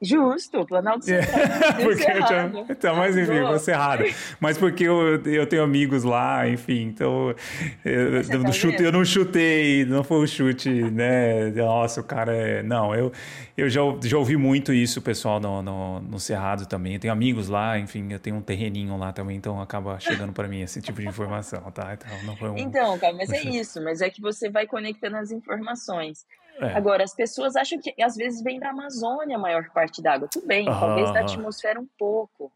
Justo, 0.00 0.66
Planalto 0.66 1.06
Central. 1.06 1.40
É, 1.40 1.72
porque 1.82 2.10
eu 2.10 2.24
tinha, 2.26 2.66
então, 2.68 2.96
mas 2.96 3.16
enfim, 3.16 3.40
você 3.42 3.70
errado. 3.70 4.04
Mas 4.38 4.58
porque 4.58 4.84
eu, 4.84 5.22
eu 5.24 5.46
tenho 5.46 5.62
amigos 5.62 6.04
lá, 6.04 6.46
enfim, 6.46 6.82
então 6.82 7.34
eu, 7.82 8.22
eu, 8.22 8.42
tá 8.42 8.52
chute, 8.52 8.82
eu 8.82 8.92
não 8.92 9.04
chutei, 9.04 9.86
não 9.86 10.04
foi 10.04 10.18
um 10.18 10.26
chute, 10.26 10.68
né? 10.68 11.50
Nossa, 11.52 12.02
o 12.02 12.04
cara 12.04 12.34
é. 12.34 12.62
Não, 12.62 12.94
eu, 12.94 13.10
eu 13.56 13.70
já, 13.70 13.80
já 14.04 14.18
ouvi 14.18 14.36
muito 14.36 14.70
isso, 14.70 15.00
pessoal, 15.00 15.40
no, 15.40 15.62
no, 15.62 16.00
no 16.00 16.20
Cerrado 16.20 16.66
também. 16.66 16.94
Eu 16.94 17.00
tenho 17.00 17.12
amigos 17.12 17.48
lá, 17.48 17.78
enfim, 17.78 18.12
eu 18.12 18.18
tenho 18.18 18.36
um 18.36 18.42
terreninho 18.42 18.98
lá 18.98 19.14
também, 19.14 19.38
então 19.38 19.58
acaba 19.62 19.98
chegando 19.98 20.32
para 20.32 20.46
mim 20.46 20.60
esse 20.60 20.82
tipo 20.82 21.00
de 21.00 21.08
informação, 21.08 21.60
tá? 21.70 21.94
Então, 21.94 22.22
não 22.24 22.36
foi 22.36 22.50
um, 22.50 22.58
então 22.58 22.98
cara, 22.98 23.14
mas 23.14 23.30
um 23.30 23.34
é 23.34 23.42
isso, 23.56 23.82
mas 23.82 24.02
é 24.02 24.10
que 24.10 24.20
você 24.20 24.50
vai 24.50 24.66
conectando 24.66 25.16
as 25.16 25.30
informações. 25.30 26.26
É. 26.60 26.72
Agora, 26.72 27.04
as 27.04 27.14
pessoas 27.14 27.56
acham 27.56 27.78
que 27.78 27.94
às 28.02 28.16
vezes 28.16 28.42
vem 28.42 28.58
da 28.58 28.70
Amazônia 28.70 29.36
a 29.36 29.40
maior 29.40 29.70
parte 29.70 30.02
da 30.02 30.14
água. 30.14 30.28
Tudo 30.30 30.46
bem, 30.46 30.64
talvez 30.64 31.12
da 31.12 31.20
atmosfera 31.20 31.78
um 31.78 31.88
pouco. 31.98 32.52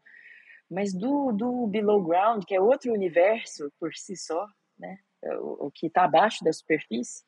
Mas 0.69 0.93
do, 0.93 1.31
do 1.31 1.67
below 1.67 2.01
ground, 2.01 2.43
que 2.45 2.55
é 2.55 2.61
outro 2.61 2.93
universo 2.93 3.71
por 3.79 3.93
si 3.93 4.15
só, 4.15 4.47
né? 4.77 4.97
É 5.21 5.35
o, 5.35 5.67
o 5.67 5.71
que 5.71 5.87
está 5.87 6.05
abaixo 6.05 6.43
da 6.43 6.51
superfície, 6.51 7.23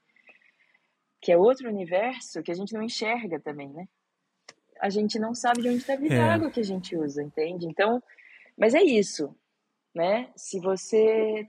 que 1.21 1.31
é 1.31 1.37
outro 1.37 1.69
universo 1.69 2.41
que 2.41 2.51
a 2.51 2.55
gente 2.55 2.73
não 2.73 2.81
enxerga 2.81 3.39
também, 3.39 3.69
né? 3.69 3.87
A 4.81 4.89
gente 4.89 5.19
não 5.19 5.35
sabe 5.35 5.61
de 5.61 5.69
onde 5.69 5.77
está 5.77 5.95
vindo 5.95 6.13
é. 6.13 6.19
a 6.19 6.33
água 6.33 6.49
que 6.49 6.59
a 6.59 6.63
gente 6.63 6.95
usa, 6.95 7.21
entende? 7.21 7.67
Então, 7.67 8.01
mas 8.57 8.73
é 8.73 8.81
isso, 8.81 9.35
né? 9.93 10.31
Se 10.35 10.59
você. 10.59 11.47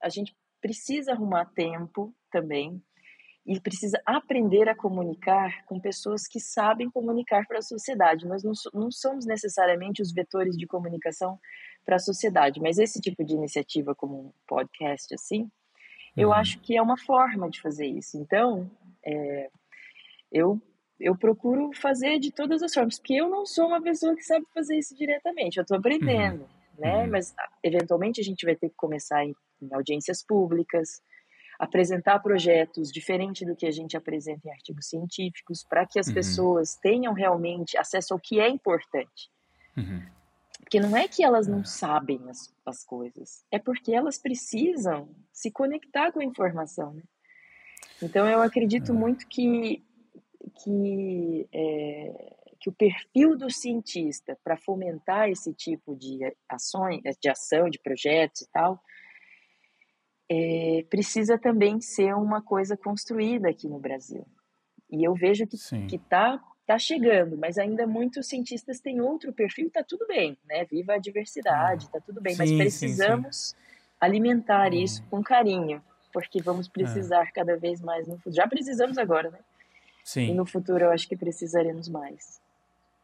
A 0.00 0.08
gente 0.08 0.36
precisa 0.60 1.12
arrumar 1.12 1.44
tempo 1.46 2.14
também 2.30 2.82
e 3.46 3.60
precisa 3.60 4.02
aprender 4.04 4.68
a 4.68 4.74
comunicar 4.74 5.64
com 5.66 5.78
pessoas 5.78 6.26
que 6.26 6.40
sabem 6.40 6.90
comunicar 6.90 7.46
para 7.46 7.58
a 7.58 7.62
sociedade. 7.62 8.26
Nós 8.26 8.42
não, 8.42 8.52
não 8.74 8.90
somos 8.90 9.24
necessariamente 9.24 10.02
os 10.02 10.12
vetores 10.12 10.56
de 10.56 10.66
comunicação 10.66 11.38
para 11.84 11.96
a 11.96 12.00
sociedade, 12.00 12.60
mas 12.60 12.78
esse 12.78 13.00
tipo 13.00 13.24
de 13.24 13.34
iniciativa, 13.34 13.94
como 13.94 14.18
um 14.18 14.32
podcast 14.48 15.14
assim, 15.14 15.42
uhum. 15.42 15.50
eu 16.16 16.32
acho 16.32 16.58
que 16.60 16.76
é 16.76 16.82
uma 16.82 16.98
forma 16.98 17.48
de 17.48 17.60
fazer 17.60 17.86
isso. 17.86 18.18
Então, 18.18 18.68
é, 19.04 19.48
eu 20.32 20.60
eu 20.98 21.14
procuro 21.14 21.70
fazer 21.74 22.18
de 22.18 22.32
todas 22.32 22.62
as 22.62 22.72
formas, 22.72 22.98
porque 22.98 23.12
eu 23.12 23.28
não 23.28 23.44
sou 23.44 23.66
uma 23.66 23.82
pessoa 23.82 24.16
que 24.16 24.22
sabe 24.22 24.46
fazer 24.54 24.78
isso 24.78 24.96
diretamente, 24.96 25.58
eu 25.58 25.62
estou 25.62 25.76
aprendendo, 25.76 26.40
uhum. 26.40 26.48
né? 26.78 27.04
Uhum. 27.04 27.10
Mas 27.10 27.34
eventualmente 27.62 28.20
a 28.20 28.24
gente 28.24 28.46
vai 28.46 28.56
ter 28.56 28.70
que 28.70 28.76
começar 28.76 29.22
em, 29.22 29.34
em 29.60 29.74
audiências 29.74 30.24
públicas, 30.24 31.02
apresentar 31.58 32.18
projetos 32.20 32.90
diferente 32.92 33.44
do 33.44 33.56
que 33.56 33.66
a 33.66 33.70
gente 33.70 33.96
apresenta 33.96 34.48
em 34.48 34.50
artigos 34.50 34.86
científicos, 34.86 35.64
para 35.64 35.86
que 35.86 35.98
as 35.98 36.08
uhum. 36.08 36.14
pessoas 36.14 36.76
tenham 36.76 37.12
realmente 37.12 37.76
acesso 37.76 38.14
ao 38.14 38.20
que 38.20 38.40
é 38.40 38.48
importante. 38.48 39.30
Uhum. 39.76 40.02
Porque 40.60 40.80
não 40.80 40.96
é 40.96 41.06
que 41.06 41.22
elas 41.22 41.46
não 41.46 41.60
é. 41.60 41.64
sabem 41.64 42.20
as, 42.28 42.52
as 42.64 42.84
coisas, 42.84 43.44
é 43.50 43.58
porque 43.58 43.92
elas 43.92 44.18
precisam 44.18 45.08
se 45.32 45.50
conectar 45.50 46.10
com 46.10 46.20
a 46.20 46.24
informação. 46.24 46.92
Né? 46.94 47.02
Então, 48.02 48.28
eu 48.28 48.42
acredito 48.42 48.90
é. 48.90 48.94
muito 48.94 49.26
que, 49.28 49.84
que, 50.62 51.48
é, 51.52 52.34
que 52.58 52.68
o 52.68 52.72
perfil 52.72 53.36
do 53.36 53.50
cientista 53.50 54.36
para 54.42 54.56
fomentar 54.56 55.30
esse 55.30 55.54
tipo 55.54 55.94
de 55.94 56.18
ações, 56.48 57.00
de 57.20 57.28
ação, 57.28 57.70
de 57.70 57.78
projetos 57.78 58.42
e 58.42 58.48
tal, 58.50 58.82
é, 60.28 60.84
precisa 60.90 61.38
também 61.38 61.80
ser 61.80 62.14
uma 62.14 62.42
coisa 62.42 62.76
construída 62.76 63.48
aqui 63.48 63.68
no 63.68 63.78
Brasil. 63.78 64.26
E 64.90 65.04
eu 65.04 65.14
vejo 65.14 65.46
que 65.46 65.56
está 65.96 66.40
tá 66.66 66.78
chegando, 66.78 67.36
mas 67.36 67.58
ainda 67.58 67.86
muitos 67.86 68.26
cientistas 68.26 68.80
têm 68.80 69.00
outro 69.00 69.32
perfil 69.32 69.68
está 69.68 69.84
tudo 69.84 70.06
bem, 70.06 70.36
né? 70.48 70.64
Viva 70.64 70.94
a 70.94 70.98
diversidade, 70.98 71.84
está 71.84 72.00
tudo 72.00 72.20
bem, 72.20 72.34
sim, 72.34 72.38
mas 72.38 72.52
precisamos 72.52 73.36
sim, 73.36 73.56
sim. 73.56 73.56
alimentar 74.00 74.72
hum. 74.72 74.76
isso 74.76 75.02
com 75.08 75.22
carinho, 75.22 75.82
porque 76.12 76.42
vamos 76.42 76.68
precisar 76.68 77.22
é. 77.22 77.30
cada 77.30 77.56
vez 77.56 77.80
mais 77.80 78.06
no 78.06 78.16
futuro. 78.16 78.34
Já 78.34 78.48
precisamos 78.48 78.98
agora, 78.98 79.30
né? 79.30 79.38
Sim. 80.04 80.30
E 80.30 80.34
no 80.34 80.44
futuro 80.44 80.84
eu 80.84 80.90
acho 80.90 81.08
que 81.08 81.16
precisaremos 81.16 81.88
mais. 81.88 82.40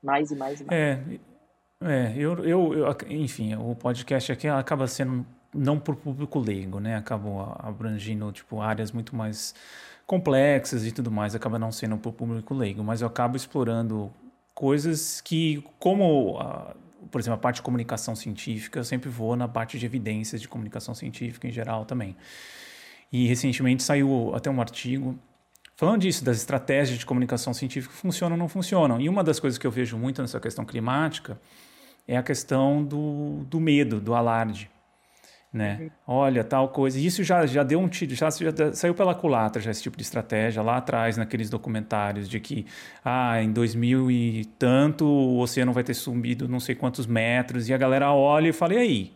Mais 0.02 0.30
e 0.30 0.36
mais 0.36 0.60
e 0.60 0.64
mais. 0.64 0.80
É, 0.80 1.00
é 1.82 2.14
eu, 2.16 2.44
eu, 2.44 2.74
eu 2.74 2.96
enfim, 3.08 3.54
o 3.54 3.76
podcast 3.76 4.32
aqui 4.32 4.48
acaba 4.48 4.88
sendo 4.88 5.24
não 5.54 5.78
por 5.78 5.96
público 5.96 6.38
leigo, 6.38 6.80
né? 6.80 6.96
Acabou 6.96 7.54
abrangindo 7.58 8.30
tipo 8.32 8.60
áreas 8.60 8.90
muito 8.92 9.14
mais 9.14 9.54
complexas 10.06 10.86
e 10.86 10.92
tudo 10.92 11.10
mais, 11.10 11.34
acaba 11.34 11.58
não 11.58 11.72
sendo 11.72 11.96
por 11.96 12.12
público 12.12 12.54
leigo, 12.54 12.82
mas 12.82 13.00
eu 13.00 13.06
acabo 13.06 13.36
explorando 13.36 14.12
coisas 14.54 15.20
que, 15.20 15.64
como 15.78 16.38
a, 16.38 16.74
por 17.10 17.20
exemplo, 17.20 17.36
a 17.36 17.40
parte 17.40 17.56
de 17.56 17.62
comunicação 17.62 18.14
científica, 18.14 18.80
eu 18.80 18.84
sempre 18.84 19.08
vou 19.08 19.36
na 19.36 19.48
parte 19.48 19.78
de 19.78 19.86
evidências 19.86 20.40
de 20.40 20.48
comunicação 20.48 20.94
científica 20.94 21.46
em 21.46 21.52
geral 21.52 21.84
também. 21.84 22.16
E 23.12 23.26
recentemente 23.26 23.82
saiu 23.82 24.34
até 24.34 24.50
um 24.50 24.60
artigo 24.60 25.18
falando 25.76 26.02
disso, 26.02 26.24
das 26.24 26.36
estratégias 26.36 26.98
de 26.98 27.06
comunicação 27.06 27.52
científica 27.52 27.94
funcionam 27.94 28.36
ou 28.36 28.38
não 28.38 28.48
funcionam. 28.48 29.00
E 29.00 29.08
uma 29.08 29.24
das 29.24 29.40
coisas 29.40 29.58
que 29.58 29.66
eu 29.66 29.70
vejo 29.70 29.96
muito 29.98 30.22
nessa 30.22 30.40
questão 30.40 30.64
climática 30.64 31.40
é 32.06 32.16
a 32.16 32.22
questão 32.22 32.84
do, 32.84 33.44
do 33.44 33.60
medo, 33.60 34.00
do 34.00 34.14
alarde 34.14 34.70
né? 35.52 35.78
Uhum. 35.80 35.90
Olha, 36.06 36.42
tal 36.42 36.68
coisa. 36.70 36.98
Isso 36.98 37.22
já, 37.22 37.44
já 37.44 37.62
deu 37.62 37.78
um 37.78 37.88
tiro, 37.88 38.14
já, 38.14 38.30
já, 38.30 38.72
saiu 38.72 38.94
pela 38.94 39.14
culatra 39.14 39.60
já 39.60 39.70
esse 39.70 39.82
tipo 39.82 39.96
de 39.96 40.02
estratégia 40.02 40.62
lá 40.62 40.78
atrás 40.78 41.16
naqueles 41.16 41.50
documentários 41.50 42.28
de 42.28 42.40
que 42.40 42.64
ah, 43.04 43.42
em 43.42 43.52
2000 43.52 44.10
e 44.10 44.44
tanto 44.58 45.04
o 45.04 45.38
oceano 45.40 45.72
vai 45.72 45.84
ter 45.84 45.94
subido 45.94 46.48
não 46.48 46.58
sei 46.58 46.74
quantos 46.74 47.06
metros 47.06 47.68
e 47.68 47.74
a 47.74 47.76
galera 47.76 48.12
olha 48.12 48.48
e 48.48 48.52
fala, 48.52 48.74
e 48.74 48.78
aí? 48.78 49.12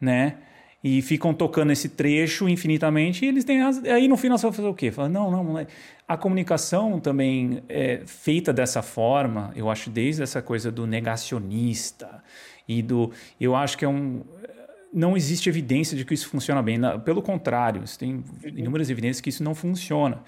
Né? 0.00 0.36
E 0.82 1.02
ficam 1.02 1.34
tocando 1.34 1.72
esse 1.72 1.90
trecho 1.90 2.48
infinitamente 2.48 3.24
e 3.24 3.28
eles 3.28 3.44
têm 3.44 3.60
aí 3.60 4.06
no 4.08 4.16
final 4.16 4.38
você 4.38 4.46
vai 4.46 4.56
fazer 4.56 4.68
o 4.68 4.74
quê? 4.74 4.90
Fala, 4.90 5.08
não, 5.08 5.30
não, 5.30 5.66
a 6.06 6.16
comunicação 6.16 7.00
também 7.00 7.62
é 7.68 8.02
feita 8.06 8.52
dessa 8.52 8.82
forma, 8.82 9.52
eu 9.56 9.68
acho 9.68 9.90
desde 9.90 10.22
essa 10.22 10.40
coisa 10.40 10.70
do 10.70 10.86
negacionista 10.86 12.22
e 12.68 12.82
do 12.82 13.10
eu 13.40 13.54
acho 13.54 13.78
que 13.78 13.84
é 13.84 13.88
um 13.88 14.22
não 14.96 15.14
existe 15.14 15.46
evidência 15.46 15.94
de 15.94 16.06
que 16.06 16.14
isso 16.14 16.26
funciona 16.26 16.62
bem. 16.62 16.80
Pelo 17.04 17.20
contrário, 17.20 17.82
tem 17.98 18.24
inúmeras 18.42 18.88
evidências 18.88 19.20
que 19.20 19.28
isso 19.28 19.44
não 19.44 19.54
funciona. 19.54 20.22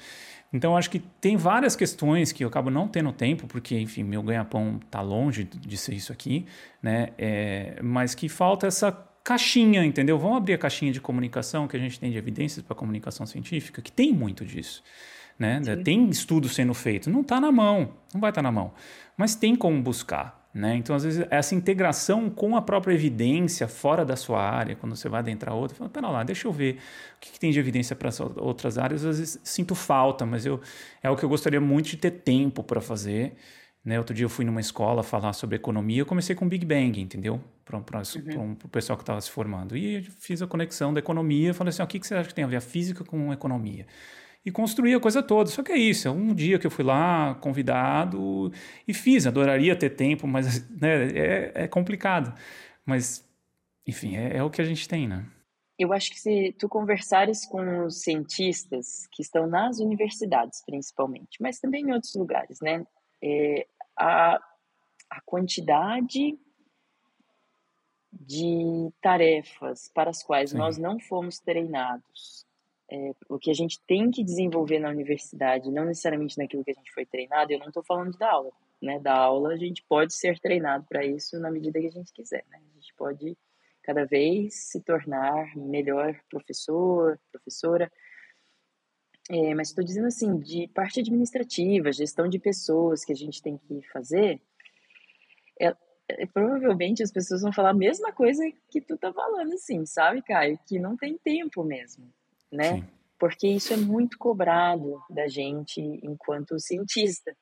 Então, 0.53 0.77
acho 0.77 0.91
que 0.91 0.99
tem 0.99 1.39
várias 1.39 1.75
questões 1.75 2.33
que 2.33 2.45
eu 2.45 2.49
acabo 2.49 2.71
não 2.71 2.87
tendo 2.87 3.11
tempo, 3.11 3.47
porque, 3.47 3.79
enfim, 3.79 4.03
meu 4.03 4.23
ganha-pão 4.23 4.79
está 4.85 5.01
longe 5.01 5.45
de 5.45 5.77
ser 5.77 5.95
isso 5.95 6.13
aqui, 6.13 6.45
né? 6.83 7.09
É, 7.17 7.81
mas 7.83 8.15
que 8.15 8.29
falta 8.29 8.67
essa 8.67 8.93
caixinha, 9.25 9.85
entendeu? 9.85 10.19
Vamos 10.19 10.37
abrir 10.37 10.55
a 10.55 10.59
caixinha 10.59 10.93
de 10.93 11.01
comunicação 11.01 11.67
que 11.67 11.77
a 11.77 11.81
gente 11.81 11.99
tem 11.99 12.11
de 12.11 12.19
evidências 12.19 12.65
para 12.65 12.77
comunicação 12.77 13.25
científica, 13.27 13.81
que 13.81 13.93
tem 13.93 14.13
muito 14.13 14.45
disso. 14.45 14.83
Né? 15.39 15.61
Tem 15.85 16.09
estudo 16.09 16.49
sendo 16.49 16.75
feito, 16.75 17.09
não 17.09 17.21
está 17.21 17.41
na 17.41 17.53
mão, 17.53 17.95
não 18.13 18.21
vai 18.21 18.31
estar 18.31 18.41
tá 18.41 18.43
na 18.43 18.51
mão, 18.51 18.73
mas 19.17 19.35
tem 19.35 19.55
como 19.55 19.81
buscar. 19.81 20.38
Né? 20.53 20.77
Então, 20.77 20.97
às 20.97 21.05
vezes, 21.05 21.27
essa 21.31 21.55
integração 21.55 22.31
com 22.31 22.57
a 22.57 22.63
própria 22.63 22.95
evidência 22.95 23.69
fora 23.69 24.05
da 24.05 24.17
sua 24.17 24.43
área, 24.43 24.75
quando 24.75 24.97
você 24.97 25.09
vai 25.09 25.21
adentrar 25.21 25.55
outra, 25.55 25.77
fala, 25.77 25.91
pera 25.91 26.09
lá, 26.09 26.25
deixa 26.25 26.49
eu 26.49 26.53
ver 26.53 26.79
o 27.17 27.21
que, 27.21 27.33
que 27.33 27.39
tem 27.39 27.51
de 27.51 27.61
evidência 27.61 27.95
para 27.95 28.11
outras 28.37 28.79
áreas. 28.79 29.05
Às 29.05 29.19
vezes 29.19 29.41
sinto 29.45 29.75
falta, 29.75 30.25
mas 30.25 30.47
eu, 30.47 30.61
é 31.03 31.11
o 31.11 31.17
que 31.17 31.25
eu 31.25 31.29
gostaria 31.29 31.61
muito 31.61 31.91
de 31.91 31.99
ter 31.99 32.11
tempo 32.11 32.63
para 32.63 32.81
fazer. 32.81 33.37
Né? 33.85 33.99
Outro 33.99 34.15
dia 34.15 34.25
eu 34.25 34.29
fui 34.29 34.45
numa 34.45 34.61
escola 34.61 35.03
falar 35.03 35.33
sobre 35.33 35.57
economia, 35.57 36.01
eu 36.01 36.07
comecei 36.07 36.35
com 36.35 36.49
Big 36.49 36.65
Bang, 36.65 37.01
entendeu? 37.01 37.41
Para 37.65 37.79
uhum. 37.79 38.57
o 38.65 38.69
pessoal 38.69 38.97
que 38.97 39.03
estava 39.03 39.21
se 39.21 39.31
formando. 39.31 39.77
E 39.77 40.03
fiz 40.03 40.41
a 40.41 40.47
conexão 40.47 40.93
da 40.93 40.99
economia, 40.99 41.53
falei 41.53 41.69
assim, 41.71 41.83
o 41.83 41.87
que, 41.87 42.01
que 42.01 42.07
você 42.07 42.15
acha 42.15 42.29
que 42.29 42.35
tem 42.35 42.45
a 42.45 42.49
ver 42.49 42.57
a 42.57 42.61
física 42.61 43.05
com 43.05 43.31
a 43.31 43.35
economia? 43.35 43.87
E 44.49 44.51
construir 44.51 44.95
a 44.95 45.01
coisa 45.01 45.23
toda. 45.23 45.51
Só 45.51 45.63
que 45.63 45.71
é 45.71 45.77
isso, 45.77 46.09
é 46.09 46.11
um 46.11 46.35
dia 46.35 46.59
que 46.59 46.67
eu 46.67 46.71
fui 46.71 46.85
lá 46.85 47.35
convidado 47.35 48.51
e 48.87 48.95
fiz. 48.95 49.27
Adoraria 49.27 49.77
ter 49.77 49.91
tempo, 49.91 50.27
mas 50.27 50.67
né, 50.81 51.09
é, 51.15 51.53
é 51.65 51.69
complicado. 51.69 52.33
Mas, 52.85 53.25
enfim, 53.87 54.17
é, 54.17 54.39
é, 54.39 54.43
o 54.43 54.51
que 54.51 54.63
a 54.63 54.65
gente 54.65 54.89
tem, 54.89 55.07
né? 55.07 55.25
eu 55.79 55.93
acho 55.93 56.11
que 56.11 56.19
se 56.19 56.53
tu 56.59 56.69
conversares 56.69 57.47
com 57.47 57.85
os 57.85 58.03
cientistas 58.03 59.07
que 59.13 59.23
estão 59.23 59.47
nas 59.47 59.79
universidades, 59.79 60.61
principalmente, 60.67 61.41
mas 61.41 61.61
também 61.61 61.85
em 61.85 61.93
outros 61.93 62.17
lugares, 62.17 62.59
né? 62.61 62.85
É, 63.23 63.65
a, 63.97 64.41
a 65.09 65.21
quantidade 65.25 66.37
de 68.13 68.93
tarefas 69.01 69.89
para 69.95 70.11
as 70.11 70.21
quais 70.21 70.51
Sim. 70.51 70.59
nós 70.59 70.79
não 70.79 70.99
fomos 70.99 71.39
treinados, 71.39 72.45
é, 72.91 73.13
o 73.29 73.39
que 73.39 73.51
a 73.51 73.55
gente 73.55 73.81
tem 73.87 74.11
que 74.11 74.25
desenvolver 74.25 74.79
na 74.79 74.89
universidade, 74.89 75.71
não 75.71 75.85
necessariamente 75.85 76.39
naquilo 76.39 76.65
que 76.65 76.71
a 76.71 76.75
gente 76.75 76.93
foi 76.93 77.05
treinado, 77.05 77.53
eu 77.53 77.59
não 77.59 77.69
estou 77.69 77.85
falando 77.85 78.17
da 78.17 78.31
aula, 78.33 78.53
né? 78.81 78.99
Da 78.99 79.15
aula 79.15 79.53
a 79.53 79.57
gente 79.57 79.85
pode 79.89 80.15
ser 80.15 80.39
treinado 80.39 80.87
para 80.89 81.05
isso 81.05 81.39
na 81.39 81.51
medida 81.51 81.81
que 81.81 81.87
a 81.87 81.91
gente 81.91 82.13
quiser, 82.13 82.45
né? 82.49 82.59
A 82.59 82.75
gente 82.75 82.95
pode 82.95 83.37
cada 83.83 84.05
vez 84.05 84.55
se 84.55 84.83
tornar 84.83 85.55
melhor 85.57 86.19
professor, 86.31 87.19
professora. 87.31 87.91
É, 89.31 89.55
mas 89.55 89.69
estou 89.69 89.85
dizendo 89.85 90.07
assim, 90.07 90.39
de 90.39 90.69
parte 90.69 91.01
administrativa, 91.01 91.93
gestão 91.93 92.29
de 92.29 92.39
pessoas 92.39 93.05
que 93.05 93.13
a 93.13 93.17
gente 93.17 93.43
tem 93.43 93.59
que 93.59 93.83
fazer, 93.91 94.41
é, 95.61 95.75
é, 96.09 96.27
provavelmente 96.27 97.03
as 97.03 97.13
pessoas 97.13 97.43
vão 97.43 97.53
falar 97.53 97.71
a 97.71 97.75
mesma 97.75 98.13
coisa 98.13 98.43
que 98.71 98.81
tu 98.81 98.97
tá 98.97 99.13
falando, 99.13 99.53
assim, 99.53 99.85
sabe, 99.85 100.23
Caio? 100.23 100.59
Que 100.67 100.79
não 100.79 100.97
tem 100.97 101.19
tempo 101.19 101.63
mesmo, 101.63 102.11
né? 102.51 102.77
Sim. 102.77 102.89
Porque 103.19 103.49
isso 103.49 103.73
é 103.73 103.77
muito 103.77 104.17
cobrado 104.17 105.01
da 105.11 105.27
gente 105.27 105.81
enquanto 106.03 106.59
cientista. 106.59 107.37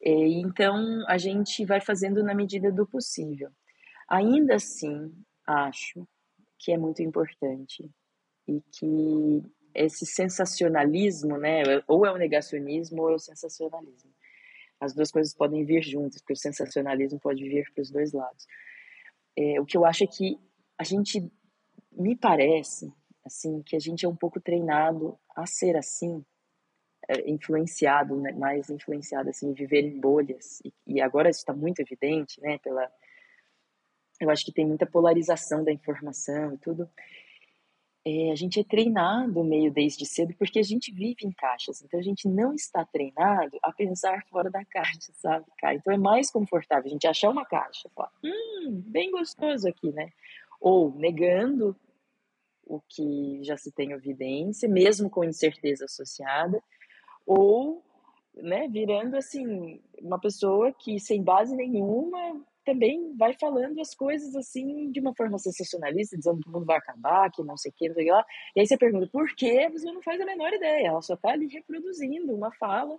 Então, 0.00 1.02
a 1.08 1.18
gente 1.18 1.64
vai 1.64 1.80
fazendo 1.80 2.22
na 2.22 2.34
medida 2.34 2.70
do 2.70 2.86
possível. 2.86 3.50
Ainda 4.08 4.56
assim, 4.56 5.12
acho 5.46 6.06
que 6.58 6.72
é 6.72 6.78
muito 6.78 7.02
importante 7.02 7.90
e 8.46 8.60
que 8.60 9.42
esse 9.74 10.06
sensacionalismo, 10.06 11.36
né, 11.36 11.62
ou 11.88 12.06
é 12.06 12.12
o 12.12 12.16
negacionismo 12.16 13.02
ou 13.02 13.10
é 13.10 13.14
o 13.14 13.18
sensacionalismo. 13.18 14.12
As 14.78 14.94
duas 14.94 15.10
coisas 15.10 15.34
podem 15.34 15.64
vir 15.64 15.82
juntas, 15.82 16.20
porque 16.20 16.34
o 16.34 16.36
sensacionalismo 16.36 17.18
pode 17.18 17.42
vir 17.42 17.64
para 17.74 17.82
os 17.82 17.90
dois 17.90 18.12
lados. 18.12 18.46
É, 19.36 19.60
o 19.60 19.64
que 19.64 19.76
eu 19.76 19.84
acho 19.84 20.04
é 20.04 20.06
que 20.06 20.38
a 20.78 20.84
gente, 20.84 21.28
me 21.90 22.14
parece, 22.14 22.92
assim, 23.24 23.62
que 23.62 23.76
a 23.76 23.78
gente 23.78 24.04
é 24.04 24.08
um 24.08 24.16
pouco 24.16 24.40
treinado 24.40 25.18
a 25.34 25.46
ser 25.46 25.76
assim, 25.76 26.24
é, 27.08 27.30
influenciado, 27.30 28.16
né, 28.16 28.32
mais 28.32 28.70
influenciado, 28.70 29.30
assim, 29.30 29.52
viver 29.52 29.84
em 29.84 30.00
bolhas. 30.00 30.60
E, 30.64 30.72
e 30.86 31.00
agora 31.00 31.30
isso 31.30 31.40
está 31.40 31.52
muito 31.52 31.80
evidente, 31.80 32.40
né, 32.40 32.58
pela 32.58 32.90
eu 34.20 34.30
acho 34.30 34.44
que 34.44 34.52
tem 34.52 34.64
muita 34.64 34.86
polarização 34.86 35.64
da 35.64 35.72
informação 35.72 36.54
e 36.54 36.58
tudo. 36.58 36.88
É, 38.06 38.30
a 38.30 38.34
gente 38.34 38.60
é 38.60 38.64
treinado 38.64 39.42
meio 39.42 39.72
desde 39.72 40.04
cedo 40.04 40.34
porque 40.38 40.58
a 40.58 40.62
gente 40.62 40.92
vive 40.92 41.24
em 41.24 41.32
caixas, 41.32 41.82
então 41.82 41.98
a 41.98 42.02
gente 42.02 42.28
não 42.28 42.52
está 42.52 42.84
treinado 42.84 43.58
a 43.62 43.72
pensar 43.72 44.22
fora 44.26 44.50
da 44.50 44.62
caixa, 44.64 45.10
sabe, 45.16 45.46
cara? 45.58 45.74
Então 45.74 45.92
é 45.92 45.96
mais 45.96 46.30
confortável 46.30 46.86
a 46.86 46.90
gente 46.92 47.06
achar 47.06 47.30
uma 47.30 47.46
caixa, 47.46 47.88
falar, 47.94 48.12
hum, 48.22 48.82
bem 48.86 49.10
gostoso 49.10 49.66
aqui, 49.66 49.90
né? 49.90 50.12
Ou 50.60 50.94
negando 50.94 51.74
o 52.66 52.80
que 52.88 53.40
já 53.42 53.56
se 53.56 53.72
tem 53.72 53.92
evidência, 53.92 54.68
mesmo 54.68 55.10
com 55.10 55.24
incerteza 55.24 55.84
associada, 55.84 56.62
ou 57.26 57.82
né, 58.34 58.68
virando 58.68 59.16
assim 59.16 59.80
uma 60.00 60.18
pessoa 60.18 60.72
que 60.72 60.98
sem 60.98 61.22
base 61.22 61.54
nenhuma 61.54 62.44
também 62.64 63.14
vai 63.16 63.34
falando 63.38 63.80
as 63.80 63.94
coisas 63.94 64.34
assim 64.34 64.90
de 64.90 64.98
uma 64.98 65.14
forma 65.14 65.38
sensacionalista, 65.38 66.16
dizendo 66.16 66.40
que 66.40 66.48
o 66.48 66.52
mundo 66.52 66.64
vai 66.64 66.78
acabar, 66.78 67.30
que 67.30 67.42
não 67.42 67.56
sei 67.56 67.70
o 67.70 67.74
que, 67.74 67.88
não 67.88 67.94
sei 67.94 68.04
o 68.04 68.06
que 68.06 68.12
lá. 68.12 68.24
E 68.56 68.60
aí 68.60 68.66
você 68.66 68.76
pergunta, 68.76 69.06
por 69.12 69.34
quê? 69.36 69.68
Você 69.70 69.90
não 69.92 70.02
faz 70.02 70.20
a 70.20 70.24
menor 70.24 70.52
ideia, 70.52 70.88
ela 70.88 71.02
só 71.02 71.14
está 71.14 71.30
ali 71.30 71.46
reproduzindo 71.46 72.34
uma 72.34 72.50
fala. 72.52 72.98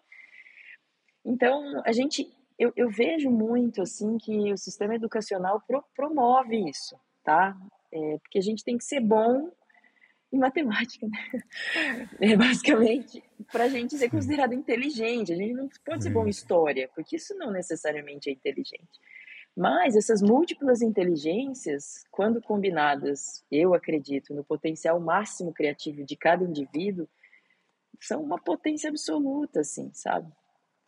Então, 1.25 1.81
a 1.83 1.91
gente, 1.91 2.31
eu, 2.59 2.71
eu 2.75 2.89
vejo 2.89 3.31
muito 3.31 3.81
assim 3.81 4.17
que 4.17 4.53
o 4.53 4.57
sistema 4.57 4.95
educacional 4.95 5.61
pro, 5.67 5.83
promove 5.95 6.69
isso, 6.69 6.95
tá? 7.23 7.57
É, 7.95 8.17
porque 8.19 8.37
a 8.37 8.41
gente 8.41 8.63
tem 8.63 8.77
que 8.77 8.83
ser 8.83 8.99
bom 8.99 9.49
em 10.31 10.37
matemática, 10.37 11.07
né? 11.07 11.41
É, 12.19 12.35
basicamente, 12.35 13.23
para 13.51 13.65
a 13.65 13.69
gente 13.69 13.97
ser 13.97 14.09
considerado 14.09 14.53
inteligente. 14.53 15.31
A 15.31 15.35
gente 15.35 15.53
não 15.53 15.69
pode 15.85 16.03
ser 16.03 16.09
bom 16.09 16.27
em 16.27 16.29
história, 16.29 16.89
porque 16.93 17.15
isso 17.15 17.33
não 17.35 17.51
necessariamente 17.51 18.29
é 18.29 18.33
inteligente. 18.33 18.99
Mas 19.55 19.95
essas 19.95 20.21
múltiplas 20.21 20.81
inteligências, 20.81 22.03
quando 22.11 22.41
combinadas, 22.41 23.45
eu 23.49 23.73
acredito, 23.73 24.33
no 24.33 24.43
potencial 24.43 24.99
máximo 24.99 25.53
criativo 25.53 26.03
de 26.03 26.17
cada 26.17 26.43
indivíduo, 26.43 27.07
são 28.01 28.21
uma 28.21 28.37
potência 28.37 28.89
absoluta, 28.89 29.61
assim, 29.61 29.89
sabe? 29.93 30.29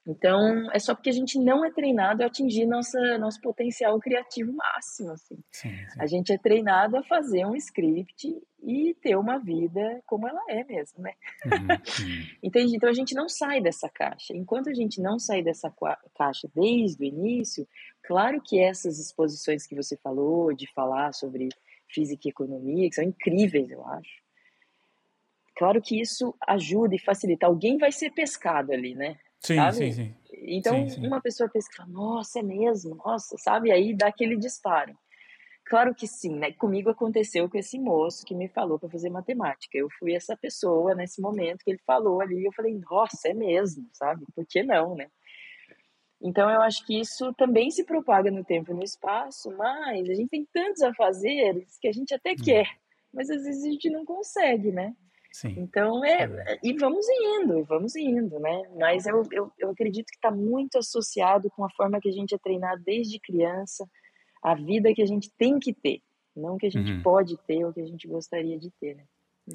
Então, 0.08 0.72
é 0.72 0.80
só 0.80 0.96
porque 0.96 1.10
a 1.10 1.14
gente 1.14 1.38
não 1.38 1.66
é 1.66 1.72
treinado 1.72 2.24
a 2.24 2.28
atingir 2.28 2.66
nossa, 2.66 3.18
nosso 3.18 3.42
potencial 3.42 4.00
criativo 4.00 4.54
máximo, 4.54 5.12
assim. 5.12 5.38
Sim, 5.52 5.70
sim. 5.70 6.00
A 6.00 6.08
gente 6.08 6.32
é 6.32 6.38
treinado 6.38 6.96
a 6.96 7.04
fazer 7.04 7.46
um 7.46 7.54
script 7.58 8.34
e 8.64 8.96
ter 9.02 9.18
uma 9.18 9.38
vida 9.38 10.02
como 10.06 10.26
ela 10.26 10.42
é 10.48 10.64
mesmo, 10.64 11.04
né? 11.04 11.12
Uhum, 11.46 11.68
Entende? 12.42 12.78
Então, 12.78 12.90
a 12.90 12.94
gente 12.94 13.14
não 13.14 13.28
sai 13.28 13.60
dessa 13.60 13.90
caixa. 13.90 14.34
Enquanto 14.34 14.70
a 14.70 14.74
gente 14.74 15.02
não 15.02 15.20
sai 15.20 15.44
dessa 15.44 15.70
caixa 16.18 16.50
desde 16.56 17.04
o 17.04 17.06
início, 17.06 17.68
claro 18.02 18.42
que 18.42 18.62
essas 18.62 19.00
exposições 19.00 19.68
que 19.68 19.76
você 19.76 19.98
falou, 19.98 20.54
de 20.54 20.72
falar 20.72 21.14
sobre 21.14 21.50
física 21.90 22.30
e 22.30 22.32
economia, 22.32 22.88
que 22.88 22.96
são 22.96 23.04
incríveis, 23.04 23.70
eu 23.70 23.86
acho. 23.86 24.26
Claro 25.58 25.82
que 25.82 26.00
isso 26.00 26.34
ajuda 26.48 26.96
e 26.96 27.00
facilita. 27.00 27.48
Alguém 27.48 27.78
vai 27.78 27.92
ser 27.92 28.12
pescado 28.12 28.72
ali, 28.72 28.96
né? 28.96 29.18
Sim, 29.40 29.56
sabe? 29.56 29.76
sim, 29.76 29.92
sim. 29.92 30.16
Então, 30.50 30.88
sim, 30.88 31.02
sim. 31.02 31.08
uma 31.08 31.22
pessoa 31.22 31.50
pensa, 31.50 31.68
fala, 31.76 31.90
nossa, 31.90 32.40
é 32.40 32.44
mesmo, 32.44 32.96
nossa, 32.96 33.38
sabe? 33.38 33.72
Aí 33.72 33.96
dá 33.96 34.08
aquele 34.08 34.38
disparo. 34.38 34.98
Claro 35.66 35.94
que 35.94 36.08
sim, 36.08 36.38
né? 36.38 36.54
Comigo 36.54 36.90
aconteceu 36.90 37.50
com 37.50 37.58
esse 37.58 37.78
moço 37.78 38.26
que 38.26 38.34
me 38.34 38.48
falou 38.48 38.80
para 38.80 38.90
fazer 38.90 39.10
matemática. 39.10 39.78
Eu 39.78 39.90
fui 40.00 40.14
essa 40.14 40.36
pessoa 40.38 40.96
nesse 40.96 41.22
momento 41.22 41.64
que 41.64 41.72
ele 41.72 41.82
falou 41.86 42.22
ali, 42.22 42.46
eu 42.46 42.54
falei, 42.54 42.80
nossa, 42.90 43.28
é 43.28 43.34
mesmo, 43.34 43.86
sabe? 43.92 44.26
Por 44.34 44.46
que 44.46 44.64
não, 44.64 44.96
né? 44.96 45.10
Então, 46.22 46.50
eu 46.50 46.62
acho 46.62 46.86
que 46.86 47.00
isso 47.00 47.34
também 47.34 47.70
se 47.70 47.84
propaga 47.84 48.32
no 48.32 48.44
tempo 48.44 48.72
e 48.72 48.74
no 48.74 48.84
espaço, 48.84 49.52
mas 49.56 50.10
a 50.10 50.14
gente 50.14 50.30
tem 50.30 50.48
tantos 50.52 50.82
a 50.82 50.94
fazer 50.94 51.68
que 51.80 51.88
a 51.88 51.92
gente 51.92 52.14
até 52.14 52.32
hum. 52.32 52.44
quer, 52.44 52.68
mas 53.14 53.30
às 53.30 53.44
vezes 53.44 53.64
a 53.64 53.70
gente 53.70 53.90
não 53.90 54.06
consegue, 54.06 54.72
né? 54.72 54.96
Sim. 55.32 55.56
Então, 55.58 56.04
é, 56.04 56.24
é, 56.24 56.60
e 56.64 56.74
vamos 56.74 57.06
indo, 57.10 57.64
vamos 57.66 57.96
indo, 57.96 58.40
né? 58.40 58.64
Mas 58.78 59.06
eu, 59.06 59.24
eu, 59.32 59.52
eu 59.58 59.70
acredito 59.72 60.08
que 60.08 60.16
está 60.16 60.32
muito 60.32 60.78
associado 60.78 61.50
com 61.52 61.64
a 61.64 61.70
forma 61.72 62.00
que 62.00 62.10
a 62.10 62.12
gente 62.12 62.34
é 62.34 62.38
treinado 62.38 62.82
desde 62.84 63.20
criança, 63.20 63.88
a 64.42 64.56
vida 64.56 64.94
que 64.94 65.02
a 65.02 65.06
gente 65.06 65.32
tem 65.38 65.60
que 65.60 65.74
ter, 65.74 66.02
não 66.36 66.58
que 66.58 66.66
a 66.66 66.70
gente 66.70 66.92
uhum. 66.92 67.02
pode 67.02 67.38
ter 67.46 67.64
ou 67.66 67.74
que 67.74 67.82
a 67.82 67.86
gente 67.86 68.08
gostaria 68.08 68.58
de 68.58 68.72
ter, 68.80 68.96
né? 68.96 69.04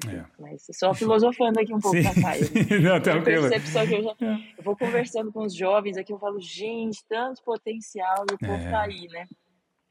é. 0.07 0.25
Mas 0.39 0.65
só 0.71 0.93
filosofando 0.93 1.59
aqui 1.59 1.73
um 1.73 1.79
pouco, 1.79 1.97
Sim. 1.97 2.03
papai. 2.03 2.39
Não, 2.81 3.01
tranquilo. 3.01 3.49
percepção 3.49 3.85
que 3.85 3.93
eu 3.93 4.03
já 4.03 4.15
é. 4.21 4.53
eu 4.57 4.63
vou 4.63 4.75
conversando 4.75 5.31
com 5.31 5.43
os 5.43 5.55
jovens 5.55 5.97
aqui, 5.97 6.11
eu 6.11 6.19
falo, 6.19 6.39
gente, 6.39 7.03
tanto 7.07 7.43
potencial 7.43 8.25
e 8.31 8.33
o 8.33 8.39
povo 8.39 8.53
é. 8.53 8.71
tá 8.71 8.81
aí, 8.81 9.07
né? 9.09 9.27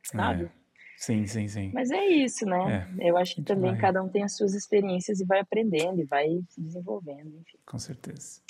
Sabe? 0.05 0.45
É. 0.45 0.62
Sim, 1.03 1.27
sim, 1.27 1.49
sim. 1.49 1.73
Mas 1.75 1.91
é 1.91 2.07
isso, 2.07 2.47
né? 2.47 2.87
É, 2.97 3.11
eu 3.11 3.17
acho 3.17 3.35
que 3.35 3.43
também 3.43 3.73
vai. 3.73 3.81
cada 3.81 4.01
um 4.01 4.09
tem 4.09 4.23
as 4.23 4.37
suas 4.37 4.55
experiências 4.55 5.19
e 5.19 5.25
vai 5.25 5.41
aprendendo 5.41 6.01
e 6.01 6.05
vai 6.05 6.29
se 6.49 6.61
desenvolvendo, 6.61 7.27
enfim. 7.41 7.59
Com 7.67 7.77
certeza. 7.77 8.41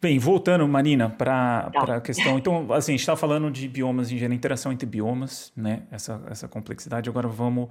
Bem, 0.00 0.16
voltando, 0.16 0.66
Marina, 0.68 1.10
para 1.10 1.70
tá. 1.72 1.96
a 1.96 2.00
questão. 2.00 2.38
Então, 2.38 2.72
assim, 2.72 2.92
a 2.92 2.94
gente 2.94 3.00
está 3.00 3.16
falando 3.16 3.50
de 3.50 3.66
biomas 3.66 4.12
em 4.12 4.16
geral, 4.16 4.32
interação 4.32 4.70
entre 4.70 4.86
biomas, 4.86 5.52
né? 5.56 5.82
Essa, 5.90 6.22
essa 6.30 6.46
complexidade. 6.46 7.10
Agora 7.10 7.26
vamos 7.26 7.68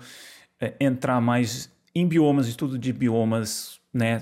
é, 0.60 0.74
entrar 0.78 1.22
mais 1.22 1.72
em 1.96 2.06
biomas, 2.06 2.50
estudo 2.50 2.78
de 2.78 2.92
biomas 2.92 3.81
né, 3.94 4.22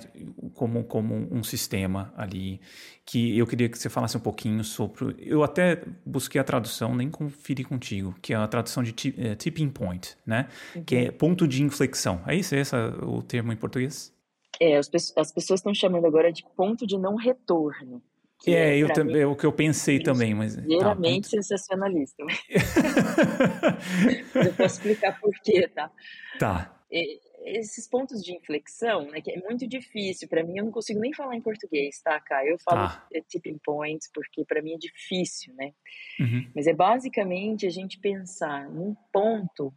como, 0.56 0.84
como 0.84 1.28
um 1.32 1.44
sistema 1.44 2.12
ali, 2.18 2.60
que 3.06 3.38
eu 3.38 3.46
queria 3.46 3.70
que 3.70 3.78
você 3.78 3.90
falasse 3.90 4.18
um 4.18 4.20
pouquinho 4.20 4.64
sobre. 4.64 5.16
Eu 5.20 5.44
até 5.44 5.84
busquei 6.06 6.42
a 6.42 6.44
tradução, 6.44 6.96
nem 6.96 7.10
conferi 7.10 7.64
contigo, 7.64 8.16
que 8.22 8.34
é 8.34 8.36
a 8.36 8.48
tradução 8.48 8.82
de 8.82 8.92
uh, 8.92 9.36
tipping 9.36 9.70
point, 9.70 10.18
né? 10.26 10.48
Uhum. 10.76 10.84
Que 10.84 10.96
é 10.96 11.12
ponto 11.12 11.48
de 11.48 11.62
inflexão. 11.62 12.22
É 12.26 12.36
isso? 12.36 12.56
É 12.56 12.60
esse 12.60 12.76
o 12.76 13.22
termo 13.22 13.54
em 13.54 13.56
português? 13.56 14.12
É, 14.60 14.78
as, 14.78 14.90
as 15.16 15.32
pessoas 15.32 15.60
estão 15.60 15.74
chamando 15.74 16.06
agora 16.06 16.34
de 16.34 16.44
ponto 16.56 16.88
de 16.88 16.98
não 16.98 17.16
retorno. 17.16 18.02
É, 18.48 18.52
é, 18.52 18.78
eu 18.78 18.88
mim, 19.06 19.18
é 19.18 19.26
o 19.26 19.36
que 19.36 19.46
eu 19.46 19.52
pensei 19.52 20.00
também, 20.00 20.34
mas. 20.34 20.58
Inteiramente 20.58 21.26
tá, 21.26 21.30
sensacionalista. 21.30 22.24
eu 24.36 24.54
posso 24.54 24.76
explicar 24.76 25.20
por 25.20 25.34
quê, 25.44 25.68
tá? 25.68 25.92
Tá. 26.40 26.74
É, 26.92 27.04
esses 27.44 27.88
pontos 27.88 28.24
de 28.24 28.36
inflexão, 28.36 29.10
né, 29.10 29.22
que 29.22 29.32
é 29.32 29.40
muito 29.42 29.68
difícil 29.68 30.28
para 30.28 30.44
mim, 30.44 30.58
eu 30.58 30.66
não 30.66 30.72
consigo 30.72 31.00
nem 31.00 31.14
falar 31.14 31.36
em 31.36 31.42
português, 31.42 32.02
tá, 32.02 32.20
Caio? 32.20 32.52
Eu 32.52 32.60
falo 32.60 32.82
ah. 32.82 33.08
tipping 33.28 33.58
points 33.64 34.10
porque 34.14 34.46
para 34.46 34.62
mim 34.62 34.74
é 34.74 34.78
difícil, 34.78 35.54
né? 35.56 35.74
Uhum. 36.20 36.52
Mas 36.56 36.68
é 36.68 36.74
basicamente 36.74 37.66
a 37.66 37.70
gente 37.70 38.00
pensar 38.00 38.70
num 38.70 38.96
ponto 39.12 39.74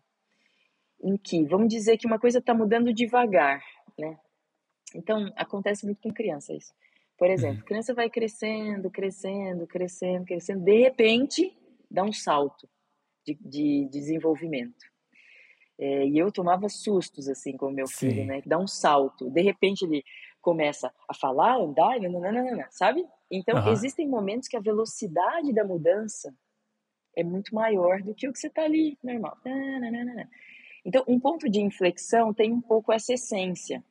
em 1.02 1.16
que, 1.16 1.44
vamos 1.44 1.68
dizer 1.68 1.98
que 1.98 2.06
uma 2.06 2.18
coisa 2.18 2.38
está 2.38 2.54
mudando 2.54 2.92
devagar, 2.92 3.62
né? 3.98 4.16
Então, 4.94 5.32
acontece 5.36 5.84
muito 5.84 6.00
com 6.02 6.12
criança 6.12 6.52
isso. 6.52 6.72
Por 7.18 7.30
exemplo, 7.30 7.56
a 7.56 7.60
uhum. 7.60 7.66
criança 7.66 7.94
vai 7.94 8.10
crescendo, 8.10 8.90
crescendo, 8.90 9.66
crescendo, 9.66 10.24
crescendo, 10.24 10.64
de 10.64 10.80
repente 10.80 11.56
dá 11.90 12.02
um 12.02 12.12
salto 12.12 12.68
de, 13.24 13.34
de 13.34 13.88
desenvolvimento. 13.90 14.91
É, 15.78 16.06
e 16.06 16.18
eu 16.18 16.30
tomava 16.30 16.68
sustos 16.68 17.28
assim 17.28 17.56
com 17.56 17.66
o 17.66 17.72
meu 17.72 17.86
filho, 17.86 18.22
Sim. 18.22 18.26
né? 18.26 18.42
Dá 18.44 18.58
um 18.58 18.66
salto, 18.66 19.30
de 19.30 19.42
repente 19.42 19.84
ele 19.84 20.04
começa 20.40 20.92
a 21.08 21.14
falar, 21.14 21.56
andar, 21.56 21.98
nananana, 22.00 22.66
sabe? 22.70 23.04
Então 23.30 23.56
uhum. 23.58 23.72
existem 23.72 24.08
momentos 24.08 24.48
que 24.48 24.56
a 24.56 24.60
velocidade 24.60 25.52
da 25.52 25.64
mudança 25.64 26.34
é 27.16 27.22
muito 27.22 27.54
maior 27.54 28.02
do 28.02 28.14
que 28.14 28.28
o 28.28 28.32
que 28.32 28.38
você 28.38 28.48
está 28.48 28.62
ali 28.62 28.98
normal. 29.02 29.36
Então, 30.84 31.04
um 31.06 31.20
ponto 31.20 31.48
de 31.48 31.60
inflexão 31.60 32.34
tem 32.34 32.52
um 32.52 32.60
pouco 32.60 32.92
essa 32.92 33.12
essência 33.12 33.82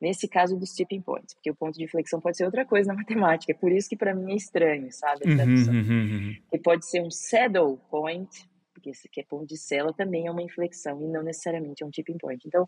nesse 0.00 0.26
caso 0.26 0.56
dos 0.56 0.72
tipping 0.72 1.02
points, 1.02 1.34
porque 1.34 1.50
o 1.50 1.54
ponto 1.54 1.76
de 1.76 1.84
inflexão 1.84 2.20
pode 2.20 2.36
ser 2.38 2.44
outra 2.44 2.64
coisa 2.64 2.88
na 2.88 2.94
matemática, 2.98 3.52
é 3.52 3.54
por 3.54 3.70
isso 3.70 3.88
que 3.88 3.96
para 3.96 4.14
mim 4.14 4.32
é 4.32 4.36
estranho, 4.36 4.90
sabe, 4.90 5.30
a 5.30 5.36
tradução. 5.36 5.74
Uhum, 5.74 5.80
uhum, 5.80 6.16
uhum. 6.16 6.36
E 6.52 6.58
pode 6.58 6.88
ser 6.88 7.02
um 7.02 7.10
saddle 7.10 7.78
point, 7.90 8.48
porque 8.80 8.90
esse 8.90 9.06
aqui 9.06 9.20
é 9.20 9.24
ponto 9.24 9.46
de 9.46 9.58
cela, 9.58 9.92
também 9.92 10.26
é 10.26 10.30
uma 10.30 10.42
inflexão 10.42 11.02
e 11.02 11.06
não 11.06 11.22
necessariamente 11.22 11.82
é 11.82 11.86
um 11.86 11.90
tipping 11.90 12.16
point. 12.18 12.42
Então, 12.48 12.66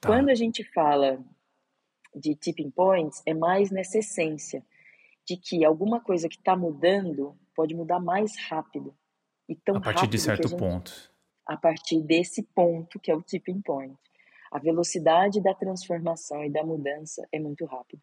tá. 0.00 0.08
quando 0.08 0.28
a 0.28 0.34
gente 0.34 0.62
fala 0.72 1.22
de 2.14 2.34
tipping 2.36 2.70
points, 2.70 3.20
é 3.26 3.34
mais 3.34 3.70
nessa 3.70 3.98
essência 3.98 4.64
de 5.26 5.36
que 5.36 5.64
alguma 5.64 6.00
coisa 6.00 6.28
que 6.28 6.36
está 6.36 6.56
mudando 6.56 7.36
pode 7.54 7.74
mudar 7.74 8.00
mais 8.00 8.38
rápido. 8.48 8.94
E 9.48 9.56
tão 9.56 9.76
a 9.76 9.80
partir 9.80 10.06
de 10.06 10.18
certo 10.18 10.48
gente, 10.48 10.58
ponto. 10.58 11.12
A 11.44 11.56
partir 11.56 12.00
desse 12.00 12.42
ponto 12.42 13.00
que 13.00 13.10
é 13.10 13.14
o 13.14 13.22
tipping 13.22 13.60
point 13.60 13.98
a 14.50 14.58
velocidade 14.58 15.40
da 15.42 15.54
transformação 15.54 16.44
e 16.44 16.50
da 16.50 16.64
mudança 16.64 17.26
é 17.30 17.38
muito 17.38 17.64
rápida, 17.66 18.02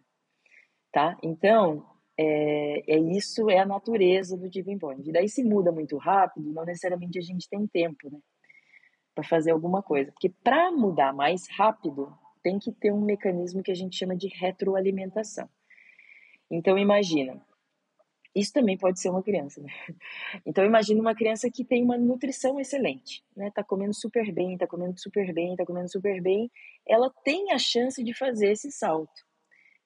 tá? 0.91 1.17
Então, 1.23 1.85
é, 2.17 2.95
é 2.95 2.99
isso 2.99 3.49
é 3.49 3.59
a 3.59 3.65
natureza 3.65 4.37
do 4.37 4.49
tipping 4.49 4.77
point. 4.77 5.07
E 5.07 5.11
daí 5.11 5.27
se 5.27 5.43
muda 5.43 5.71
muito 5.71 5.97
rápido, 5.97 6.51
não 6.51 6.65
necessariamente 6.65 7.19
a 7.19 7.21
gente 7.21 7.49
tem 7.49 7.67
tempo, 7.67 8.09
né? 8.09 8.19
Para 9.13 9.23
fazer 9.23 9.51
alguma 9.51 9.81
coisa. 9.81 10.11
Porque 10.11 10.33
para 10.43 10.71
mudar 10.71 11.13
mais 11.13 11.47
rápido, 11.49 12.13
tem 12.43 12.59
que 12.59 12.71
ter 12.71 12.91
um 12.91 13.01
mecanismo 13.01 13.63
que 13.63 13.71
a 13.71 13.75
gente 13.75 13.97
chama 13.97 14.15
de 14.15 14.27
retroalimentação. 14.27 15.49
Então, 16.49 16.77
imagina, 16.77 17.41
isso 18.35 18.51
também 18.51 18.77
pode 18.77 18.99
ser 18.99 19.09
uma 19.09 19.23
criança, 19.23 19.61
né? 19.61 19.69
Então 20.45 20.65
imagina 20.65 20.99
uma 20.99 21.15
criança 21.15 21.49
que 21.49 21.63
tem 21.63 21.83
uma 21.83 21.97
nutrição 21.97 22.59
excelente, 22.59 23.23
né? 23.35 23.49
Tá 23.49 23.63
comendo 23.63 23.93
super 23.93 24.29
bem, 24.31 24.57
tá 24.57 24.67
comendo 24.67 24.99
super 24.99 25.33
bem, 25.33 25.55
tá 25.55 25.65
comendo 25.65 25.89
super 25.89 26.21
bem. 26.21 26.51
Ela 26.85 27.09
tem 27.23 27.53
a 27.53 27.57
chance 27.57 28.03
de 28.03 28.13
fazer 28.13 28.51
esse 28.51 28.69
salto. 28.71 29.24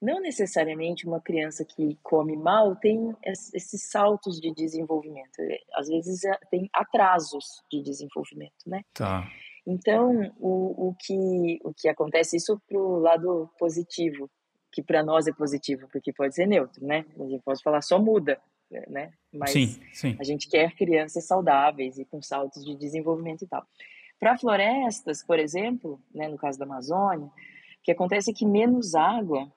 Não 0.02 0.22
necessariamente 0.22 1.06
uma 1.06 1.20
criança 1.20 1.66
que 1.66 1.98
come 2.02 2.38
mal 2.38 2.76
tem 2.76 3.14
esses 3.26 3.90
saltos 3.90 4.40
de 4.40 4.54
desenvolvimento. 4.54 5.38
Às 5.74 5.90
vezes 5.90 6.24
é, 6.24 6.38
tem 6.50 6.70
atrasos 6.74 7.62
de 7.70 7.82
desenvolvimento, 7.82 8.64
né? 8.66 8.82
Tá. 8.94 9.30
Então, 9.68 10.34
o, 10.40 10.90
o, 10.90 10.96
que, 10.96 11.60
o 11.64 11.74
que 11.74 11.90
acontece, 11.90 12.38
isso 12.38 12.60
pro 12.68 13.00
lado 13.00 13.50
positivo, 13.60 14.30
que 14.72 14.82
para 14.82 15.04
nós 15.04 15.28
é 15.28 15.34
positivo, 15.34 15.88
porque 15.92 16.14
pode 16.14 16.34
ser 16.34 16.48
neutro, 16.48 16.86
né? 16.86 17.06
A 17.20 17.28
gente 17.28 17.44
pode 17.44 17.62
falar 17.62 17.82
só 17.82 18.00
muda, 18.00 18.40
né? 18.88 19.12
Mas 19.34 19.52
sim, 19.52 19.80
sim. 19.94 20.16
a 20.20 20.24
gente 20.24 20.48
quer 20.50 20.74
crianças 20.76 21.26
saudáveis 21.26 21.98
e 21.98 22.06
com 22.06 22.22
saltos 22.22 22.64
de 22.64 22.76
desenvolvimento 22.76 23.44
e 23.44 23.48
tal. 23.48 23.66
Para 24.20 24.38
florestas, 24.38 25.24
por 25.24 25.40
exemplo, 25.40 26.02
né, 26.14 26.28
no 26.28 26.38
caso 26.38 26.60
da 26.60 26.66
Amazônia, 26.66 27.28
o 27.28 27.32
que 27.84 27.92
acontece 27.92 28.32
é 28.32 28.34
que 28.34 28.46
menos 28.46 28.94
água 28.94 29.52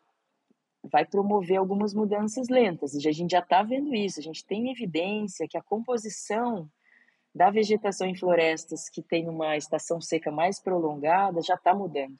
vai 0.91 1.05
promover 1.05 1.59
algumas 1.59 1.95
mudanças 1.95 2.49
lentas. 2.49 2.95
E 2.95 3.09
a 3.09 3.13
gente 3.13 3.31
já 3.31 3.39
está 3.39 3.63
vendo 3.63 3.95
isso, 3.95 4.19
a 4.19 4.23
gente 4.23 4.45
tem 4.45 4.71
evidência 4.71 5.47
que 5.49 5.57
a 5.57 5.63
composição 5.63 6.69
da 7.35 7.51
vegetação 7.51 8.07
em 8.07 8.15
florestas 8.15 8.89
que 8.91 9.03
tem 9.03 9.29
uma 9.29 9.57
estação 9.57 10.01
seca 10.01 10.31
mais 10.31 10.61
prolongada 10.61 11.41
já 11.41 11.55
está 11.55 11.75
mudando. 11.75 12.19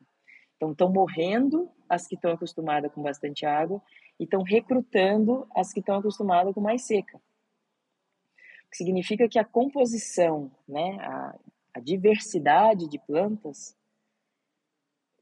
Então, 0.57 0.73
estão 0.73 0.93
morrendo 0.93 1.69
as 1.89 2.07
que 2.07 2.15
estão 2.15 2.31
acostumadas 2.31 2.93
com 2.93 3.03
bastante 3.03 3.45
água 3.45 3.83
e 4.19 4.25
estão 4.25 4.43
recrutando 4.43 5.47
as 5.55 5.73
que 5.73 5.81
estão 5.81 5.97
acostumadas 5.97 6.55
com 6.55 6.61
mais 6.61 6.87
seca. 6.87 7.19
O 7.19 8.71
que 8.71 8.77
significa 8.77 9.29
que 9.29 9.39
a 9.39 9.45
composição, 9.45 10.51
né, 10.67 10.99
a, 11.01 11.39
a 11.75 11.81
diversidade 11.81 12.89
de 12.89 12.99
plantas 12.99 13.77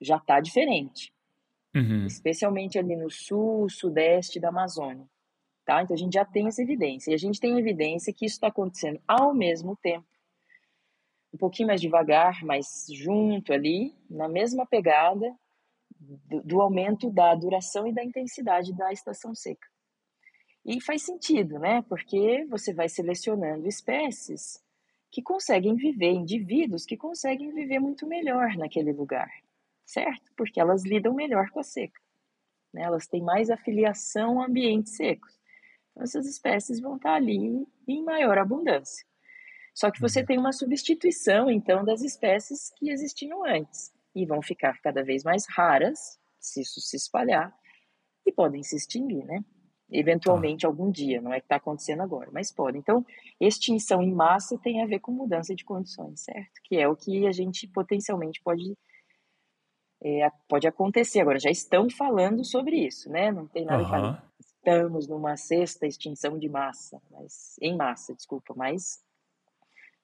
já 0.00 0.18
está 0.18 0.40
diferente. 0.40 1.12
Uhum. 1.74 2.06
Especialmente 2.06 2.78
ali 2.78 2.96
no 2.96 3.10
sul, 3.10 3.68
sudeste 3.68 4.40
da 4.40 4.48
Amazônia. 4.48 5.06
Tá? 5.64 5.82
Então, 5.82 5.94
a 5.94 5.98
gente 5.98 6.14
já 6.14 6.24
tem 6.24 6.48
essa 6.48 6.62
evidência. 6.62 7.10
E 7.10 7.14
a 7.14 7.18
gente 7.18 7.40
tem 7.40 7.58
evidência 7.58 8.12
que 8.12 8.26
isso 8.26 8.36
está 8.36 8.48
acontecendo 8.48 9.00
ao 9.06 9.34
mesmo 9.34 9.76
tempo 9.76 10.06
um 11.32 11.38
pouquinho 11.38 11.68
mais 11.68 11.80
devagar, 11.80 12.44
mas 12.44 12.86
junto 12.92 13.52
ali, 13.52 13.94
na 14.08 14.28
mesma 14.28 14.66
pegada 14.66 15.32
do, 15.98 16.42
do, 16.42 16.60
aumento 16.60 17.10
da 17.10 17.34
duração 17.34 17.86
e 17.86 17.92
da 17.92 18.04
intensidade 18.04 18.76
da 18.76 18.92
estação 18.92 19.34
seca. 19.34 19.66
E 20.64 20.80
faz 20.80 21.02
sentido, 21.02 21.58
né? 21.58 21.82
Porque 21.82 22.44
você 22.46 22.72
vai 22.72 22.88
selecionando 22.88 23.66
espécies 23.68 24.62
que 25.10 25.22
conseguem 25.22 25.74
viver, 25.74 26.12
indivíduos 26.12 26.84
que 26.84 26.96
conseguem 26.96 27.52
viver 27.52 27.78
muito 27.78 28.06
melhor 28.06 28.56
naquele 28.56 28.92
lugar, 28.92 29.30
certo? 29.90 30.32
Porque 30.36 30.60
elas 30.60 30.84
lidam 30.84 31.12
melhor 31.12 31.50
com 31.50 31.58
a 31.58 31.64
seca. 31.64 32.00
Né? 32.72 32.82
Elas 32.82 33.08
têm 33.08 33.22
mais 33.22 33.50
afiliação 33.50 34.40
a 34.40 34.46
ambientes 34.46 34.94
secos. 34.94 35.38
Então, 35.90 36.04
essas 36.04 36.26
espécies 36.26 36.80
vão 36.80 36.96
estar 36.96 37.14
ali 37.14 37.66
em 37.88 38.04
maior 38.04 38.38
abundância. 38.38 39.04
Só 39.74 39.90
que 39.90 40.00
você 40.00 40.20
uhum. 40.20 40.26
tem 40.26 40.38
uma 40.38 40.52
substituição, 40.52 41.50
então, 41.50 41.84
das 41.84 42.02
espécies 42.02 42.70
que 42.76 42.90
existiam 42.90 43.44
antes 43.44 43.92
e 44.14 44.24
vão 44.24 44.40
ficar 44.40 44.80
cada 44.80 45.02
vez 45.02 45.24
mais 45.24 45.46
raras 45.48 46.18
se 46.38 46.62
isso 46.62 46.80
se 46.80 46.96
espalhar 46.96 47.52
e 48.24 48.32
podem 48.32 48.62
se 48.62 48.76
extinguir, 48.76 49.24
né? 49.24 49.44
Eventualmente, 49.90 50.64
ah. 50.64 50.68
algum 50.68 50.90
dia, 50.90 51.20
não 51.20 51.32
é 51.32 51.40
que 51.40 51.46
está 51.46 51.56
acontecendo 51.56 52.02
agora, 52.02 52.30
mas 52.32 52.52
pode. 52.52 52.78
Então, 52.78 53.04
extinção 53.40 54.00
em 54.00 54.12
massa 54.12 54.56
tem 54.56 54.82
a 54.82 54.86
ver 54.86 55.00
com 55.00 55.10
mudança 55.10 55.54
de 55.54 55.64
condições, 55.64 56.20
certo? 56.20 56.60
Que 56.64 56.76
é 56.76 56.88
o 56.88 56.96
que 56.96 57.26
a 57.26 57.32
gente 57.32 57.66
potencialmente 57.66 58.40
pode, 58.42 58.76
é, 60.02 60.30
pode 60.48 60.66
acontecer. 60.66 61.20
Agora, 61.20 61.38
já 61.38 61.50
estão 61.50 61.88
falando 61.90 62.44
sobre 62.44 62.86
isso, 62.86 63.10
né? 63.10 63.30
Não 63.30 63.46
tem 63.46 63.64
nada 63.64 63.82
uhum. 63.82 63.88
falar. 63.88 64.30
Estamos 64.38 65.08
numa 65.08 65.36
sexta 65.36 65.86
extinção 65.86 66.38
de 66.38 66.48
massa, 66.48 67.00
mas 67.10 67.56
em 67.60 67.76
massa, 67.76 68.14
desculpa, 68.14 68.54
mas 68.54 69.02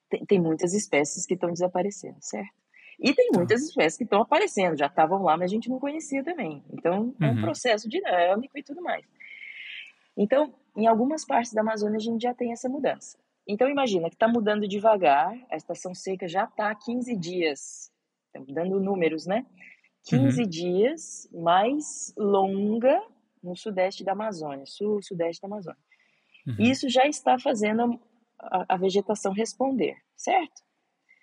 tem, 0.09 0.25
tem 0.25 0.41
muitas 0.41 0.73
espécies 0.73 1.25
que 1.25 1.35
estão 1.35 1.51
desaparecendo, 1.51 2.17
certo? 2.21 2.55
E 2.99 3.13
tem 3.13 3.29
tá. 3.29 3.37
muitas 3.37 3.61
espécies 3.61 3.97
que 3.97 4.03
estão 4.03 4.21
aparecendo, 4.21 4.77
já 4.77 4.87
estavam 4.87 5.21
lá, 5.21 5.37
mas 5.37 5.51
a 5.51 5.53
gente 5.53 5.69
não 5.69 5.79
conhecia 5.79 6.23
também. 6.23 6.63
Então, 6.71 7.13
é 7.21 7.25
um 7.25 7.35
uhum. 7.35 7.41
processo 7.41 7.87
dinâmico 7.87 8.57
e 8.57 8.63
tudo 8.63 8.81
mais. 8.81 9.05
Então, 10.15 10.53
em 10.75 10.87
algumas 10.87 11.23
partes 11.23 11.53
da 11.53 11.61
Amazônia, 11.61 11.97
a 11.97 12.01
gente 12.01 12.23
já 12.23 12.33
tem 12.33 12.51
essa 12.51 12.67
mudança. 12.67 13.17
Então, 13.47 13.69
imagina 13.69 14.09
que 14.09 14.15
está 14.15 14.27
mudando 14.27 14.67
devagar, 14.67 15.37
a 15.49 15.55
estação 15.55 15.93
seca 15.93 16.27
já 16.27 16.45
está 16.45 16.71
há 16.71 16.75
15 16.75 17.15
dias, 17.15 17.91
dando 18.49 18.79
números, 18.79 19.27
né? 19.27 19.45
15 20.07 20.41
uhum. 20.41 20.49
dias 20.49 21.29
mais 21.33 22.13
longa 22.17 23.01
no 23.43 23.55
sudeste 23.55 24.03
da 24.03 24.13
Amazônia, 24.13 24.65
sul, 24.65 25.01
sudeste 25.01 25.41
da 25.41 25.47
Amazônia. 25.47 25.79
Uhum. 26.47 26.55
Isso 26.59 26.89
já 26.89 27.05
está 27.05 27.37
fazendo 27.37 27.99
a, 28.39 28.75
a 28.75 28.77
vegetação 28.77 29.33
responder, 29.33 29.97
certo? 30.15 30.65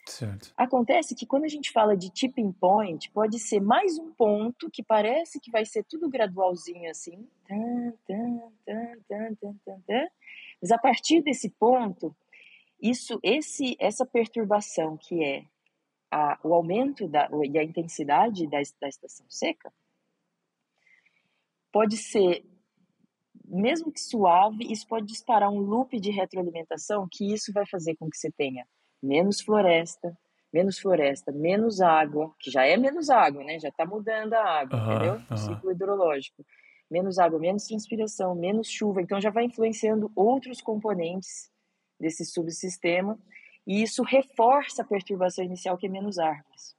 Certo. 0.06 0.52
Acontece 0.54 1.14
que 1.14 1.24
quando 1.24 1.44
a 1.44 1.48
gente 1.48 1.72
fala 1.72 1.96
de 1.96 2.10
tipping 2.10 2.52
point, 2.52 3.10
pode 3.10 3.38
ser 3.38 3.58
mais 3.58 3.98
um 3.98 4.12
ponto 4.12 4.70
que 4.70 4.82
parece 4.82 5.40
que 5.40 5.50
vai 5.50 5.64
ser 5.64 5.82
tudo 5.84 6.10
gradualzinho 6.10 6.90
assim, 6.90 7.26
mas 10.60 10.70
a 10.70 10.78
partir 10.78 11.22
desse 11.22 11.48
ponto, 11.48 12.14
isso, 12.80 13.18
esse, 13.22 13.76
essa 13.80 14.04
perturbação 14.04 14.98
que 14.98 15.24
é 15.24 15.46
a, 16.14 16.38
o 16.44 16.54
aumento 16.54 17.08
da, 17.08 17.28
e 17.44 17.58
a 17.58 17.64
intensidade 17.64 18.46
da, 18.46 18.58
da 18.80 18.88
estação 18.88 19.26
seca, 19.28 19.72
pode 21.72 21.96
ser 21.96 22.44
mesmo 23.44 23.90
que 23.90 24.00
suave, 24.00 24.64
isso 24.72 24.86
pode 24.86 25.06
disparar 25.06 25.50
um 25.50 25.58
loop 25.58 25.98
de 25.98 26.10
retroalimentação 26.12 27.08
que 27.10 27.32
isso 27.32 27.52
vai 27.52 27.66
fazer 27.66 27.96
com 27.96 28.08
que 28.08 28.16
você 28.16 28.30
tenha 28.30 28.64
menos 29.02 29.40
floresta, 29.40 30.16
menos 30.52 30.78
floresta, 30.78 31.32
menos 31.32 31.80
água, 31.80 32.32
que 32.38 32.48
já 32.48 32.64
é 32.64 32.76
menos 32.76 33.10
água, 33.10 33.42
né? 33.42 33.58
Já 33.58 33.68
está 33.68 33.84
mudando 33.84 34.34
a 34.34 34.60
água, 34.60 34.78
uhum, 34.78 34.94
entendeu? 34.94 35.22
O 35.30 35.36
ciclo 35.36 35.72
hidrológico. 35.72 36.46
Menos 36.88 37.18
água, 37.18 37.40
menos 37.40 37.66
transpiração, 37.66 38.34
menos 38.36 38.68
chuva. 38.70 39.02
Então 39.02 39.20
já 39.20 39.30
vai 39.30 39.44
influenciando 39.44 40.10
outros 40.14 40.62
componentes 40.62 41.50
desse 41.98 42.24
subsistema 42.24 43.18
e 43.66 43.82
isso 43.82 44.02
reforça 44.02 44.82
a 44.82 44.86
perturbação 44.86 45.44
inicial 45.44 45.76
que 45.76 45.86
é 45.86 45.90
menos 45.90 46.18
árvores. 46.18 46.74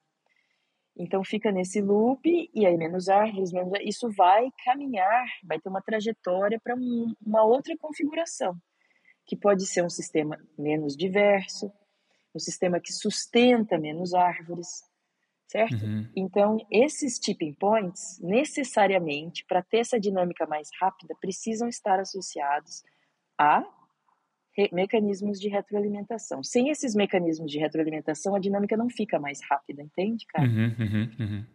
Então 0.98 1.24
fica 1.24 1.52
nesse 1.52 1.82
loop 1.82 2.50
e 2.54 2.66
aí 2.66 2.78
menos 2.78 3.10
árvores, 3.10 3.52
menos 3.52 3.74
isso 3.82 4.10
vai 4.12 4.50
caminhar, 4.64 5.28
vai 5.44 5.60
ter 5.60 5.68
uma 5.68 5.82
trajetória 5.82 6.60
para 6.64 6.76
um, 6.76 7.14
uma 7.26 7.44
outra 7.44 7.76
configuração, 7.78 8.56
que 9.26 9.36
pode 9.36 9.66
ser 9.66 9.84
um 9.84 9.90
sistema 9.90 10.40
menos 10.58 10.96
diverso, 10.96 11.70
um 12.34 12.40
sistema 12.40 12.80
que 12.80 12.94
sustenta 12.94 13.78
menos 13.78 14.14
árvores, 14.14 14.68
certo? 15.48 15.84
Uhum. 15.84 16.10
Então, 16.16 16.58
esses 16.72 17.20
tipping 17.20 17.54
points, 17.54 18.20
necessariamente, 18.22 19.44
para 19.46 19.62
ter 19.62 19.80
essa 19.80 20.00
dinâmica 20.00 20.46
mais 20.46 20.70
rápida, 20.80 21.16
precisam 21.20 21.68
estar 21.68 22.00
associados 22.00 22.84
a 23.38 23.66
mecanismos 24.72 25.40
de 25.40 25.50
retroalimentação. 25.50 26.44
Sem 26.44 26.70
esses 26.70 26.96
mecanismos 26.96 27.52
de 27.52 27.60
retroalimentação, 27.60 28.36
a 28.36 28.40
dinâmica 28.40 28.78
não 28.78 28.90
fica 28.90 29.20
mais 29.20 29.40
rápida, 29.50 29.82
entende, 29.82 30.26
cara? 30.28 30.48
Uhum, 30.48 30.76
uhum, 30.80 31.10
uhum. 31.20 31.46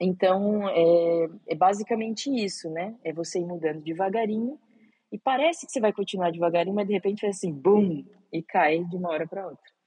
Então, 0.00 0.68
é, 0.68 1.28
é, 1.48 1.54
basicamente 1.54 2.30
isso, 2.30 2.70
né? 2.70 2.94
É 3.02 3.12
você 3.12 3.40
ir 3.40 3.44
mudando 3.44 3.82
devagarinho 3.82 4.58
e 5.10 5.18
parece 5.18 5.66
que 5.66 5.72
você 5.72 5.80
vai 5.80 5.92
continuar 5.92 6.30
devagarinho, 6.30 6.74
mas 6.74 6.86
de 6.86 6.92
repente 6.92 7.20
faz 7.20 7.36
assim, 7.36 7.52
bum, 7.52 8.04
e 8.32 8.42
cai 8.42 8.84
de 8.84 8.96
uma 8.96 9.10
hora 9.10 9.26
para 9.26 9.46
outra. 9.46 9.78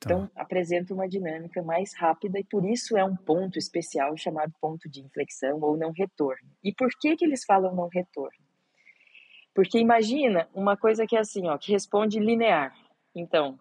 Tá. 0.00 0.12
Então, 0.14 0.30
apresenta 0.36 0.94
uma 0.94 1.08
dinâmica 1.08 1.62
mais 1.62 1.94
rápida 1.94 2.38
e 2.38 2.44
por 2.44 2.64
isso 2.64 2.96
é 2.96 3.04
um 3.04 3.16
ponto 3.16 3.58
especial 3.58 4.16
chamado 4.16 4.52
ponto 4.60 4.88
de 4.88 5.00
inflexão 5.00 5.60
ou 5.60 5.76
não 5.76 5.92
retorno. 5.92 6.50
E 6.62 6.72
por 6.72 6.88
que 7.00 7.16
que 7.16 7.24
eles 7.24 7.44
falam 7.44 7.74
não 7.74 7.88
retorno? 7.88 8.43
Porque 9.54 9.78
imagina 9.78 10.48
uma 10.52 10.76
coisa 10.76 11.06
que 11.06 11.16
é 11.16 11.20
assim, 11.20 11.46
ó, 11.48 11.56
que 11.56 11.70
responde 11.70 12.18
linear. 12.18 12.76
Então, 13.14 13.58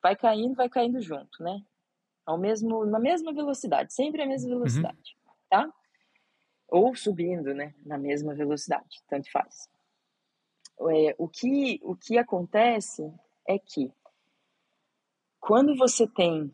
vai 0.00 0.14
caindo, 0.14 0.54
vai 0.54 0.68
caindo 0.68 1.00
junto, 1.00 1.42
né? 1.42 1.62
Ao 2.24 2.38
mesmo, 2.38 2.86
na 2.86 3.00
mesma 3.00 3.32
velocidade, 3.32 3.92
sempre 3.92 4.22
a 4.22 4.26
mesma 4.26 4.50
uhum. 4.50 4.58
velocidade, 4.58 5.16
uhum. 5.26 5.32
tá? 5.50 5.72
Ou 6.68 6.94
subindo, 6.94 7.52
né? 7.52 7.74
Na 7.84 7.98
mesma 7.98 8.34
velocidade, 8.34 9.02
tanto 9.08 9.30
faz. 9.32 9.68
É, 10.80 11.14
o, 11.18 11.28
que, 11.28 11.80
o 11.82 11.96
que 11.96 12.16
acontece 12.16 13.12
é 13.46 13.58
que 13.58 13.92
quando 15.40 15.76
você 15.76 16.06
tem 16.06 16.52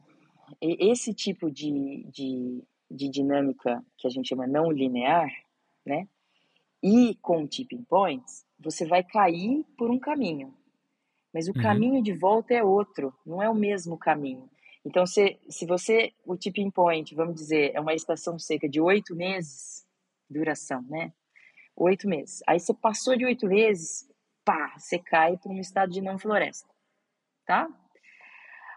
esse 0.61 1.12
tipo 1.12 1.51
de, 1.51 2.05
de, 2.11 2.64
de 2.91 3.09
dinâmica 3.11 3.84
que 3.99 4.07
a 4.07 4.11
gente 4.11 4.28
chama 4.28 4.47
não 4.47 4.72
linear, 4.72 5.30
né? 5.84 6.09
E 6.82 7.16
com 7.16 7.46
tipping 7.46 7.82
points, 7.84 8.46
você 8.58 8.86
vai 8.86 9.02
cair 9.02 9.64
por 9.76 9.90
um 9.90 9.98
caminho. 9.98 10.54
Mas 11.32 11.48
o 11.48 11.52
uhum. 11.52 11.62
caminho 11.62 12.02
de 12.02 12.12
volta 12.12 12.54
é 12.54 12.62
outro, 12.62 13.12
não 13.26 13.42
é 13.42 13.48
o 13.48 13.54
mesmo 13.54 13.98
caminho. 13.98 14.48
Então, 14.84 15.04
se, 15.06 15.38
se 15.48 15.66
você, 15.66 16.12
o 16.24 16.36
tipping 16.36 16.70
point, 16.70 17.14
vamos 17.14 17.34
dizer, 17.34 17.72
é 17.74 17.80
uma 17.80 17.94
estação 17.94 18.38
seca 18.38 18.68
de 18.68 18.80
oito 18.80 19.14
meses, 19.14 19.86
duração, 20.30 20.82
né? 20.82 21.12
Oito 21.76 22.08
meses. 22.08 22.42
Aí 22.46 22.58
você 22.58 22.72
passou 22.72 23.16
de 23.16 23.24
oito 23.24 23.46
meses, 23.46 24.08
pá, 24.44 24.74
você 24.78 24.98
cai 24.98 25.36
para 25.36 25.52
um 25.52 25.60
estado 25.60 25.92
de 25.92 26.00
não 26.00 26.18
floresta, 26.18 26.68
tá? 27.44 27.68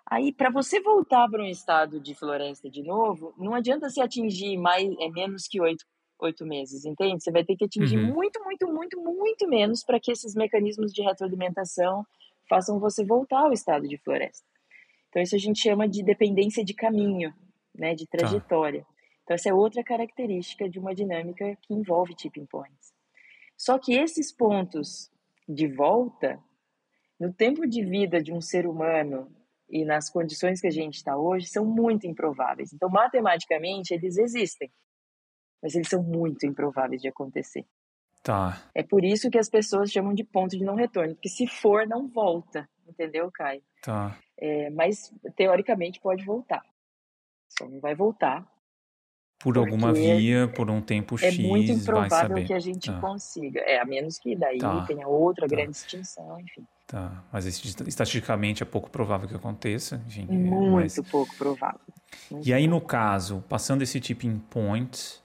Aí, 0.05 0.33
para 0.33 0.49
você 0.49 0.81
voltar 0.81 1.29
para 1.29 1.41
um 1.41 1.47
estado 1.47 1.97
de 1.97 2.13
floresta 2.13 2.69
de 2.69 2.83
novo, 2.83 3.33
não 3.37 3.53
adianta 3.53 3.89
se 3.89 4.01
atingir 4.01 4.57
mais, 4.57 4.93
é 4.99 5.09
menos 5.09 5.47
que 5.47 5.61
oito 5.61 5.85
oito 6.21 6.45
meses, 6.45 6.85
entende? 6.85 7.23
Você 7.23 7.31
vai 7.31 7.43
ter 7.43 7.55
que 7.55 7.65
atingir 7.65 7.97
uhum. 7.97 8.13
muito, 8.13 8.41
muito, 8.43 8.67
muito, 8.67 9.01
muito 9.01 9.47
menos 9.47 9.83
para 9.83 9.99
que 9.99 10.11
esses 10.11 10.35
mecanismos 10.35 10.93
de 10.93 11.01
retroalimentação 11.01 12.05
façam 12.47 12.79
você 12.79 13.03
voltar 13.03 13.41
ao 13.41 13.51
estado 13.51 13.87
de 13.87 13.97
floresta. 13.97 14.45
Então, 15.09 15.21
isso 15.21 15.35
a 15.35 15.39
gente 15.39 15.59
chama 15.59 15.87
de 15.87 16.03
dependência 16.03 16.63
de 16.63 16.73
caminho, 16.73 17.33
né, 17.75 17.95
de 17.95 18.05
tá. 18.07 18.17
trajetória. 18.17 18.81
Tá. 18.81 18.87
Então, 19.23 19.35
essa 19.35 19.49
é 19.49 19.53
outra 19.53 19.83
característica 19.83 20.69
de 20.69 20.79
uma 20.79 20.93
dinâmica 20.93 21.57
que 21.61 21.73
envolve 21.73 22.15
tipping 22.15 22.45
points. 22.45 22.93
Só 23.57 23.77
que 23.77 23.93
esses 23.93 24.31
pontos 24.31 25.11
de 25.47 25.67
volta, 25.67 26.39
no 27.19 27.33
tempo 27.33 27.67
de 27.67 27.83
vida 27.83 28.21
de 28.21 28.33
um 28.33 28.41
ser 28.41 28.65
humano 28.67 29.31
e 29.69 29.85
nas 29.85 30.09
condições 30.09 30.59
que 30.59 30.67
a 30.67 30.71
gente 30.71 30.95
está 30.95 31.17
hoje, 31.17 31.47
são 31.47 31.65
muito 31.65 32.07
improváveis. 32.07 32.73
Então, 32.73 32.89
matematicamente, 32.89 33.93
eles 33.93 34.17
existem 34.17 34.69
mas 35.61 35.75
eles 35.75 35.87
são 35.87 36.01
muito 36.01 36.45
improváveis 36.45 37.01
de 37.01 37.07
acontecer. 37.07 37.65
Tá. 38.23 38.61
É 38.73 38.83
por 38.83 39.03
isso 39.03 39.29
que 39.29 39.37
as 39.37 39.49
pessoas 39.49 39.91
chamam 39.91 40.13
de 40.13 40.23
ponto 40.23 40.57
de 40.57 40.63
não 40.63 40.75
retorno, 40.75 41.15
porque 41.15 41.29
se 41.29 41.47
for, 41.47 41.87
não 41.87 42.07
volta, 42.07 42.69
entendeu, 42.87 43.31
Caio? 43.31 43.61
Tá. 43.81 44.15
É, 44.37 44.69
mas, 44.69 45.13
teoricamente, 45.35 45.99
pode 45.99 46.23
voltar. 46.23 46.63
Só 47.49 47.67
não 47.67 47.79
vai 47.79 47.95
voltar. 47.95 48.47
Por 49.39 49.57
alguma 49.57 49.91
via, 49.91 50.47
por 50.47 50.69
um 50.69 50.79
tempo 50.79 51.17
X, 51.17 51.39
É 51.39 51.41
muito 51.41 51.71
improvável 51.71 52.45
que 52.45 52.53
a 52.53 52.59
gente 52.59 52.91
tá. 52.91 52.99
consiga. 52.99 53.59
É, 53.61 53.79
a 53.79 53.85
menos 53.85 54.19
que 54.19 54.35
daí 54.35 54.59
tá. 54.59 54.85
tenha 54.85 55.07
outra 55.07 55.47
tá. 55.47 55.55
grande 55.55 55.75
extinção, 55.75 56.39
enfim. 56.39 56.65
Tá, 56.85 57.23
mas 57.31 57.45
estatisticamente 57.45 58.61
é 58.61 58.65
pouco 58.65 58.89
provável 58.89 59.27
que 59.27 59.33
aconteça. 59.33 60.03
Enfim, 60.05 60.25
muito 60.25 60.73
mas... 60.73 61.09
pouco 61.09 61.35
provável. 61.37 61.79
Muito 62.29 62.47
e 62.47 62.53
aí, 62.53 62.67
no 62.67 62.79
caso, 62.79 63.43
passando 63.49 63.81
esse 63.81 63.99
tipping 63.99 64.37
point, 64.49 65.21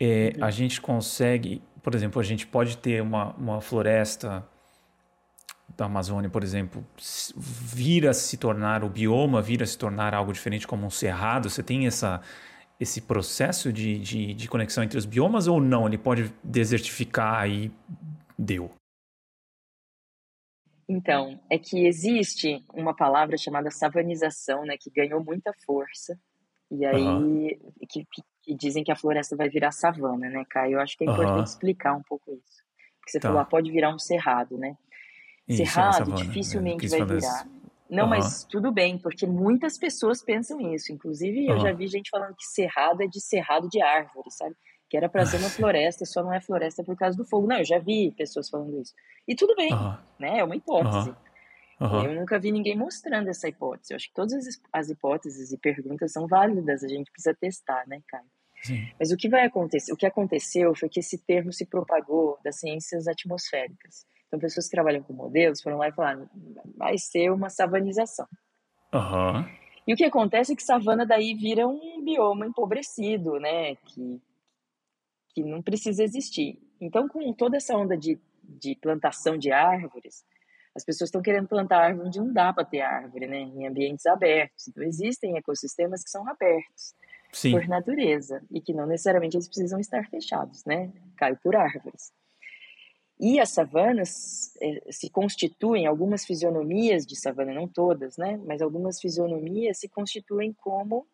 é, 0.00 0.32
a 0.40 0.50
gente 0.50 0.80
consegue, 0.80 1.62
por 1.82 1.94
exemplo, 1.94 2.20
a 2.20 2.24
gente 2.24 2.46
pode 2.46 2.78
ter 2.78 3.02
uma, 3.02 3.32
uma 3.34 3.60
floresta 3.60 4.46
da 5.76 5.84
Amazônia, 5.84 6.30
por 6.30 6.42
exemplo, 6.42 6.84
vir 7.36 8.08
a 8.08 8.12
se 8.12 8.36
tornar, 8.36 8.82
o 8.82 8.88
bioma 8.88 9.42
vir 9.42 9.62
a 9.62 9.66
se 9.66 9.76
tornar 9.76 10.14
algo 10.14 10.32
diferente 10.32 10.66
como 10.66 10.86
um 10.86 10.90
cerrado, 10.90 11.50
você 11.50 11.62
tem 11.62 11.86
essa, 11.86 12.20
esse 12.80 13.02
processo 13.02 13.72
de, 13.72 13.98
de, 13.98 14.34
de 14.34 14.48
conexão 14.48 14.82
entre 14.82 14.98
os 14.98 15.04
biomas 15.04 15.46
ou 15.46 15.60
não? 15.60 15.86
Ele 15.86 15.98
pode 15.98 16.32
desertificar 16.42 17.48
e 17.48 17.70
deu? 18.38 18.72
Então, 20.88 21.38
é 21.50 21.58
que 21.58 21.86
existe 21.86 22.64
uma 22.72 22.96
palavra 22.96 23.36
chamada 23.36 23.70
savanização, 23.70 24.64
né, 24.64 24.76
que 24.80 24.90
ganhou 24.90 25.22
muita 25.22 25.52
força, 25.66 26.18
e 26.70 26.84
aí, 26.84 27.02
uhum. 27.02 27.48
que, 27.88 28.06
que, 28.42 28.54
dizem 28.54 28.84
que 28.84 28.92
a 28.92 28.96
floresta 28.96 29.36
vai 29.36 29.48
virar 29.48 29.72
savana, 29.72 30.28
né, 30.28 30.44
Caio? 30.48 30.74
Eu 30.74 30.80
acho 30.80 30.96
que 30.96 31.04
é 31.04 31.06
importante 31.06 31.38
uhum. 31.38 31.44
explicar 31.44 31.94
um 31.94 32.02
pouco 32.02 32.32
isso. 32.32 32.62
Porque 33.00 33.12
você 33.12 33.20
tá. 33.20 33.28
falou, 33.28 33.40
ah, 33.40 33.44
pode 33.44 33.70
virar 33.70 33.94
um 33.94 33.98
cerrado, 33.98 34.58
né? 34.58 34.76
Isso, 35.46 35.62
é 35.62 35.64
cerrado 35.64 36.12
dificilmente 36.12 36.86
é, 36.86 36.88
vai 36.90 37.04
virar. 37.06 37.46
Não, 37.88 38.04
uhum. 38.04 38.10
mas 38.10 38.44
tudo 38.44 38.70
bem, 38.70 38.98
porque 38.98 39.26
muitas 39.26 39.78
pessoas 39.78 40.22
pensam 40.22 40.60
isso. 40.74 40.92
Inclusive, 40.92 41.46
eu 41.46 41.58
já 41.58 41.72
vi 41.72 41.86
gente 41.86 42.10
falando 42.10 42.34
que 42.36 42.44
cerrado 42.44 43.02
é 43.02 43.06
de 43.06 43.20
cerrado 43.20 43.66
de 43.68 43.80
árvore, 43.80 44.30
sabe? 44.30 44.54
Que 44.90 44.96
era 44.96 45.08
para 45.08 45.24
ser 45.24 45.38
uma 45.38 45.48
floresta, 45.48 46.04
só 46.04 46.22
não 46.22 46.32
é 46.32 46.40
floresta 46.40 46.84
por 46.84 46.96
causa 46.96 47.16
do 47.16 47.24
fogo. 47.24 47.46
Não, 47.46 47.56
eu 47.56 47.64
já 47.64 47.78
vi 47.78 48.12
pessoas 48.12 48.50
falando 48.50 48.78
isso. 48.78 48.92
E 49.26 49.34
tudo 49.34 49.54
bem, 49.56 49.70
né? 50.18 50.40
É 50.40 50.44
uma 50.44 50.54
hipótese. 50.54 51.14
Uhum. 51.80 52.04
Eu 52.04 52.14
nunca 52.20 52.38
vi 52.38 52.50
ninguém 52.50 52.76
mostrando 52.76 53.28
essa 53.28 53.48
hipótese. 53.48 53.92
Eu 53.92 53.96
acho 53.96 54.08
que 54.08 54.14
todas 54.14 54.60
as 54.72 54.88
hipóteses 54.88 55.52
e 55.52 55.58
perguntas 55.58 56.12
são 56.12 56.26
válidas, 56.26 56.82
a 56.82 56.88
gente 56.88 57.10
precisa 57.10 57.34
testar, 57.34 57.86
né, 57.86 58.02
Caio? 58.08 58.24
Sim. 58.62 58.88
Mas 58.98 59.12
o 59.12 59.16
que 59.16 59.28
vai 59.28 59.46
acontecer? 59.46 59.92
O 59.92 59.96
que 59.96 60.06
aconteceu 60.06 60.74
foi 60.74 60.88
que 60.88 61.00
esse 61.00 61.18
termo 61.18 61.52
se 61.52 61.64
propagou 61.64 62.38
das 62.42 62.58
ciências 62.58 63.06
atmosféricas. 63.06 64.04
Então, 64.26 64.40
pessoas 64.40 64.66
que 64.66 64.72
trabalham 64.72 65.02
com 65.02 65.12
modelos 65.12 65.62
foram 65.62 65.78
lá 65.78 65.88
e 65.88 65.92
falaram: 65.92 66.28
vai 66.76 66.98
ser 66.98 67.30
uma 67.30 67.48
savanização. 67.48 68.26
Uhum. 68.92 69.44
E 69.86 69.94
o 69.94 69.96
que 69.96 70.04
acontece 70.04 70.52
é 70.52 70.56
que 70.56 70.62
savana 70.62 71.06
daí 71.06 71.34
vira 71.34 71.66
um 71.66 72.04
bioma 72.04 72.46
empobrecido, 72.46 73.38
né? 73.38 73.76
Que, 73.76 74.20
que 75.34 75.42
não 75.42 75.62
precisa 75.62 76.02
existir. 76.02 76.60
Então, 76.80 77.08
com 77.08 77.32
toda 77.32 77.56
essa 77.56 77.76
onda 77.76 77.96
de, 77.96 78.18
de 78.42 78.74
plantação 78.76 79.38
de 79.38 79.50
árvores, 79.50 80.24
as 80.74 80.84
pessoas 80.84 81.08
estão 81.08 81.22
querendo 81.22 81.48
plantar 81.48 81.78
árvore 81.78 82.08
onde 82.08 82.18
não 82.18 82.32
dá 82.32 82.52
para 82.52 82.64
ter 82.64 82.80
árvore, 82.80 83.26
né? 83.26 83.38
Em 83.38 83.66
ambientes 83.66 84.06
abertos. 84.06 84.68
Então, 84.68 84.82
existem 84.82 85.36
ecossistemas 85.36 86.02
que 86.02 86.10
são 86.10 86.28
abertos. 86.28 86.94
Sim. 87.32 87.52
por 87.52 87.68
natureza 87.68 88.42
e 88.50 88.60
que 88.60 88.72
não 88.72 88.86
necessariamente 88.86 89.36
eles 89.36 89.46
precisam 89.46 89.78
estar 89.78 90.08
fechados, 90.08 90.64
né? 90.64 90.90
Cai 91.16 91.36
por 91.36 91.54
árvores. 91.54 92.12
E 93.20 93.40
as 93.40 93.50
savanas 93.50 94.56
eh, 94.62 94.80
se 94.90 95.10
constituem, 95.10 95.86
algumas 95.86 96.24
fisionomias 96.24 97.04
de 97.04 97.16
savana, 97.16 97.52
não 97.52 97.66
todas, 97.66 98.16
né? 98.16 98.40
Mas 98.46 98.62
algumas 98.62 99.00
fisionomias 99.00 99.78
se 99.78 99.88
constituem 99.88 100.52
como, 100.52 101.06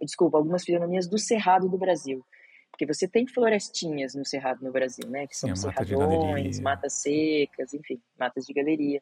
desculpa, 0.00 0.38
algumas 0.38 0.64
fisionomias 0.64 1.06
do 1.06 1.18
cerrado 1.18 1.68
do 1.68 1.76
Brasil. 1.76 2.24
Porque 2.72 2.86
você 2.86 3.06
tem 3.06 3.26
florestinhas 3.26 4.14
no 4.14 4.24
cerrado 4.24 4.64
no 4.64 4.72
Brasil, 4.72 5.08
né? 5.08 5.28
Que 5.28 5.36
são 5.36 5.54
Sim, 5.54 5.62
cerradões, 5.62 6.58
matas 6.58 6.94
secas, 6.94 7.72
enfim, 7.72 8.00
matas 8.18 8.44
de 8.44 8.52
galeria 8.52 9.00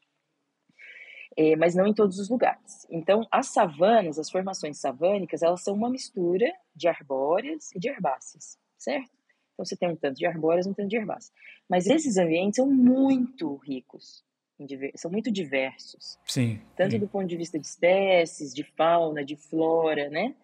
é, 1.37 1.57
mas 1.57 1.75
não 1.75 1.87
em 1.87 1.95
todos 1.95 2.18
os 2.18 2.29
lugares. 2.29 2.87
Então, 2.91 3.27
as 3.31 3.49
savanas, 3.49 4.18
as 4.18 4.31
formações 4.31 4.79
savânicas, 4.79 5.43
elas 5.43 5.62
são 5.62 5.75
uma 5.75 5.91
mistura 5.91 6.53
de 6.75 6.89
arbóreas 6.89 7.71
e 7.75 7.79
de 7.79 7.89
herbáceas, 7.89 8.59
certo? 8.77 9.11
Então, 9.55 9.64
você 9.64 9.77
tem 9.77 9.89
um 9.89 9.97
tanto 9.97 10.18
de 10.18 10.27
arbóreas 10.27 10.66
um 10.66 10.75
tanto 10.75 10.89
de 10.89 10.97
herbáceas. 10.97 11.33
Mas 11.68 11.87
esses 11.87 12.16
ambientes 12.16 12.57
são 12.57 12.68
muito 12.68 13.57
ricos, 13.57 14.25
são 14.97 15.11
muito 15.11 15.31
diversos. 15.31 16.18
Sim. 16.27 16.61
Tanto 16.77 16.93
sim. 16.93 16.99
do 16.99 17.09
ponto 17.09 17.27
de 17.27 17.37
vista 17.37 17.59
de 17.59 17.66
espécies, 17.66 18.55
de 18.55 18.64
fauna, 18.64 19.25
de 19.25 19.37
flora, 19.37 20.09
né? 20.09 20.35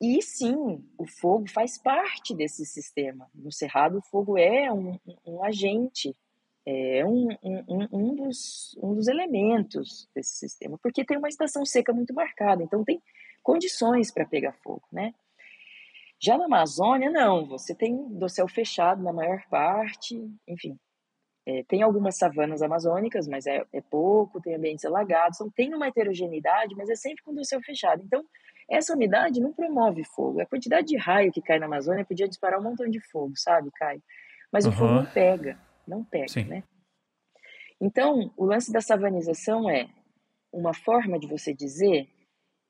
E 0.00 0.22
sim, 0.22 0.84
o 0.96 1.06
fogo 1.06 1.48
faz 1.50 1.76
parte 1.76 2.34
desse 2.34 2.64
sistema. 2.64 3.28
No 3.34 3.50
Cerrado, 3.50 3.98
o 3.98 4.02
fogo 4.02 4.38
é 4.38 4.72
um, 4.72 4.98
um 5.26 5.42
agente, 5.42 6.14
é 6.64 7.04
um, 7.04 7.28
um, 7.42 7.88
um, 7.92 8.14
dos, 8.14 8.76
um 8.80 8.94
dos 8.94 9.08
elementos 9.08 10.08
desse 10.14 10.36
sistema, 10.36 10.78
porque 10.82 11.04
tem 11.04 11.16
uma 11.16 11.28
estação 11.28 11.64
seca 11.64 11.92
muito 11.92 12.14
marcada, 12.14 12.62
então 12.62 12.84
tem 12.84 13.02
condições 13.42 14.12
para 14.12 14.26
pegar 14.26 14.52
fogo, 14.62 14.82
né? 14.92 15.14
Já 16.20 16.36
na 16.36 16.46
Amazônia, 16.46 17.10
não, 17.10 17.46
você 17.46 17.74
tem 17.74 17.96
dossel 18.10 18.46
fechado 18.48 19.02
na 19.02 19.12
maior 19.12 19.40
parte, 19.48 20.20
enfim. 20.46 20.78
É, 21.46 21.62
tem 21.64 21.82
algumas 21.82 22.18
savanas 22.18 22.60
amazônicas, 22.60 23.26
mas 23.26 23.46
é, 23.46 23.64
é 23.72 23.80
pouco, 23.80 24.40
tem 24.40 24.54
ambientes 24.54 24.84
alagados, 24.84 25.40
então 25.40 25.50
tem 25.50 25.74
uma 25.74 25.86
heterogeneidade, 25.86 26.74
mas 26.76 26.90
é 26.90 26.94
sempre 26.94 27.22
com 27.24 27.32
dossel 27.32 27.62
fechado. 27.62 28.02
Então, 28.04 28.22
essa 28.70 28.94
umidade 28.94 29.40
não 29.40 29.52
promove 29.52 30.04
fogo. 30.04 30.40
A 30.40 30.46
quantidade 30.46 30.88
de 30.88 30.96
raio 30.96 31.32
que 31.32 31.40
cai 31.40 31.58
na 31.58 31.66
Amazônia 31.66 32.04
podia 32.04 32.28
disparar 32.28 32.60
um 32.60 32.62
montão 32.62 32.88
de 32.88 33.00
fogo, 33.00 33.32
sabe, 33.36 33.70
Caio? 33.72 34.02
Mas 34.52 34.64
uhum. 34.64 34.72
o 34.72 34.74
fogo 34.74 34.92
não 34.94 35.06
pega, 35.06 35.58
não 35.86 36.04
pega, 36.04 36.28
Sim. 36.28 36.44
né? 36.44 36.62
Então, 37.80 38.32
o 38.36 38.44
lance 38.44 38.72
da 38.72 38.80
savanização 38.80 39.70
é 39.70 39.88
uma 40.52 40.74
forma 40.74 41.18
de 41.18 41.26
você 41.26 41.54
dizer 41.54 42.08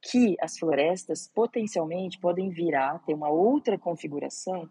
que 0.03 0.37
as 0.41 0.59
florestas 0.59 1.27
potencialmente 1.27 2.19
podem 2.21 2.51
virar, 2.51 3.03
ter 3.05 3.15
uma 3.15 3.31
outra 3.31 3.79
configuração, 3.79 4.69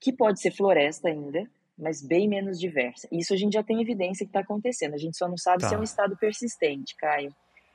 que 0.00 0.12
pode 0.12 0.40
ser 0.40 0.50
floresta 0.50 1.08
ainda, 1.08 1.48
mas 1.78 2.02
bem 2.02 2.28
menos 2.28 2.58
diversa. 2.58 3.08
Isso 3.10 3.32
a 3.32 3.36
gente 3.36 3.54
já 3.54 3.62
tem 3.62 3.80
evidência 3.80 4.26
que 4.26 4.30
está 4.30 4.40
acontecendo. 4.40 4.94
A 4.94 4.98
gente 4.98 5.16
só 5.16 5.28
não 5.28 5.36
sabe 5.36 5.62
tá. 5.62 5.68
se 5.68 5.74
é 5.74 5.78
um 5.78 5.82
estado 5.82 6.16
persistente, 6.16 6.94
Caio. 6.96 7.34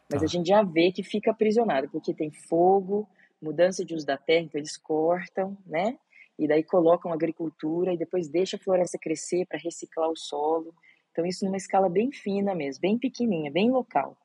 Mas 0.10 0.22
tá. 0.22 0.26
a 0.26 0.28
gente 0.28 0.47
já 0.47 0.62
vê 0.64 0.91
que 0.91 1.03
fica 1.03 1.32
aprisionado, 1.32 1.89
porque 1.89 2.14
tem 2.14 2.32
fogo, 2.32 3.08
mudança 3.41 3.84
de 3.84 3.93
uso 3.93 4.06
da 4.06 4.18
terra, 4.18 4.45
então 4.45 4.60
eles 4.60 4.78
cortam, 4.78 5.58
né? 5.66 5.97
E 6.38 6.47
daí 6.47 6.64
colocam 6.64 7.14
agricultura 7.14 7.93
e 7.93 7.97
depois 7.97 8.28
deixa 8.28 8.58
a 8.58 8.60
floresta 8.60 8.97
crescer 8.99 9.45
para 9.45 9.58
reciclar 9.58 10.10
o 10.10 10.18
solo. 10.18 10.74
Então 11.12 11.26
isso 11.26 11.45
numa 11.45 11.58
escala 11.58 11.89
bem 11.89 12.12
fina 12.12 12.53
mesmo, 12.53 12.82
bem 12.82 12.97
pequenininha, 12.97 13.51
bem 13.51 13.72
local. 13.72 14.18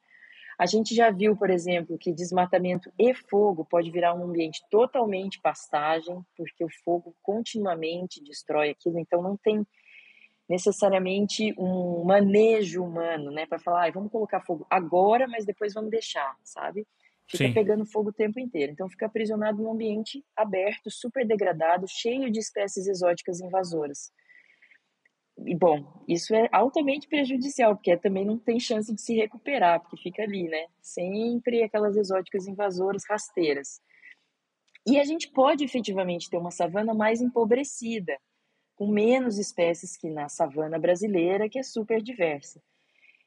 A 0.59 0.67
gente 0.67 0.95
já 0.95 1.11
viu, 1.11 1.35
por 1.35 1.49
exemplo, 1.49 1.97
que 1.97 2.13
desmatamento 2.13 2.93
e 2.99 3.15
fogo 3.15 3.65
pode 3.65 3.91
virar 3.91 4.13
um 4.13 4.25
ambiente 4.25 4.63
totalmente 4.71 5.41
pastagem, 5.41 6.23
porque 6.37 6.63
o 6.63 6.69
fogo 6.85 7.15
continuamente 7.23 8.23
destrói 8.23 8.69
aquilo, 8.69 8.99
então 8.99 9.23
não 9.23 9.39
tem 9.39 9.67
necessariamente 10.51 11.55
um 11.57 12.03
manejo 12.03 12.83
humano, 12.83 13.31
né, 13.31 13.47
para 13.47 13.61
falar, 13.61 13.87
ah, 13.87 13.93
vamos 13.93 14.11
colocar 14.11 14.41
fogo 14.41 14.67
agora, 14.69 15.29
mas 15.29 15.47
depois 15.47 15.73
vamos 15.73 15.93
deixar, 15.93 16.37
sabe? 16.43 16.85
Fica 17.29 17.47
Sim. 17.47 17.55
pegando 17.55 17.87
fogo 17.87 18.11
o 18.11 18.13
tempo 18.13 18.41
inteiro. 18.41 18.73
Então 18.73 18.89
fica 18.89 19.07
aprisionado 19.07 19.63
num 19.63 19.71
ambiente 19.71 20.25
aberto, 20.37 20.91
super 20.91 21.25
degradado, 21.25 21.87
cheio 21.89 22.29
de 22.33 22.41
espécies 22.41 22.89
exóticas 22.89 23.41
invasoras. 23.41 24.11
E 25.47 25.55
bom, 25.57 26.05
isso 26.09 26.35
é 26.35 26.49
altamente 26.51 27.07
prejudicial, 27.07 27.77
porque 27.77 27.97
também 27.97 28.25
não 28.25 28.37
tem 28.37 28.59
chance 28.59 28.93
de 28.93 29.01
se 29.01 29.15
recuperar, 29.15 29.81
porque 29.81 29.97
fica 29.97 30.25
ali, 30.25 30.49
né? 30.49 30.67
Sempre 30.83 31.63
aquelas 31.63 31.97
exóticas 31.97 32.49
invasoras 32.49 33.05
rasteiras. 33.09 33.81
E 34.85 34.99
a 34.99 35.05
gente 35.05 35.31
pode 35.31 35.65
efetivamente 35.65 36.29
ter 36.29 36.39
uma 36.39 36.51
savana 36.51 36.93
mais 36.93 37.21
empobrecida, 37.21 38.19
com 38.81 38.87
menos 38.87 39.37
espécies 39.37 39.95
que 39.95 40.09
na 40.09 40.27
savana 40.31 40.79
brasileira, 40.79 41.51
que 41.51 41.59
é 41.59 41.63
super 41.63 42.01
diversa. 42.01 42.63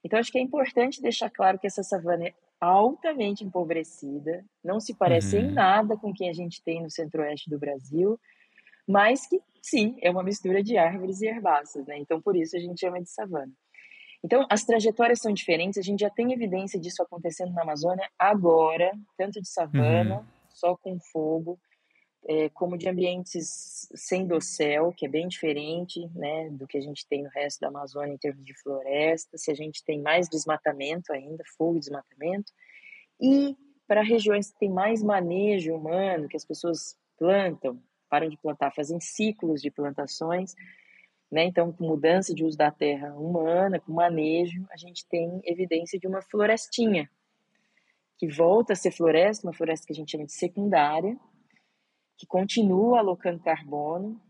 Então, 0.04 0.18
acho 0.18 0.32
que 0.32 0.40
é 0.40 0.42
importante 0.42 1.00
deixar 1.00 1.30
claro 1.30 1.60
que 1.60 1.68
essa 1.68 1.84
savana 1.84 2.26
é 2.26 2.34
altamente 2.60 3.44
empobrecida, 3.44 4.44
não 4.64 4.80
se 4.80 4.96
parece 4.96 5.38
uhum. 5.38 5.44
em 5.44 5.52
nada 5.52 5.96
com 5.96 6.10
o 6.10 6.14
que 6.14 6.28
a 6.28 6.34
gente 6.34 6.60
tem 6.64 6.82
no 6.82 6.90
centro-oeste 6.90 7.52
do 7.52 7.60
Brasil, 7.60 8.20
mas 8.88 9.28
que, 9.28 9.40
sim, 9.62 9.96
é 10.02 10.10
uma 10.10 10.24
mistura 10.24 10.64
de 10.64 10.76
árvores 10.76 11.22
e 11.22 11.28
herbáceas, 11.28 11.86
né? 11.86 12.00
Então, 12.00 12.20
por 12.20 12.36
isso 12.36 12.58
a 12.58 12.60
gente 12.60 12.80
chama 12.80 13.00
de 13.00 13.12
savana. 13.12 13.54
Então, 14.26 14.48
as 14.50 14.66
trajetórias 14.66 15.20
são 15.20 15.32
diferentes, 15.32 15.78
a 15.78 15.84
gente 15.84 16.00
já 16.00 16.10
tem 16.10 16.34
evidência 16.34 16.80
disso 16.80 17.04
acontecendo 17.04 17.54
na 17.54 17.62
Amazônia 17.62 18.10
agora, 18.18 18.92
tanto 19.16 19.40
de 19.40 19.48
savana, 19.48 20.16
uhum. 20.16 20.26
só 20.50 20.76
com 20.76 21.00
fogo, 21.12 21.60
é, 22.26 22.50
como 22.50 22.78
de 22.78 22.88
ambientes 22.88 23.90
sem 23.94 24.26
dossel, 24.26 24.94
que 24.94 25.06
é 25.06 25.10
bem 25.10 25.28
diferente 25.28 26.08
né, 26.16 26.50
do 26.52 26.66
que 26.66 26.78
a 26.78 26.82
gente 26.82 27.06
tem 27.08 27.24
no 27.24 27.30
resto 27.30 27.60
da 27.60 27.68
Amazônia 27.68 28.14
em 28.14 28.18
termos 28.18 28.46
de 28.46 28.54
floresta, 28.62 29.38
se 29.38 29.52
a 29.52 29.54
gente 29.54 29.84
tem 29.84 30.02
mais 30.02 30.30
desmatamento 30.30 31.12
ainda, 31.12 31.44
fogo 31.58 31.78
e 31.78 31.80
desmatamento, 31.80 32.52
e 33.20 33.58
para 33.88 34.02
regiões 34.02 34.52
que 34.52 34.60
tem 34.60 34.70
mais 34.70 35.04
manejo 35.04 35.76
humano, 35.76 36.28
que 36.28 36.38
as 36.38 36.46
pessoas 36.46 36.98
plantam, 37.18 37.82
param 38.10 38.30
de 38.30 38.38
plantar, 38.38 38.72
fazem 38.72 39.00
ciclos 39.00 39.62
de 39.62 39.70
plantações, 39.70 40.56
né, 41.30 41.44
então 41.44 41.74
com 41.74 41.86
mudança 41.86 42.34
de 42.34 42.46
uso 42.46 42.58
da 42.58 42.72
terra 42.72 43.14
humana, 43.16 43.80
com 43.80 43.92
manejo, 43.92 44.66
a 44.72 44.78
gente 44.78 45.06
tem 45.08 45.42
evidência 45.44 46.00
de 46.00 46.08
uma 46.08 46.22
florestinha, 46.22 47.10
que 48.18 48.28
volta 48.28 48.74
a 48.74 48.76
ser 48.76 48.92
floresta, 48.92 49.46
uma 49.46 49.54
floresta 49.54 49.86
que 49.86 49.92
a 49.92 49.96
gente 49.96 50.12
chama 50.12 50.26
de 50.26 50.32
secundária, 50.32 51.18
que 52.18 52.26
continua 52.26 53.00
alocando 53.00 53.44
carbono, 53.44 54.22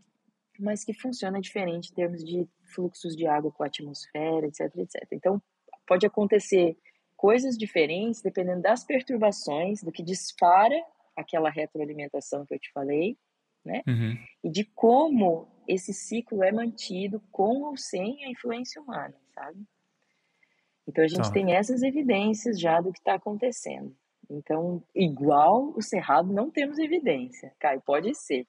mas 0.58 0.84
que 0.84 0.94
funciona 0.94 1.40
diferente 1.40 1.90
em 1.90 1.94
termos 1.94 2.24
de 2.24 2.48
fluxos 2.74 3.16
de 3.16 3.26
água 3.26 3.50
com 3.50 3.62
a 3.62 3.66
atmosfera, 3.66 4.46
etc, 4.46 4.70
etc. 4.76 5.06
Então, 5.12 5.42
pode 5.86 6.06
acontecer 6.06 6.76
coisas 7.16 7.56
diferentes 7.56 8.22
dependendo 8.22 8.62
das 8.62 8.84
perturbações, 8.84 9.82
do 9.82 9.92
que 9.92 10.02
dispara 10.02 10.76
aquela 11.16 11.50
retroalimentação 11.50 12.44
que 12.44 12.54
eu 12.54 12.58
te 12.58 12.70
falei, 12.72 13.16
né? 13.64 13.82
Uhum. 13.86 14.18
E 14.42 14.50
de 14.50 14.64
como 14.64 15.48
esse 15.66 15.92
ciclo 15.92 16.42
é 16.42 16.52
mantido 16.52 17.20
com 17.32 17.62
ou 17.62 17.76
sem 17.76 18.24
a 18.24 18.30
influência 18.30 18.80
humana, 18.80 19.14
sabe? 19.34 19.64
Então 20.86 21.02
a 21.02 21.08
gente 21.08 21.22
tá. 21.22 21.32
tem 21.32 21.54
essas 21.54 21.82
evidências 21.82 22.60
já 22.60 22.80
do 22.80 22.92
que 22.92 22.98
está 22.98 23.14
acontecendo. 23.14 23.96
Então, 24.30 24.82
igual 24.94 25.72
o 25.76 25.82
Cerrado, 25.82 26.32
não 26.32 26.50
temos 26.50 26.78
evidência. 26.78 27.52
Caio, 27.58 27.80
pode 27.80 28.14
ser. 28.14 28.46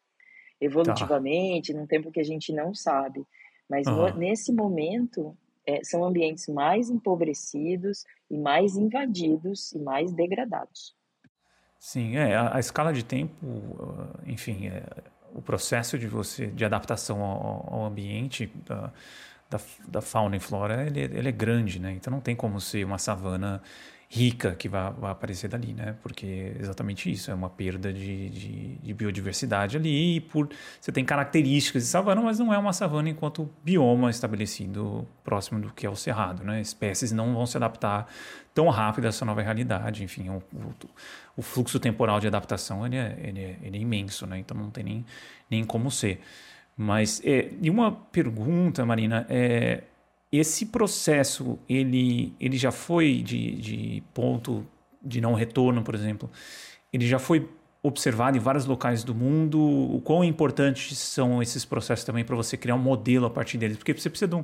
Evolutivamente, 0.59 1.73
tá. 1.73 1.79
num 1.79 1.85
tempo 1.85 2.11
que 2.11 2.19
a 2.19 2.23
gente 2.23 2.53
não 2.53 2.73
sabe. 2.73 3.25
Mas 3.69 3.87
uhum. 3.87 4.09
no, 4.09 4.17
nesse 4.17 4.53
momento, 4.53 5.35
é, 5.67 5.83
são 5.83 6.03
ambientes 6.03 6.47
mais 6.47 6.89
empobrecidos 6.89 8.05
e 8.29 8.37
mais 8.37 8.75
invadidos 8.75 9.71
e 9.73 9.79
mais 9.79 10.13
degradados. 10.13 10.95
Sim, 11.79 12.15
é, 12.17 12.35
a, 12.35 12.55
a 12.55 12.59
escala 12.59 12.93
de 12.93 13.03
tempo, 13.03 13.45
uh, 13.45 14.09
enfim, 14.25 14.67
é, 14.67 14.83
o 15.33 15.41
processo 15.41 15.99
de 15.99 16.07
você 16.07 16.47
de 16.47 16.63
adaptação 16.63 17.21
ao, 17.21 17.73
ao 17.73 17.85
ambiente 17.85 18.47
da, 18.65 18.91
da, 19.49 19.59
da, 19.87 20.01
fauna 20.01 20.37
e 20.37 20.39
flora, 20.39 20.87
ele, 20.87 21.01
ele, 21.01 21.29
é 21.29 21.31
grande, 21.31 21.79
né? 21.79 21.91
Então 21.91 22.11
não 22.11 22.21
tem 22.21 22.35
como 22.35 22.59
ser 22.61 22.85
uma 22.85 22.97
savana 22.97 23.61
rica 24.09 24.55
que 24.55 24.69
vai, 24.69 24.91
vai, 24.93 25.11
aparecer 25.11 25.47
dali, 25.49 25.73
né? 25.73 25.95
Porque 26.01 26.25
é 26.25 26.61
exatamente 26.61 27.11
isso, 27.11 27.31
é 27.31 27.33
uma 27.33 27.49
perda 27.49 27.91
de, 27.91 28.29
de, 28.29 28.75
de, 28.75 28.93
biodiversidade 28.93 29.77
ali, 29.77 30.21
por 30.21 30.49
você 30.79 30.91
tem 30.91 31.03
características 31.03 31.83
de 31.83 31.89
savana, 31.89 32.21
mas 32.21 32.39
não 32.39 32.53
é 32.53 32.57
uma 32.57 32.73
savana 32.73 33.09
enquanto 33.09 33.49
bioma 33.63 34.09
estabelecido 34.09 35.07
próximo 35.23 35.59
do 35.59 35.73
que 35.73 35.85
é 35.85 35.89
o 35.89 35.95
cerrado, 35.95 36.43
né? 36.43 36.61
Espécies 36.61 37.11
não 37.11 37.33
vão 37.33 37.45
se 37.45 37.57
adaptar 37.57 38.07
tão 38.53 38.69
rápido 38.69 39.05
a 39.05 39.07
essa 39.09 39.25
nova 39.25 39.41
realidade, 39.41 40.03
enfim, 40.03 40.29
o, 40.29 40.37
o, 40.53 40.73
o 41.37 41.41
fluxo 41.41 41.79
temporal 41.79 42.19
de 42.19 42.27
adaptação 42.27 42.85
ele 42.85 42.95
é, 42.95 43.19
ele 43.21 43.39
é, 43.41 43.57
ele 43.61 43.77
é, 43.77 43.81
imenso, 43.81 44.25
né? 44.27 44.39
Então 44.39 44.55
não 44.55 44.69
tem 44.69 44.83
nem, 44.83 45.05
nem 45.49 45.63
como 45.65 45.89
ser. 45.91 46.21
Mas, 46.77 47.21
é, 47.23 47.51
e 47.61 47.69
uma 47.69 47.91
pergunta, 47.91 48.85
Marina, 48.85 49.25
é 49.29 49.83
esse 50.39 50.67
processo, 50.67 51.59
ele, 51.67 52.33
ele 52.39 52.57
já 52.57 52.71
foi 52.71 53.21
de, 53.21 53.55
de 53.55 54.03
ponto 54.13 54.65
de 55.03 55.21
não 55.21 55.33
retorno, 55.33 55.83
por 55.83 55.93
exemplo, 55.93 56.29
ele 56.91 57.07
já 57.07 57.19
foi 57.19 57.47
observado 57.85 58.35
em 58.35 58.39
vários 58.39 58.65
locais 58.65 59.03
do 59.03 59.13
mundo? 59.13 59.59
O 59.59 60.01
quão 60.01 60.23
importantes 60.23 60.97
são 60.97 61.41
esses 61.41 61.63
processos 61.63 62.03
também 62.03 62.23
para 62.23 62.35
você 62.35 62.57
criar 62.57 62.75
um 62.75 62.79
modelo 62.79 63.27
a 63.27 63.29
partir 63.29 63.57
deles? 63.57 63.77
Porque 63.77 63.93
você 63.93 64.09
precisa 64.09 64.27
de 64.27 64.35
um. 64.35 64.43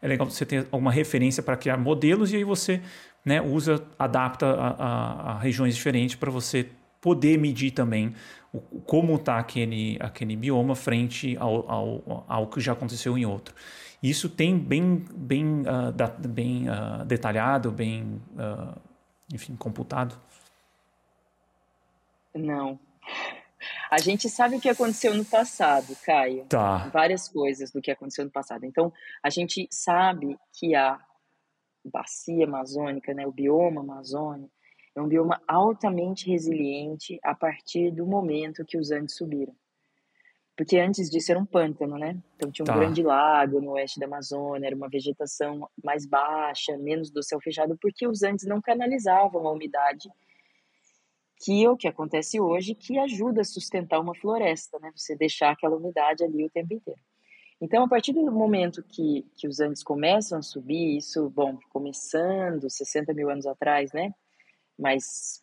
É 0.00 0.08
legal 0.08 0.28
você 0.28 0.46
ter 0.46 0.66
alguma 0.70 0.90
referência 0.90 1.42
para 1.42 1.56
criar 1.56 1.76
modelos 1.76 2.32
e 2.32 2.36
aí 2.36 2.44
você 2.44 2.80
né, 3.24 3.42
usa, 3.42 3.84
adapta 3.98 4.46
a, 4.46 4.68
a, 4.68 5.32
a 5.32 5.38
regiões 5.38 5.74
diferentes 5.74 6.14
para 6.14 6.30
você 6.30 6.68
poder 7.00 7.38
medir 7.38 7.72
também 7.72 8.14
o, 8.52 8.60
como 8.60 9.16
está 9.16 9.38
aquele, 9.38 9.98
aquele 10.00 10.36
bioma 10.36 10.74
frente 10.74 11.36
ao, 11.38 11.70
ao, 11.70 12.24
ao 12.26 12.46
que 12.46 12.60
já 12.60 12.72
aconteceu 12.72 13.18
em 13.18 13.26
outro. 13.26 13.54
Isso 14.02 14.28
tem 14.28 14.56
bem, 14.56 15.04
bem, 15.14 15.62
uh, 15.62 15.92
da, 15.92 16.06
bem 16.06 16.68
uh, 16.68 17.04
detalhado, 17.04 17.72
bem, 17.72 18.20
uh, 18.34 18.80
enfim, 19.32 19.56
computado? 19.56 20.16
Não. 22.34 22.78
A 23.90 23.98
gente 23.98 24.28
sabe 24.28 24.56
o 24.56 24.60
que 24.60 24.68
aconteceu 24.68 25.14
no 25.14 25.24
passado, 25.24 25.96
Caio. 26.04 26.44
Tá. 26.44 26.88
Várias 26.88 27.28
coisas 27.28 27.72
do 27.72 27.80
que 27.80 27.90
aconteceu 27.90 28.24
no 28.24 28.30
passado. 28.30 28.64
Então, 28.64 28.92
a 29.22 29.30
gente 29.30 29.66
sabe 29.70 30.38
que 30.52 30.74
a 30.74 31.00
bacia 31.84 32.44
amazônica, 32.44 33.12
né, 33.14 33.26
o 33.26 33.32
bioma 33.32 33.80
amazônico, 33.80 34.52
É 34.94 35.00
um 35.00 35.08
bioma 35.08 35.40
altamente 35.46 36.28
resiliente 36.28 37.18
a 37.22 37.34
partir 37.34 37.90
do 37.92 38.04
momento 38.04 38.64
que 38.64 38.76
os 38.76 38.90
Andes 38.90 39.16
subiram. 39.16 39.54
Porque 40.58 40.76
antes 40.76 41.08
disso 41.08 41.30
era 41.30 41.38
um 41.38 41.46
pântano, 41.46 41.96
né? 41.96 42.20
Então 42.34 42.50
tinha 42.50 42.64
um 42.64 42.66
tá. 42.66 42.76
grande 42.76 43.00
lago 43.00 43.60
no 43.60 43.74
oeste 43.74 44.00
da 44.00 44.06
Amazônia, 44.06 44.66
era 44.66 44.74
uma 44.74 44.88
vegetação 44.88 45.70
mais 45.84 46.04
baixa, 46.04 46.76
menos 46.76 47.12
do 47.12 47.22
céu 47.22 47.40
fechado, 47.40 47.78
porque 47.80 48.08
os 48.08 48.24
Andes 48.24 48.44
não 48.44 48.60
canalizavam 48.60 49.46
a 49.46 49.52
umidade, 49.52 50.10
que 51.44 51.64
é 51.64 51.70
o 51.70 51.76
que 51.76 51.86
acontece 51.86 52.40
hoje, 52.40 52.74
que 52.74 52.98
ajuda 52.98 53.42
a 53.42 53.44
sustentar 53.44 54.00
uma 54.00 54.16
floresta, 54.16 54.80
né? 54.80 54.90
Você 54.96 55.14
deixar 55.14 55.52
aquela 55.52 55.76
umidade 55.76 56.24
ali 56.24 56.44
o 56.44 56.50
tempo 56.50 56.74
inteiro. 56.74 57.00
Então, 57.60 57.84
a 57.84 57.88
partir 57.88 58.12
do 58.12 58.32
momento 58.32 58.82
que, 58.82 59.24
que 59.36 59.46
os 59.46 59.60
Andes 59.60 59.84
começam 59.84 60.40
a 60.40 60.42
subir, 60.42 60.96
isso, 60.96 61.30
bom, 61.30 61.56
começando 61.70 62.68
60 62.68 63.14
mil 63.14 63.30
anos 63.30 63.46
atrás, 63.46 63.92
né? 63.92 64.12
Mas 64.76 65.40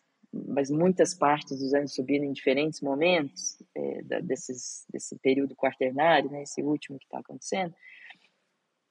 mas 0.48 0.70
muitas 0.70 1.14
partes 1.14 1.58
dos 1.58 1.74
anos 1.74 1.94
subindo 1.94 2.24
em 2.24 2.32
diferentes 2.32 2.80
momentos 2.80 3.62
é, 3.74 4.02
da, 4.02 4.20
desses, 4.20 4.84
desse 4.90 5.16
período 5.18 5.54
quaternário, 5.54 6.30
né, 6.30 6.42
esse 6.42 6.62
último 6.62 6.98
que 6.98 7.04
está 7.04 7.18
acontecendo. 7.18 7.74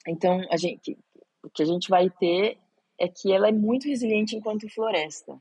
Então, 0.08 0.41
a 0.50 0.58
gente, 0.58 0.98
o 1.43 1.50
que 1.50 1.64
a 1.64 1.66
gente 1.66 1.89
vai 1.89 2.10
ter 2.10 2.58
é 3.00 3.08
que 3.08 3.32
ela 3.32 3.50
é 3.50 3.52
muito 3.52 3.88
resiliente 3.88 4.36
enquanto 4.36 4.70
floresta. 4.70 5.38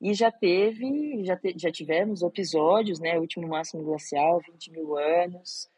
E 0.00 0.12
já 0.14 0.30
teve, 0.30 1.24
já, 1.24 1.36
te, 1.36 1.54
já 1.56 1.70
tivemos 1.70 2.22
episódios, 2.22 3.00
né, 3.00 3.16
o 3.18 3.20
último 3.20 3.48
máximo 3.48 3.82
glacial, 3.82 4.40
20 4.40 4.70
mil 4.70 4.96
anos, 4.96 5.68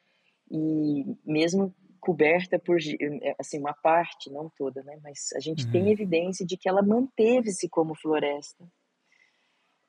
e 0.51 1.05
mesmo 1.25 1.75
coberta 2.01 2.59
por, 2.59 2.79
assim, 3.39 3.59
uma 3.59 3.75
parte, 3.75 4.31
não 4.31 4.51
toda, 4.57 4.83
né, 4.83 4.99
mas 5.03 5.33
a 5.35 5.41
gente 5.41 5.65
uhum. 5.67 5.73
tem 5.73 5.91
evidência 5.91 6.45
de 6.47 6.57
que 6.57 6.69
ela 6.69 6.83
manteve-se 6.83 7.69
como 7.69 7.95
floresta 7.95 8.65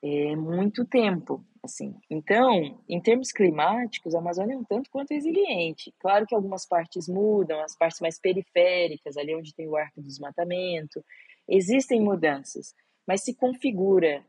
é, 0.02 0.34
muito 0.36 0.84
tempo, 0.84 1.44
assim. 1.62 1.94
Então, 2.08 2.80
em 2.88 3.00
termos 3.00 3.32
climáticos, 3.32 4.14
a 4.14 4.18
Amazônia 4.18 4.54
é 4.54 4.56
um 4.56 4.64
tanto 4.64 4.90
quanto 4.90 5.12
resiliente. 5.12 5.94
Claro 5.98 6.26
que 6.26 6.34
algumas 6.34 6.66
partes 6.66 7.08
mudam, 7.08 7.60
as 7.60 7.76
partes 7.76 8.00
mais 8.00 8.18
periféricas, 8.18 9.16
ali 9.16 9.34
onde 9.34 9.54
tem 9.54 9.68
o 9.68 9.76
arco 9.76 10.00
do 10.00 10.06
desmatamento, 10.06 11.04
existem 11.48 12.00
mudanças, 12.00 12.74
mas 13.06 13.22
se 13.22 13.34
configura 13.34 14.24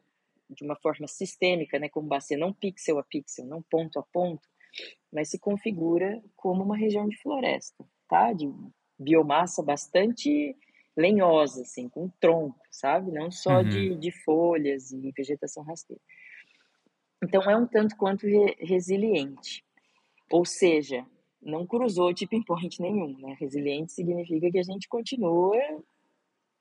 de 0.49 0.63
uma 0.63 0.75
forma 0.75 1.07
sistêmica, 1.07 1.79
né, 1.79 1.87
como 1.87 2.07
bacia, 2.07 2.37
não 2.37 2.51
pixel 2.51 2.99
a 2.99 3.03
pixel, 3.03 3.45
não 3.45 3.61
ponto 3.61 3.97
a 3.97 4.03
ponto, 4.03 4.49
mas 5.11 5.29
se 5.29 5.39
configura 5.39 6.21
como 6.35 6.63
uma 6.63 6.75
região 6.75 7.07
de 7.07 7.17
floresta, 7.17 7.85
tá? 8.07 8.33
De 8.33 8.51
biomassa 8.99 9.63
bastante 9.63 10.55
lenhosa, 10.95 11.61
assim, 11.61 11.87
com 11.89 12.09
tronco, 12.19 12.59
sabe? 12.69 13.11
Não 13.11 13.31
só 13.31 13.57
uhum. 13.57 13.69
de, 13.69 13.95
de 13.95 14.11
folhas 14.23 14.91
e 14.91 15.11
vegetação 15.11 15.63
rasteira. 15.63 16.01
Então, 17.23 17.41
é 17.43 17.55
um 17.55 17.67
tanto 17.67 17.95
quanto 17.95 18.25
re 18.25 18.55
resiliente. 18.59 19.63
Ou 20.31 20.45
seja, 20.45 21.05
não 21.41 21.65
cruzou 21.65 22.13
tipping 22.13 22.43
point 22.43 22.79
nenhum, 22.81 23.17
né? 23.19 23.35
Resiliente 23.39 23.91
significa 23.91 24.51
que 24.51 24.59
a 24.59 24.63
gente 24.63 24.87
continua 24.87 25.57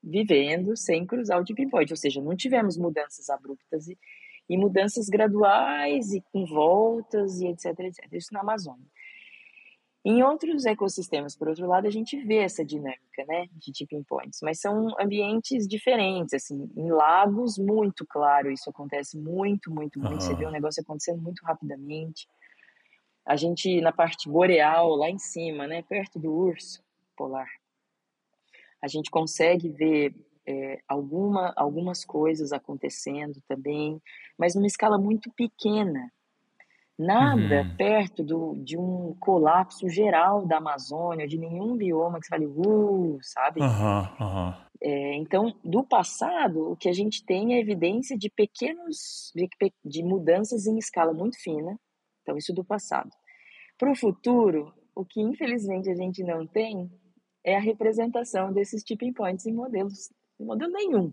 vivendo 0.03 0.75
sem 0.75 1.05
cruzar 1.05 1.39
o 1.39 1.43
tipping 1.43 1.69
point, 1.69 1.91
ou 1.91 1.97
seja, 1.97 2.21
não 2.21 2.35
tivemos 2.35 2.75
mudanças 2.75 3.29
abruptas 3.29 3.87
e, 3.87 3.97
e 4.49 4.57
mudanças 4.57 5.07
graduais 5.07 6.11
e 6.11 6.21
com 6.31 6.45
voltas 6.45 7.39
e 7.39 7.47
etc, 7.47 7.67
etc. 7.79 8.07
Isso 8.11 8.33
na 8.33 8.41
Amazônia. 8.41 8.87
Em 10.03 10.23
outros 10.23 10.65
ecossistemas, 10.65 11.35
por 11.35 11.47
outro 11.47 11.67
lado, 11.67 11.85
a 11.85 11.91
gente 11.91 12.17
vê 12.25 12.37
essa 12.37 12.65
dinâmica, 12.65 13.23
né, 13.27 13.47
de 13.53 13.71
tipping 13.71 14.01
points, 14.03 14.39
mas 14.41 14.59
são 14.59 14.87
ambientes 14.99 15.67
diferentes, 15.67 16.33
assim, 16.33 16.71
em 16.75 16.91
lagos, 16.91 17.59
muito 17.59 18.03
claro, 18.07 18.51
isso 18.51 18.67
acontece 18.67 19.15
muito, 19.15 19.69
muito, 19.69 19.99
muito, 19.99 20.13
uhum. 20.13 20.19
você 20.19 20.33
vê 20.33 20.47
um 20.47 20.51
negócio 20.51 20.81
acontecendo 20.81 21.21
muito 21.21 21.45
rapidamente. 21.45 22.27
A 23.23 23.35
gente, 23.35 23.79
na 23.79 23.91
parte 23.91 24.27
boreal, 24.27 24.95
lá 24.95 25.07
em 25.07 25.19
cima, 25.19 25.67
né, 25.67 25.83
perto 25.83 26.17
do 26.17 26.33
urso 26.33 26.83
polar, 27.15 27.49
a 28.81 28.87
gente 28.87 29.11
consegue 29.11 29.69
ver 29.69 30.15
é, 30.47 30.81
alguma, 30.87 31.53
algumas 31.55 32.03
coisas 32.03 32.51
acontecendo 32.51 33.39
também, 33.47 34.01
mas 34.35 34.55
numa 34.55 34.65
escala 34.65 34.97
muito 34.97 35.31
pequena, 35.33 36.11
Nada 37.01 37.63
uhum. 37.63 37.75
perto 37.75 38.23
do, 38.23 38.55
de 38.63 38.77
um 38.77 39.15
colapso 39.19 39.89
geral 39.89 40.45
da 40.45 40.57
Amazônia, 40.57 41.27
de 41.27 41.35
nenhum 41.35 41.75
bioma 41.75 42.19
que 42.19 42.27
você 42.27 42.29
fale, 42.29 42.45
uh, 42.45 43.17
sabe? 43.23 43.59
Uhum, 43.59 43.99
uhum. 44.19 44.53
É, 44.83 45.15
então, 45.15 45.51
do 45.63 45.83
passado, 45.83 46.71
o 46.71 46.77
que 46.77 46.87
a 46.87 46.93
gente 46.93 47.25
tem 47.25 47.55
é 47.55 47.59
evidência 47.59 48.15
de 48.15 48.29
pequenos, 48.29 49.31
de, 49.35 49.49
de 49.83 50.03
mudanças 50.03 50.67
em 50.67 50.77
escala 50.77 51.11
muito 51.11 51.41
fina. 51.41 51.75
Então, 52.21 52.37
isso 52.37 52.53
do 52.53 52.63
passado. 52.63 53.09
Para 53.79 53.91
o 53.91 53.95
futuro, 53.95 54.71
o 54.95 55.03
que 55.03 55.21
infelizmente 55.21 55.89
a 55.89 55.95
gente 55.95 56.23
não 56.23 56.45
tem 56.45 56.91
é 57.43 57.55
a 57.55 57.59
representação 57.59 58.53
desses 58.53 58.83
tipping 58.83 59.11
points 59.11 59.47
em 59.47 59.53
modelos, 59.53 60.11
em 60.39 60.45
modelo 60.45 60.71
nenhum, 60.71 61.11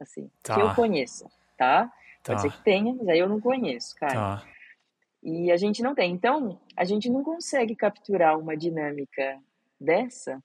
assim, 0.00 0.30
tá. 0.42 0.54
que 0.54 0.60
eu 0.62 0.74
conheça, 0.74 1.28
tá? 1.58 1.92
tá? 2.22 2.32
Pode 2.32 2.40
ser 2.40 2.50
que 2.52 2.64
tenha, 2.64 2.94
mas 2.94 3.06
aí 3.08 3.18
eu 3.18 3.28
não 3.28 3.38
conheço, 3.38 3.94
cara. 3.96 4.14
Tá. 4.14 4.55
E 5.26 5.50
a 5.50 5.56
gente 5.56 5.82
não 5.82 5.92
tem. 5.92 6.12
Então, 6.12 6.60
a 6.76 6.84
gente 6.84 7.10
não 7.10 7.24
consegue 7.24 7.74
capturar 7.74 8.38
uma 8.38 8.56
dinâmica 8.56 9.42
dessa 9.80 10.40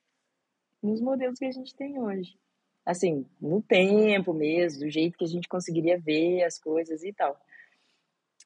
nos 0.82 1.00
modelos 1.00 1.38
que 1.38 1.46
a 1.46 1.52
gente 1.52 1.76
tem 1.76 2.00
hoje. 2.02 2.36
Assim, 2.84 3.28
no 3.40 3.62
tempo 3.62 4.34
mesmo, 4.34 4.80
do 4.80 4.90
jeito 4.90 5.20
que 5.20 5.24
a 5.24 5.28
gente 5.28 5.48
conseguiria 5.48 6.00
ver 6.00 6.44
as 6.46 6.58
coisas 6.58 7.04
e 7.04 7.14
tal. 7.14 7.40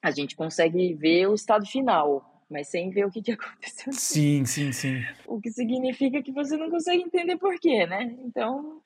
A 0.02 0.10
gente 0.10 0.36
consegue 0.36 0.92
ver 0.92 1.26
o 1.26 1.34
estado 1.34 1.64
final, 1.64 2.44
mas 2.50 2.68
sem 2.68 2.90
ver 2.90 3.06
o 3.06 3.10
que, 3.10 3.22
que 3.22 3.32
aconteceu. 3.32 3.90
Sim, 3.94 4.44
sim, 4.44 4.72
sim. 4.72 5.02
O 5.26 5.40
que 5.40 5.50
significa 5.50 6.22
que 6.22 6.32
você 6.32 6.54
não 6.58 6.68
consegue 6.68 7.02
entender 7.02 7.38
por 7.38 7.58
quê, 7.58 7.86
né? 7.86 8.14
Então, 8.26 8.82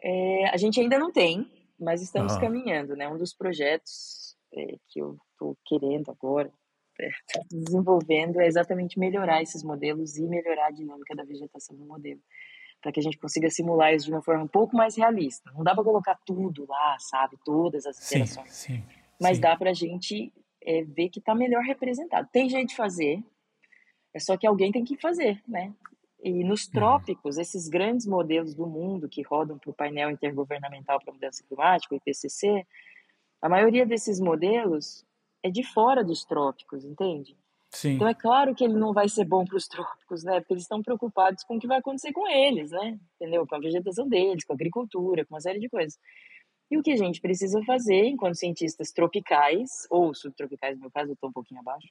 é, 0.00 0.48
a 0.50 0.56
gente 0.56 0.80
ainda 0.80 1.00
não 1.00 1.10
tem, 1.10 1.50
mas 1.76 2.00
estamos 2.00 2.34
uhum. 2.34 2.40
caminhando, 2.40 2.94
né? 2.94 3.08
Um 3.08 3.18
dos 3.18 3.34
projetos 3.34 4.29
é, 4.54 4.76
que 4.88 5.00
eu 5.00 5.16
estou 5.32 5.56
querendo 5.64 6.10
agora 6.10 6.52
desenvolvendo 7.50 8.40
é 8.40 8.46
exatamente 8.46 8.98
melhorar 8.98 9.42
esses 9.42 9.62
modelos 9.62 10.16
e 10.16 10.26
melhorar 10.26 10.66
a 10.66 10.70
dinâmica 10.70 11.14
da 11.14 11.24
vegetação 11.24 11.76
no 11.76 11.86
modelo, 11.86 12.20
para 12.80 12.92
que 12.92 13.00
a 13.00 13.02
gente 13.02 13.18
consiga 13.18 13.48
simular 13.50 13.94
isso 13.94 14.06
de 14.06 14.12
uma 14.12 14.22
forma 14.22 14.44
um 14.44 14.48
pouco 14.48 14.76
mais 14.76 14.96
realista. 14.96 15.50
Não 15.52 15.64
dá 15.64 15.74
para 15.74 15.84
colocar 15.84 16.18
tudo 16.26 16.66
lá, 16.68 16.96
sabe, 16.98 17.36
todas 17.44 17.86
as 17.86 17.96
interações, 18.06 18.52
sim, 18.52 18.76
sim, 18.76 18.84
mas 19.20 19.36
sim. 19.36 19.42
dá 19.42 19.56
para 19.56 19.70
a 19.70 19.74
gente 19.74 20.32
é, 20.62 20.82
ver 20.82 21.08
que 21.08 21.18
está 21.18 21.34
melhor 21.34 21.62
representado. 21.62 22.28
Tem 22.32 22.48
jeito 22.48 22.68
de 22.68 22.76
fazer, 22.76 23.22
é 24.14 24.18
só 24.18 24.36
que 24.36 24.46
alguém 24.46 24.72
tem 24.72 24.84
que 24.84 24.96
fazer, 24.96 25.42
né? 25.46 25.72
E 26.22 26.44
nos 26.44 26.66
uhum. 26.66 26.72
trópicos, 26.72 27.38
esses 27.38 27.66
grandes 27.66 28.06
modelos 28.06 28.54
do 28.54 28.66
mundo 28.66 29.08
que 29.08 29.22
rodam 29.22 29.58
para 29.58 29.70
o 29.70 29.74
painel 29.74 30.10
intergovernamental 30.10 31.00
para 31.02 31.14
mudança 31.14 31.42
climática, 31.48 31.94
o 31.94 31.96
IPCC, 31.96 32.66
a 33.42 33.48
maioria 33.48 33.86
desses 33.86 34.20
modelos 34.20 35.04
é 35.42 35.50
de 35.50 35.62
fora 35.62 36.04
dos 36.04 36.24
trópicos, 36.24 36.84
entende? 36.84 37.36
Sim. 37.70 37.94
Então 37.94 38.08
é 38.08 38.14
claro 38.14 38.54
que 38.54 38.64
ele 38.64 38.74
não 38.74 38.92
vai 38.92 39.08
ser 39.08 39.24
bom 39.24 39.44
para 39.44 39.56
os 39.56 39.68
trópicos, 39.68 40.24
né? 40.24 40.40
Porque 40.40 40.54
eles 40.54 40.64
estão 40.64 40.82
preocupados 40.82 41.44
com 41.44 41.56
o 41.56 41.60
que 41.60 41.68
vai 41.68 41.78
acontecer 41.78 42.12
com 42.12 42.28
eles, 42.28 42.72
né? 42.72 42.98
Entendeu? 43.14 43.46
Com 43.46 43.54
a 43.54 43.60
vegetação 43.60 44.08
deles, 44.08 44.44
com 44.44 44.52
a 44.52 44.56
agricultura, 44.56 45.24
com 45.24 45.34
uma 45.34 45.40
série 45.40 45.60
de 45.60 45.68
coisas. 45.68 45.98
E 46.70 46.76
o 46.76 46.82
que 46.82 46.92
a 46.92 46.96
gente 46.96 47.20
precisa 47.20 47.62
fazer 47.64 48.04
enquanto 48.04 48.36
cientistas 48.36 48.92
tropicais, 48.92 49.86
ou 49.88 50.14
subtropicais, 50.14 50.76
no 50.76 50.82
meu 50.82 50.90
caso, 50.90 51.10
eu 51.10 51.14
estou 51.14 51.30
um 51.30 51.32
pouquinho 51.32 51.60
abaixo, 51.60 51.88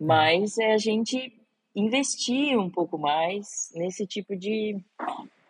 mas 0.00 0.56
é 0.58 0.72
a 0.72 0.78
gente 0.78 1.32
investir 1.74 2.58
um 2.58 2.70
pouco 2.70 2.96
mais 2.96 3.70
nesse 3.74 4.06
tipo 4.06 4.36
de, 4.36 4.76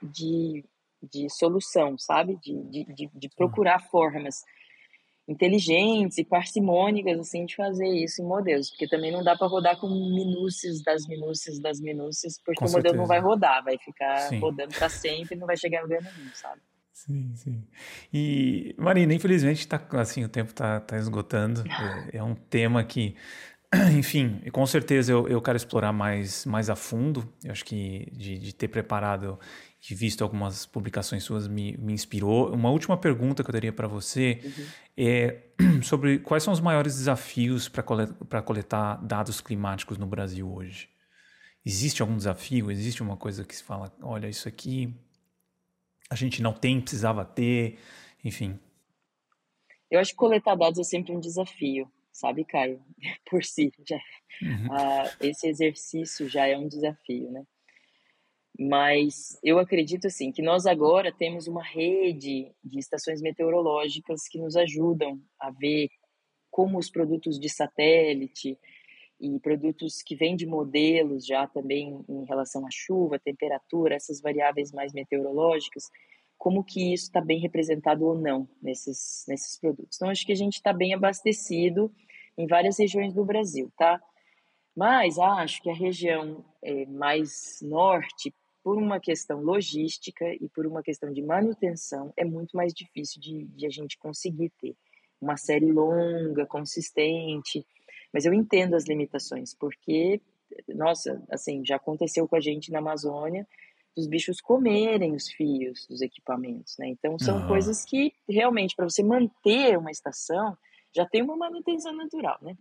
de, 0.03 0.65
de 1.03 1.31
solução, 1.31 1.97
sabe? 1.99 2.37
De, 2.37 2.63
de, 2.65 2.85
de, 2.85 3.11
de 3.15 3.29
procurar 3.31 3.81
formas 3.81 4.45
inteligentes 5.29 6.17
e 6.17 6.25
parcimônicas 6.25 7.21
assim 7.21 7.45
de 7.45 7.55
fazer 7.55 7.87
isso 7.87 8.23
em 8.23 8.25
modelos, 8.25 8.71
porque 8.71 8.89
também 8.89 9.13
não 9.13 9.23
dá 9.23 9.37
para 9.37 9.47
rodar 9.47 9.79
com 9.79 9.87
minúcias 9.89 10.83
das 10.83 11.07
minúcias 11.07 11.61
das 11.61 11.79
minúcias, 11.79 12.39
porque 12.39 12.59
com 12.59 12.65
o 12.65 12.69
modelo 12.69 12.83
certeza. 12.83 12.97
não 12.97 13.07
vai 13.07 13.21
rodar, 13.21 13.63
vai 13.63 13.77
ficar 13.79 14.17
sim. 14.21 14.39
rodando 14.39 14.75
para 14.75 14.89
sempre 14.89 15.37
e 15.37 15.39
não 15.39 15.47
vai 15.47 15.57
chegar 15.57 15.81
em 15.81 15.83
lugar 15.83 16.01
nenhum, 16.03 16.31
sabe? 16.33 16.63
Sim, 16.95 17.33
sim. 17.37 17.65
E, 18.13 18.75
Marina, 18.77 19.15
infelizmente, 19.15 19.69
tá, 19.69 19.81
assim, 19.93 20.25
o 20.25 20.29
tempo 20.29 20.51
está 20.51 20.81
tá 20.81 20.97
esgotando. 20.97 21.63
É, 22.13 22.17
é, 22.17 22.23
um 22.23 22.35
tema 22.35 22.83
que, 22.83 23.15
enfim, 23.97 24.41
com 24.51 24.67
certeza 24.67 25.13
eu, 25.13 25.29
eu 25.29 25.41
quero 25.41 25.57
explorar 25.57 25.93
mais, 25.93 26.45
mais 26.45 26.69
a 26.69 26.75
fundo. 26.75 27.33
Eu 27.45 27.53
acho 27.53 27.65
que 27.65 28.11
de, 28.13 28.37
de 28.39 28.53
ter 28.53 28.67
preparado 28.67 29.39
que 29.81 29.95
visto 29.95 30.23
algumas 30.23 30.67
publicações 30.67 31.23
suas 31.23 31.47
me, 31.47 31.77
me 31.77 31.93
inspirou. 31.93 32.53
Uma 32.53 32.71
última 32.71 32.97
pergunta 32.97 33.45
que 33.45 33.51
eu 33.51 33.53
teria 33.53 33.73
para 33.73 33.87
você 33.87 34.41
uhum. 34.45 34.67
é 34.97 35.39
sobre 35.83 36.19
quais 36.19 36.43
são 36.43 36.53
os 36.53 36.61
maiores 36.61 36.97
desafios 36.97 37.69
para 37.69 37.83
coletar, 37.83 38.43
coletar 38.43 38.97
dados 38.97 39.41
climáticos 39.41 39.97
no 39.97 40.07
Brasil 40.07 40.53
hoje? 40.53 40.89
Existe 41.65 42.03
algum 42.03 42.17
desafio? 42.17 42.71
Existe 42.71 43.03
uma 43.03 43.17
coisa 43.17 43.45
que 43.45 43.55
se 43.55 43.63
fala, 43.63 43.95
olha, 44.03 44.29
isso 44.29 44.49
aqui 44.49 44.95
a 46.11 46.15
gente 46.15 46.43
não 46.43 46.53
tem, 46.53 46.81
precisava 46.81 47.25
ter, 47.25 47.79
enfim? 48.25 48.59
Eu 49.91 50.01
acho 50.01 50.11
que 50.11 50.17
coletar 50.17 50.55
dados 50.57 50.79
é 50.79 50.85
sempre 50.85 51.13
um 51.13 51.21
desafio, 51.21 51.91
sabe, 52.11 52.45
Caio? 52.45 52.83
Por 53.31 53.45
si, 53.45 53.73
já, 53.87 53.97
uhum. 54.43 54.67
uh, 54.67 55.11
esse 55.21 55.47
exercício 55.47 56.29
já 56.29 56.47
é 56.47 56.57
um 56.57 56.67
desafio, 56.67 57.31
né? 57.31 57.45
Mas 58.59 59.39
eu 59.43 59.59
acredito 59.59 60.09
assim 60.09 60.33
que 60.33 60.43
nós 60.43 60.67
agora 60.67 61.13
temos 61.13 61.47
uma 61.47 61.63
rede 61.63 62.53
de 62.65 62.79
estações 62.79 63.23
meteorológicas 63.23 64.27
que 64.29 64.39
nos 64.39 64.57
ajudam 64.57 65.21
a 65.39 65.51
ver 65.51 65.89
como 66.51 66.77
os 66.77 66.91
produtos 66.91 67.39
de 67.39 67.49
satélite 67.49 68.59
e 69.21 69.39
produtos 69.39 70.03
que 70.03 70.17
vêm 70.17 70.35
de 70.35 70.45
modelos 70.45 71.25
já 71.25 71.47
também 71.47 72.05
em 72.09 72.25
relação 72.25 72.67
à 72.67 72.69
chuva, 72.71 73.19
temperatura, 73.19 73.95
essas 73.95 74.21
variáveis 74.21 74.73
mais 74.73 74.93
meteorológicas, 74.93 75.85
como 76.37 76.65
que 76.65 76.93
isso 76.93 77.05
está 77.05 77.21
bem 77.21 77.39
representado 77.39 78.05
ou 78.05 78.17
não 78.17 78.49
nesses, 78.63 79.25
nesses 79.29 79.59
produtos. 79.59 79.97
Então, 79.97 80.09
acho 80.09 80.25
que 80.27 80.33
a 80.33 80.37
gente 80.37 80.55
está 80.55 80.73
bem 80.73 80.95
abastecido 80.95 81.93
em 82.37 82.47
várias 82.47 82.79
regiões 82.79 83.13
do 83.13 83.25
Brasil, 83.25 83.73
tá? 83.77 84.01
Mas 84.77 85.19
acho 85.19 85.61
que 85.61 85.71
a 85.71 85.75
região 85.75 86.45
é, 86.63 86.87
mais 86.87 87.59
norte, 87.61 88.33
por 88.69 88.77
uma 88.77 89.01
questão 89.01 89.41
logística 89.41 90.27
e 90.35 90.47
por 90.47 90.67
uma 90.67 90.83
questão 90.83 91.11
de 91.11 91.23
manutenção, 91.23 92.13
é 92.19 92.23
muito 92.23 92.55
mais 92.55 92.75
difícil 92.75 93.19
de, 93.19 93.47
de 93.47 93.65
a 93.65 93.71
gente 93.71 93.97
conseguir 93.97 94.53
ter 94.61 94.77
uma 95.19 95.39
série 95.39 95.73
longa, 95.73 96.45
consistente. 96.45 97.67
Mas 98.13 98.27
eu 98.27 98.35
entendo 98.35 98.75
as 98.75 98.85
limitações, 98.85 99.55
porque, 99.55 100.21
nossa, 100.69 101.25
assim, 101.31 101.65
já 101.65 101.77
aconteceu 101.77 102.29
com 102.29 102.37
a 102.37 102.41
gente 102.41 102.71
na 102.71 102.81
Amazônia 102.81 103.49
dos 103.97 104.07
bichos 104.07 104.39
comerem 104.39 105.15
os 105.15 105.29
fios 105.29 105.87
dos 105.87 106.03
equipamentos, 106.03 106.77
né? 106.79 106.89
Então 106.89 107.19
são 107.19 107.39
ah. 107.39 107.49
coisas 107.49 107.87
que 107.87 108.13
realmente 108.29 108.77
para 108.77 108.87
você 108.87 109.03
manter 109.03 109.79
uma 109.79 109.91
estação 109.91 110.55
já 110.95 111.07
tem 111.07 111.23
uma 111.23 111.39
manutenção 111.39 111.97
natural, 111.97 112.37
né? 112.43 112.55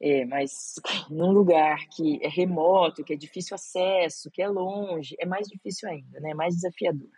É, 0.00 0.24
mas 0.24 0.74
num 1.10 1.30
lugar 1.30 1.78
que 1.88 2.18
é 2.22 2.28
remoto, 2.28 3.04
que 3.04 3.14
é 3.14 3.16
difícil 3.16 3.54
acesso, 3.54 4.30
que 4.30 4.42
é 4.42 4.48
longe, 4.48 5.16
é 5.18 5.26
mais 5.26 5.48
difícil 5.48 5.88
ainda, 5.88 6.20
né? 6.20 6.30
É 6.30 6.34
mais 6.34 6.54
desafiador. 6.54 7.10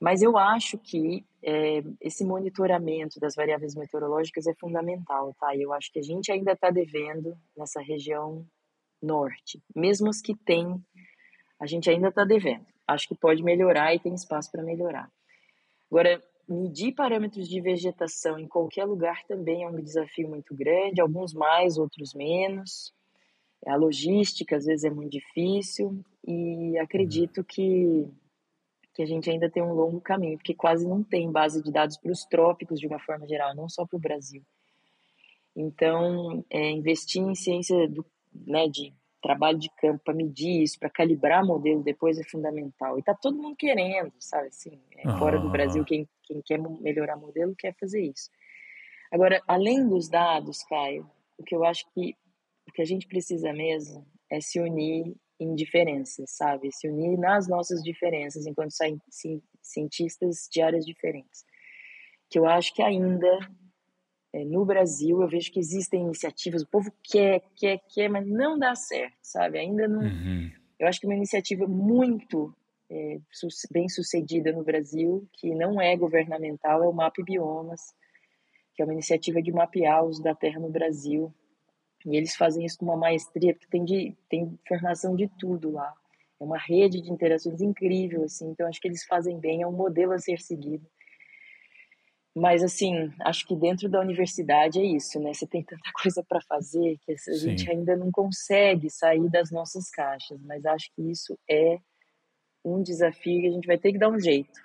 Mas 0.00 0.22
eu 0.22 0.38
acho 0.38 0.78
que 0.78 1.26
é, 1.42 1.82
esse 2.00 2.24
monitoramento 2.24 3.18
das 3.18 3.34
variáveis 3.34 3.74
meteorológicas 3.74 4.46
é 4.46 4.54
fundamental, 4.54 5.34
tá? 5.40 5.56
E 5.56 5.62
eu 5.62 5.72
acho 5.72 5.90
que 5.92 5.98
a 5.98 6.02
gente 6.02 6.30
ainda 6.30 6.52
está 6.52 6.70
devendo 6.70 7.36
nessa 7.56 7.80
região 7.80 8.46
norte, 9.02 9.60
mesmo 9.74 10.08
as 10.08 10.20
que 10.20 10.34
tem 10.34 10.80
a 11.60 11.66
gente 11.66 11.90
ainda 11.90 12.08
está 12.08 12.24
devendo. 12.24 12.66
Acho 12.86 13.08
que 13.08 13.14
pode 13.16 13.42
melhorar 13.42 13.94
e 13.94 13.98
tem 13.98 14.14
espaço 14.14 14.50
para 14.50 14.62
melhorar. 14.62 15.10
Agora, 15.90 16.22
medir 16.48 16.94
parâmetros 16.94 17.48
de 17.48 17.60
vegetação 17.60 18.38
em 18.38 18.48
qualquer 18.48 18.84
lugar 18.84 19.22
também 19.24 19.64
é 19.64 19.68
um 19.68 19.80
desafio 19.82 20.28
muito 20.28 20.54
grande, 20.54 21.00
alguns 21.00 21.34
mais, 21.34 21.76
outros 21.76 22.14
menos. 22.14 22.92
A 23.66 23.76
logística 23.76 24.56
às 24.56 24.64
vezes 24.64 24.84
é 24.84 24.90
muito 24.90 25.12
difícil 25.12 26.02
e 26.26 26.78
acredito 26.78 27.44
que, 27.44 28.08
que 28.94 29.02
a 29.02 29.06
gente 29.06 29.28
ainda 29.28 29.50
tem 29.50 29.62
um 29.62 29.74
longo 29.74 30.00
caminho, 30.00 30.38
porque 30.38 30.54
quase 30.54 30.86
não 30.86 31.02
tem 31.02 31.30
base 31.30 31.62
de 31.62 31.70
dados 31.70 31.98
para 31.98 32.12
os 32.12 32.24
trópicos 32.24 32.80
de 32.80 32.86
uma 32.86 32.98
forma 32.98 33.26
geral, 33.26 33.54
não 33.54 33.68
só 33.68 33.84
para 33.84 33.96
o 33.96 34.00
Brasil. 34.00 34.42
Então, 35.54 36.44
é, 36.48 36.70
investir 36.70 37.20
em 37.20 37.34
ciência 37.34 37.88
do, 37.88 38.06
né, 38.32 38.68
de 38.68 38.94
trabalho 39.20 39.58
de 39.58 39.68
campo 39.70 40.00
para 40.04 40.14
medir 40.14 40.62
isso, 40.62 40.78
para 40.78 40.88
calibrar 40.88 41.44
modelo 41.44 41.82
depois 41.82 42.18
é 42.18 42.24
fundamental. 42.24 42.98
E 42.98 43.02
tá 43.02 43.12
todo 43.12 43.36
mundo 43.36 43.56
querendo, 43.56 44.12
sabe? 44.20 44.48
Assim, 44.48 44.80
é, 44.96 45.02
fora 45.18 45.38
do 45.38 45.50
Brasil, 45.50 45.84
quem, 45.84 46.08
quem 46.28 46.42
quer 46.42 46.58
melhorar 46.58 47.16
modelo 47.16 47.56
quer 47.56 47.74
fazer 47.74 48.02
isso. 48.02 48.30
Agora, 49.10 49.42
além 49.48 49.88
dos 49.88 50.08
dados, 50.08 50.62
Caio, 50.64 51.10
o 51.38 51.42
que 51.42 51.54
eu 51.54 51.64
acho 51.64 51.84
que 51.94 52.14
o 52.68 52.72
que 52.72 52.82
a 52.82 52.84
gente 52.84 53.08
precisa 53.08 53.52
mesmo 53.52 54.06
é 54.30 54.40
se 54.40 54.60
unir 54.60 55.16
em 55.40 55.54
diferenças, 55.54 56.30
sabe? 56.36 56.70
Se 56.70 56.88
unir 56.88 57.16
nas 57.16 57.48
nossas 57.48 57.82
diferenças 57.82 58.46
enquanto 58.46 58.72
cientistas 59.62 60.48
de 60.52 60.60
áreas 60.60 60.84
diferentes. 60.84 61.44
Que 62.28 62.38
eu 62.38 62.44
acho 62.44 62.74
que 62.74 62.82
ainda 62.82 63.38
é, 64.32 64.44
no 64.44 64.64
Brasil, 64.64 65.22
eu 65.22 65.28
vejo 65.28 65.50
que 65.50 65.58
existem 65.58 66.02
iniciativas, 66.02 66.62
o 66.62 66.68
povo 66.68 66.92
quer, 67.02 67.42
quer, 67.56 67.80
quer, 67.88 68.08
mas 68.08 68.26
não 68.26 68.58
dá 68.58 68.74
certo, 68.74 69.16
sabe? 69.22 69.58
Ainda 69.58 69.88
não. 69.88 70.02
Uhum. 70.02 70.50
Eu 70.78 70.86
acho 70.86 71.00
que 71.00 71.06
uma 71.06 71.16
iniciativa 71.16 71.66
muito 71.66 72.54
é, 72.90 73.18
bem 73.70 73.88
sucedida 73.88 74.52
no 74.52 74.64
Brasil, 74.64 75.28
que 75.34 75.54
não 75.54 75.80
é 75.80 75.96
governamental, 75.96 76.82
é 76.82 76.88
o 76.88 76.92
MAP 76.92 77.16
Biomas, 77.24 77.80
que 78.74 78.82
é 78.82 78.84
uma 78.84 78.94
iniciativa 78.94 79.42
de 79.42 79.52
mapear 79.52 80.04
os 80.04 80.20
da 80.20 80.34
terra 80.34 80.60
no 80.60 80.70
Brasil. 80.70 81.34
E 82.06 82.16
eles 82.16 82.36
fazem 82.36 82.64
isso 82.64 82.78
com 82.78 82.86
uma 82.86 82.96
maestria, 82.96 83.52
porque 83.52 83.68
tem, 83.68 83.84
de, 83.84 84.16
tem 84.28 84.58
informação 84.64 85.16
de 85.16 85.28
tudo 85.38 85.70
lá. 85.70 85.92
É 86.40 86.44
uma 86.44 86.58
rede 86.58 87.02
de 87.02 87.10
interações 87.10 87.60
incrível, 87.60 88.22
assim. 88.22 88.48
Então, 88.50 88.68
acho 88.68 88.80
que 88.80 88.86
eles 88.86 89.04
fazem 89.04 89.38
bem, 89.38 89.62
é 89.62 89.66
um 89.66 89.72
modelo 89.72 90.12
a 90.12 90.18
ser 90.18 90.40
seguido. 90.40 90.86
Mas, 92.34 92.62
assim, 92.62 93.12
acho 93.22 93.44
que 93.46 93.56
dentro 93.56 93.88
da 93.88 94.00
universidade 94.00 94.78
é 94.78 94.84
isso, 94.84 95.18
né? 95.18 95.34
Você 95.34 95.46
tem 95.46 95.64
tanta 95.64 95.82
coisa 96.00 96.24
para 96.26 96.40
fazer 96.42 96.96
que 97.04 97.12
a 97.12 97.18
Sim. 97.18 97.36
gente 97.36 97.68
ainda 97.68 97.96
não 97.96 98.12
consegue 98.12 98.88
sair 98.88 99.28
das 99.28 99.50
nossas 99.50 99.90
caixas. 99.90 100.40
Mas 100.42 100.64
acho 100.64 100.88
que 100.94 101.02
isso 101.10 101.36
é 101.50 101.80
um 102.74 102.82
desafio 102.82 103.40
que 103.40 103.46
a 103.46 103.50
gente 103.50 103.66
vai 103.66 103.78
ter 103.78 103.92
que 103.92 103.98
dar 103.98 104.10
um 104.10 104.20
jeito. 104.20 104.60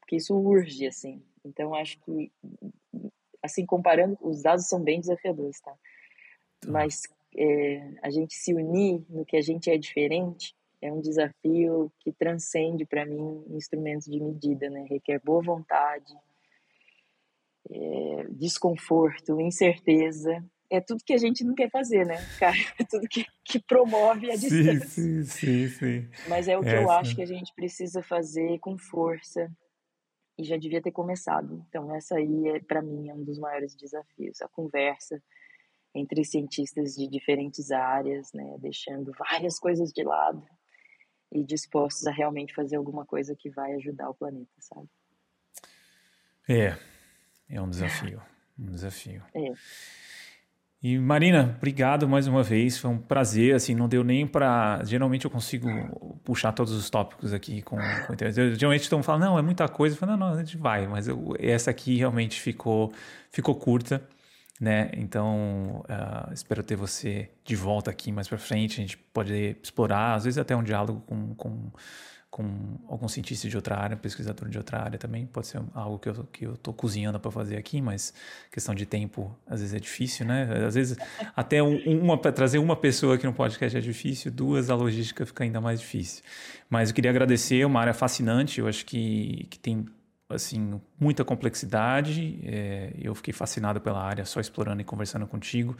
Porque 0.00 0.16
isso 0.16 0.34
urge, 0.34 0.86
assim. 0.86 1.22
Então, 1.44 1.74
acho 1.74 1.98
que, 2.00 2.30
assim, 3.42 3.64
comparando, 3.64 4.18
os 4.20 4.42
dados 4.42 4.66
são 4.66 4.82
bem 4.82 5.00
desafiadores, 5.00 5.60
tá? 5.60 5.72
tá. 5.72 6.70
Mas 6.70 7.02
é, 7.36 7.94
a 8.02 8.10
gente 8.10 8.34
se 8.34 8.52
unir 8.52 9.04
no 9.08 9.24
que 9.24 9.36
a 9.36 9.42
gente 9.42 9.70
é 9.70 9.78
diferente 9.78 10.54
é 10.82 10.90
um 10.92 11.00
desafio 11.00 11.92
que 12.00 12.10
transcende, 12.10 12.86
para 12.86 13.04
mim, 13.04 13.44
instrumentos 13.50 14.06
de 14.06 14.18
medida, 14.18 14.70
né? 14.70 14.86
Requer 14.88 15.20
boa 15.22 15.42
vontade, 15.42 16.14
é, 17.70 18.26
desconforto, 18.30 19.40
incerteza. 19.40 20.42
É 20.70 20.80
tudo 20.80 21.02
que 21.04 21.12
a 21.12 21.18
gente 21.18 21.42
não 21.42 21.54
quer 21.54 21.68
fazer, 21.68 22.06
né, 22.06 22.16
cara? 22.38 22.56
É 22.78 22.84
tudo 22.84 23.08
que, 23.08 23.26
que 23.44 23.58
promove 23.58 24.30
a 24.30 24.36
distância. 24.36 24.80
Sim, 24.86 25.24
sim, 25.24 25.68
sim. 25.68 26.08
Mas 26.28 26.46
é 26.46 26.56
o 26.56 26.62
que 26.62 26.68
eu 26.68 26.90
acho 26.90 27.14
que 27.16 27.22
a 27.22 27.26
gente 27.26 27.52
precisa 27.54 28.02
fazer 28.02 28.58
com 28.60 28.78
força 28.78 29.50
e 30.38 30.44
já 30.44 30.56
devia 30.56 30.80
ter 30.80 30.92
começado. 30.92 31.64
Então, 31.68 31.94
essa 31.94 32.16
aí, 32.16 32.48
é, 32.48 32.60
para 32.60 32.80
mim, 32.80 33.08
é 33.08 33.14
um 33.14 33.24
dos 33.24 33.38
maiores 33.38 33.74
desafios. 33.74 34.40
A 34.40 34.48
conversa 34.48 35.20
entre 35.94 36.24
cientistas 36.24 36.94
de 36.94 37.08
diferentes 37.08 37.70
áreas, 37.70 38.32
né, 38.32 38.56
deixando 38.58 39.12
várias 39.18 39.58
coisas 39.58 39.90
de 39.92 40.04
lado 40.04 40.46
e 41.32 41.44
dispostos 41.44 42.06
a 42.06 42.12
realmente 42.12 42.54
fazer 42.54 42.76
alguma 42.76 43.04
coisa 43.04 43.34
que 43.36 43.50
vai 43.50 43.74
ajudar 43.74 44.08
o 44.08 44.14
planeta, 44.14 44.50
sabe? 44.58 44.88
É, 46.48 46.76
é 47.48 47.60
um 47.60 47.68
desafio. 47.68 48.22
Um 48.58 48.72
desafio. 48.72 49.24
É. 49.34 49.52
E 50.82 50.98
Marina, 50.98 51.56
obrigado 51.58 52.08
mais 52.08 52.26
uma 52.26 52.42
vez. 52.42 52.78
Foi 52.78 52.90
um 52.90 52.96
prazer. 52.96 53.54
Assim, 53.54 53.74
não 53.74 53.86
deu 53.86 54.02
nem 54.02 54.26
para. 54.26 54.80
Geralmente 54.84 55.26
eu 55.26 55.30
consigo 55.30 55.68
puxar 56.24 56.52
todos 56.52 56.72
os 56.72 56.88
tópicos 56.88 57.34
aqui 57.34 57.60
com, 57.60 57.76
com 57.76 58.12
internet. 58.14 58.54
Geralmente 58.58 58.82
estão 58.82 59.02
falando, 59.02 59.24
não, 59.24 59.38
é 59.38 59.42
muita 59.42 59.68
coisa. 59.68 59.94
Eu 59.94 59.98
falo, 59.98 60.12
não, 60.12 60.28
não, 60.28 60.34
a 60.34 60.38
gente 60.38 60.56
vai. 60.56 60.86
Mas 60.86 61.06
eu, 61.06 61.36
essa 61.38 61.70
aqui 61.70 61.96
realmente 61.96 62.40
ficou, 62.40 62.90
ficou 63.30 63.54
curta, 63.54 64.02
né? 64.58 64.90
Então 64.94 65.84
uh, 65.84 66.32
espero 66.32 66.62
ter 66.62 66.76
você 66.76 67.28
de 67.44 67.54
volta 67.54 67.90
aqui 67.90 68.10
mais 68.10 68.26
para 68.26 68.38
frente. 68.38 68.80
A 68.80 68.82
gente 68.82 68.96
pode 68.96 69.58
explorar, 69.62 70.14
às 70.14 70.24
vezes 70.24 70.38
até 70.38 70.56
um 70.56 70.62
diálogo 70.62 71.02
com, 71.06 71.34
com 71.34 71.70
com 72.40 72.78
algum 72.88 73.06
cientista 73.06 73.48
de 73.48 73.56
outra 73.56 73.76
área, 73.76 73.96
pesquisador 73.96 74.48
de 74.48 74.56
outra 74.56 74.80
área 74.82 74.98
também. 74.98 75.26
Pode 75.26 75.46
ser 75.46 75.60
algo 75.74 75.98
que 75.98 76.08
eu 76.08 76.24
que 76.32 76.46
eu 76.46 76.54
estou 76.54 76.72
cozinhando 76.72 77.20
para 77.20 77.30
fazer 77.30 77.56
aqui, 77.56 77.82
mas 77.82 78.14
questão 78.50 78.74
de 78.74 78.86
tempo 78.86 79.36
às 79.46 79.60
vezes 79.60 79.74
é 79.74 79.78
difícil, 79.78 80.24
né? 80.24 80.48
Às 80.66 80.74
vezes 80.74 80.96
até 81.36 81.62
um, 81.62 81.76
uma 82.00 82.16
trazer 82.18 82.58
uma 82.58 82.76
pessoa 82.76 83.16
aqui 83.16 83.26
no 83.26 83.32
podcast 83.32 83.76
é 83.76 83.80
difícil, 83.80 84.30
duas 84.30 84.70
a 84.70 84.74
logística 84.74 85.26
fica 85.26 85.44
ainda 85.44 85.60
mais 85.60 85.80
difícil. 85.80 86.22
Mas 86.68 86.88
eu 86.88 86.94
queria 86.94 87.10
agradecer, 87.10 87.60
é 87.60 87.66
uma 87.66 87.80
área 87.80 87.94
fascinante. 87.94 88.60
Eu 88.60 88.66
acho 88.66 88.86
que 88.86 89.46
que 89.50 89.58
tem 89.58 89.86
assim 90.28 90.80
muita 90.98 91.24
complexidade. 91.24 92.40
É, 92.44 92.92
eu 92.98 93.14
fiquei 93.14 93.34
fascinado 93.34 93.80
pela 93.80 94.02
área 94.02 94.24
só 94.24 94.40
explorando 94.40 94.80
e 94.80 94.84
conversando 94.84 95.26
contigo. 95.26 95.76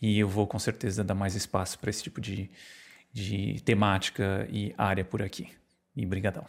E 0.00 0.18
eu 0.18 0.28
vou 0.28 0.46
com 0.46 0.58
certeza 0.58 1.02
dar 1.02 1.14
mais 1.14 1.34
espaço 1.34 1.78
para 1.78 1.90
esse 1.90 2.02
tipo 2.02 2.20
de, 2.20 2.48
de 3.12 3.60
temática 3.64 4.46
e 4.50 4.74
área 4.78 5.04
por 5.04 5.22
aqui. 5.22 5.48
E 5.98 6.06
brigadão. 6.06 6.44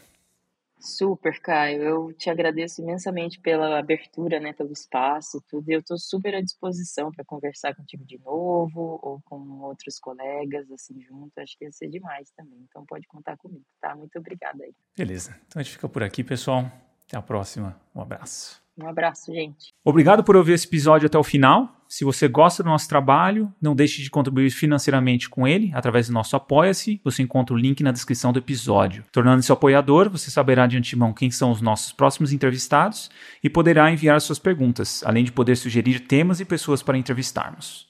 Super, 0.79 1.41
Caio. 1.41 1.81
Eu 1.81 2.13
te 2.13 2.29
agradeço 2.29 2.81
imensamente 2.81 3.39
pela 3.39 3.79
abertura, 3.79 4.39
né, 4.39 4.53
pelo 4.53 4.71
espaço, 4.71 5.43
tudo. 5.49 5.67
Eu 5.69 5.79
estou 5.79 5.97
super 5.97 6.35
à 6.35 6.41
disposição 6.41 7.11
para 7.11 7.25
conversar 7.25 7.75
contigo 7.75 8.05
de 8.05 8.17
novo 8.19 8.99
ou 9.01 9.19
com 9.25 9.61
outros 9.63 9.99
colegas 9.99 10.71
assim 10.71 11.01
junto. 11.01 11.37
Acho 11.39 11.57
que 11.57 11.65
ia 11.65 11.71
ser 11.71 11.89
demais 11.89 12.31
também. 12.37 12.59
Então 12.69 12.85
pode 12.85 13.07
contar 13.07 13.35
comigo, 13.37 13.65
tá? 13.81 13.95
Muito 13.95 14.17
obrigada 14.19 14.63
aí. 14.63 14.73
Beleza. 14.95 15.35
Então 15.47 15.59
a 15.59 15.63
gente 15.63 15.73
fica 15.73 15.89
por 15.89 16.03
aqui, 16.03 16.23
pessoal. 16.23 16.71
Até 17.07 17.17
a 17.17 17.21
próxima. 17.23 17.75
Um 17.93 18.01
abraço. 18.01 18.61
Um 18.77 18.87
abraço, 18.87 19.33
gente. 19.33 19.73
Obrigado 19.83 20.23
por 20.23 20.35
ouvir 20.35 20.53
esse 20.53 20.67
episódio 20.67 21.07
até 21.07 21.17
o 21.17 21.23
final. 21.23 21.78
Se 21.91 22.05
você 22.05 22.27
gosta 22.27 22.61
do 22.61 22.69
nosso 22.69 22.87
trabalho, 22.87 23.51
não 23.59 23.75
deixe 23.75 24.03
de 24.03 24.11
contribuir 24.11 24.51
financeiramente 24.51 25.27
com 25.27 25.47
ele 25.47 25.71
através 25.73 26.05
do 26.05 26.13
nosso 26.13 26.35
Apoia-se. 26.35 27.01
Você 27.03 27.23
encontra 27.23 27.55
o 27.55 27.57
link 27.57 27.81
na 27.81 27.91
descrição 27.91 28.31
do 28.31 28.37
episódio. 28.37 29.03
Tornando-se 29.11 29.51
apoiador, 29.51 30.07
você 30.07 30.29
saberá 30.29 30.67
de 30.67 30.77
antemão 30.77 31.11
quem 31.11 31.31
são 31.31 31.49
os 31.49 31.61
nossos 31.61 31.91
próximos 31.91 32.31
entrevistados 32.31 33.09
e 33.43 33.49
poderá 33.49 33.91
enviar 33.91 34.21
suas 34.21 34.37
perguntas, 34.37 35.03
além 35.03 35.23
de 35.23 35.31
poder 35.31 35.55
sugerir 35.55 36.01
temas 36.01 36.39
e 36.39 36.45
pessoas 36.45 36.83
para 36.83 36.95
entrevistarmos. 36.95 37.88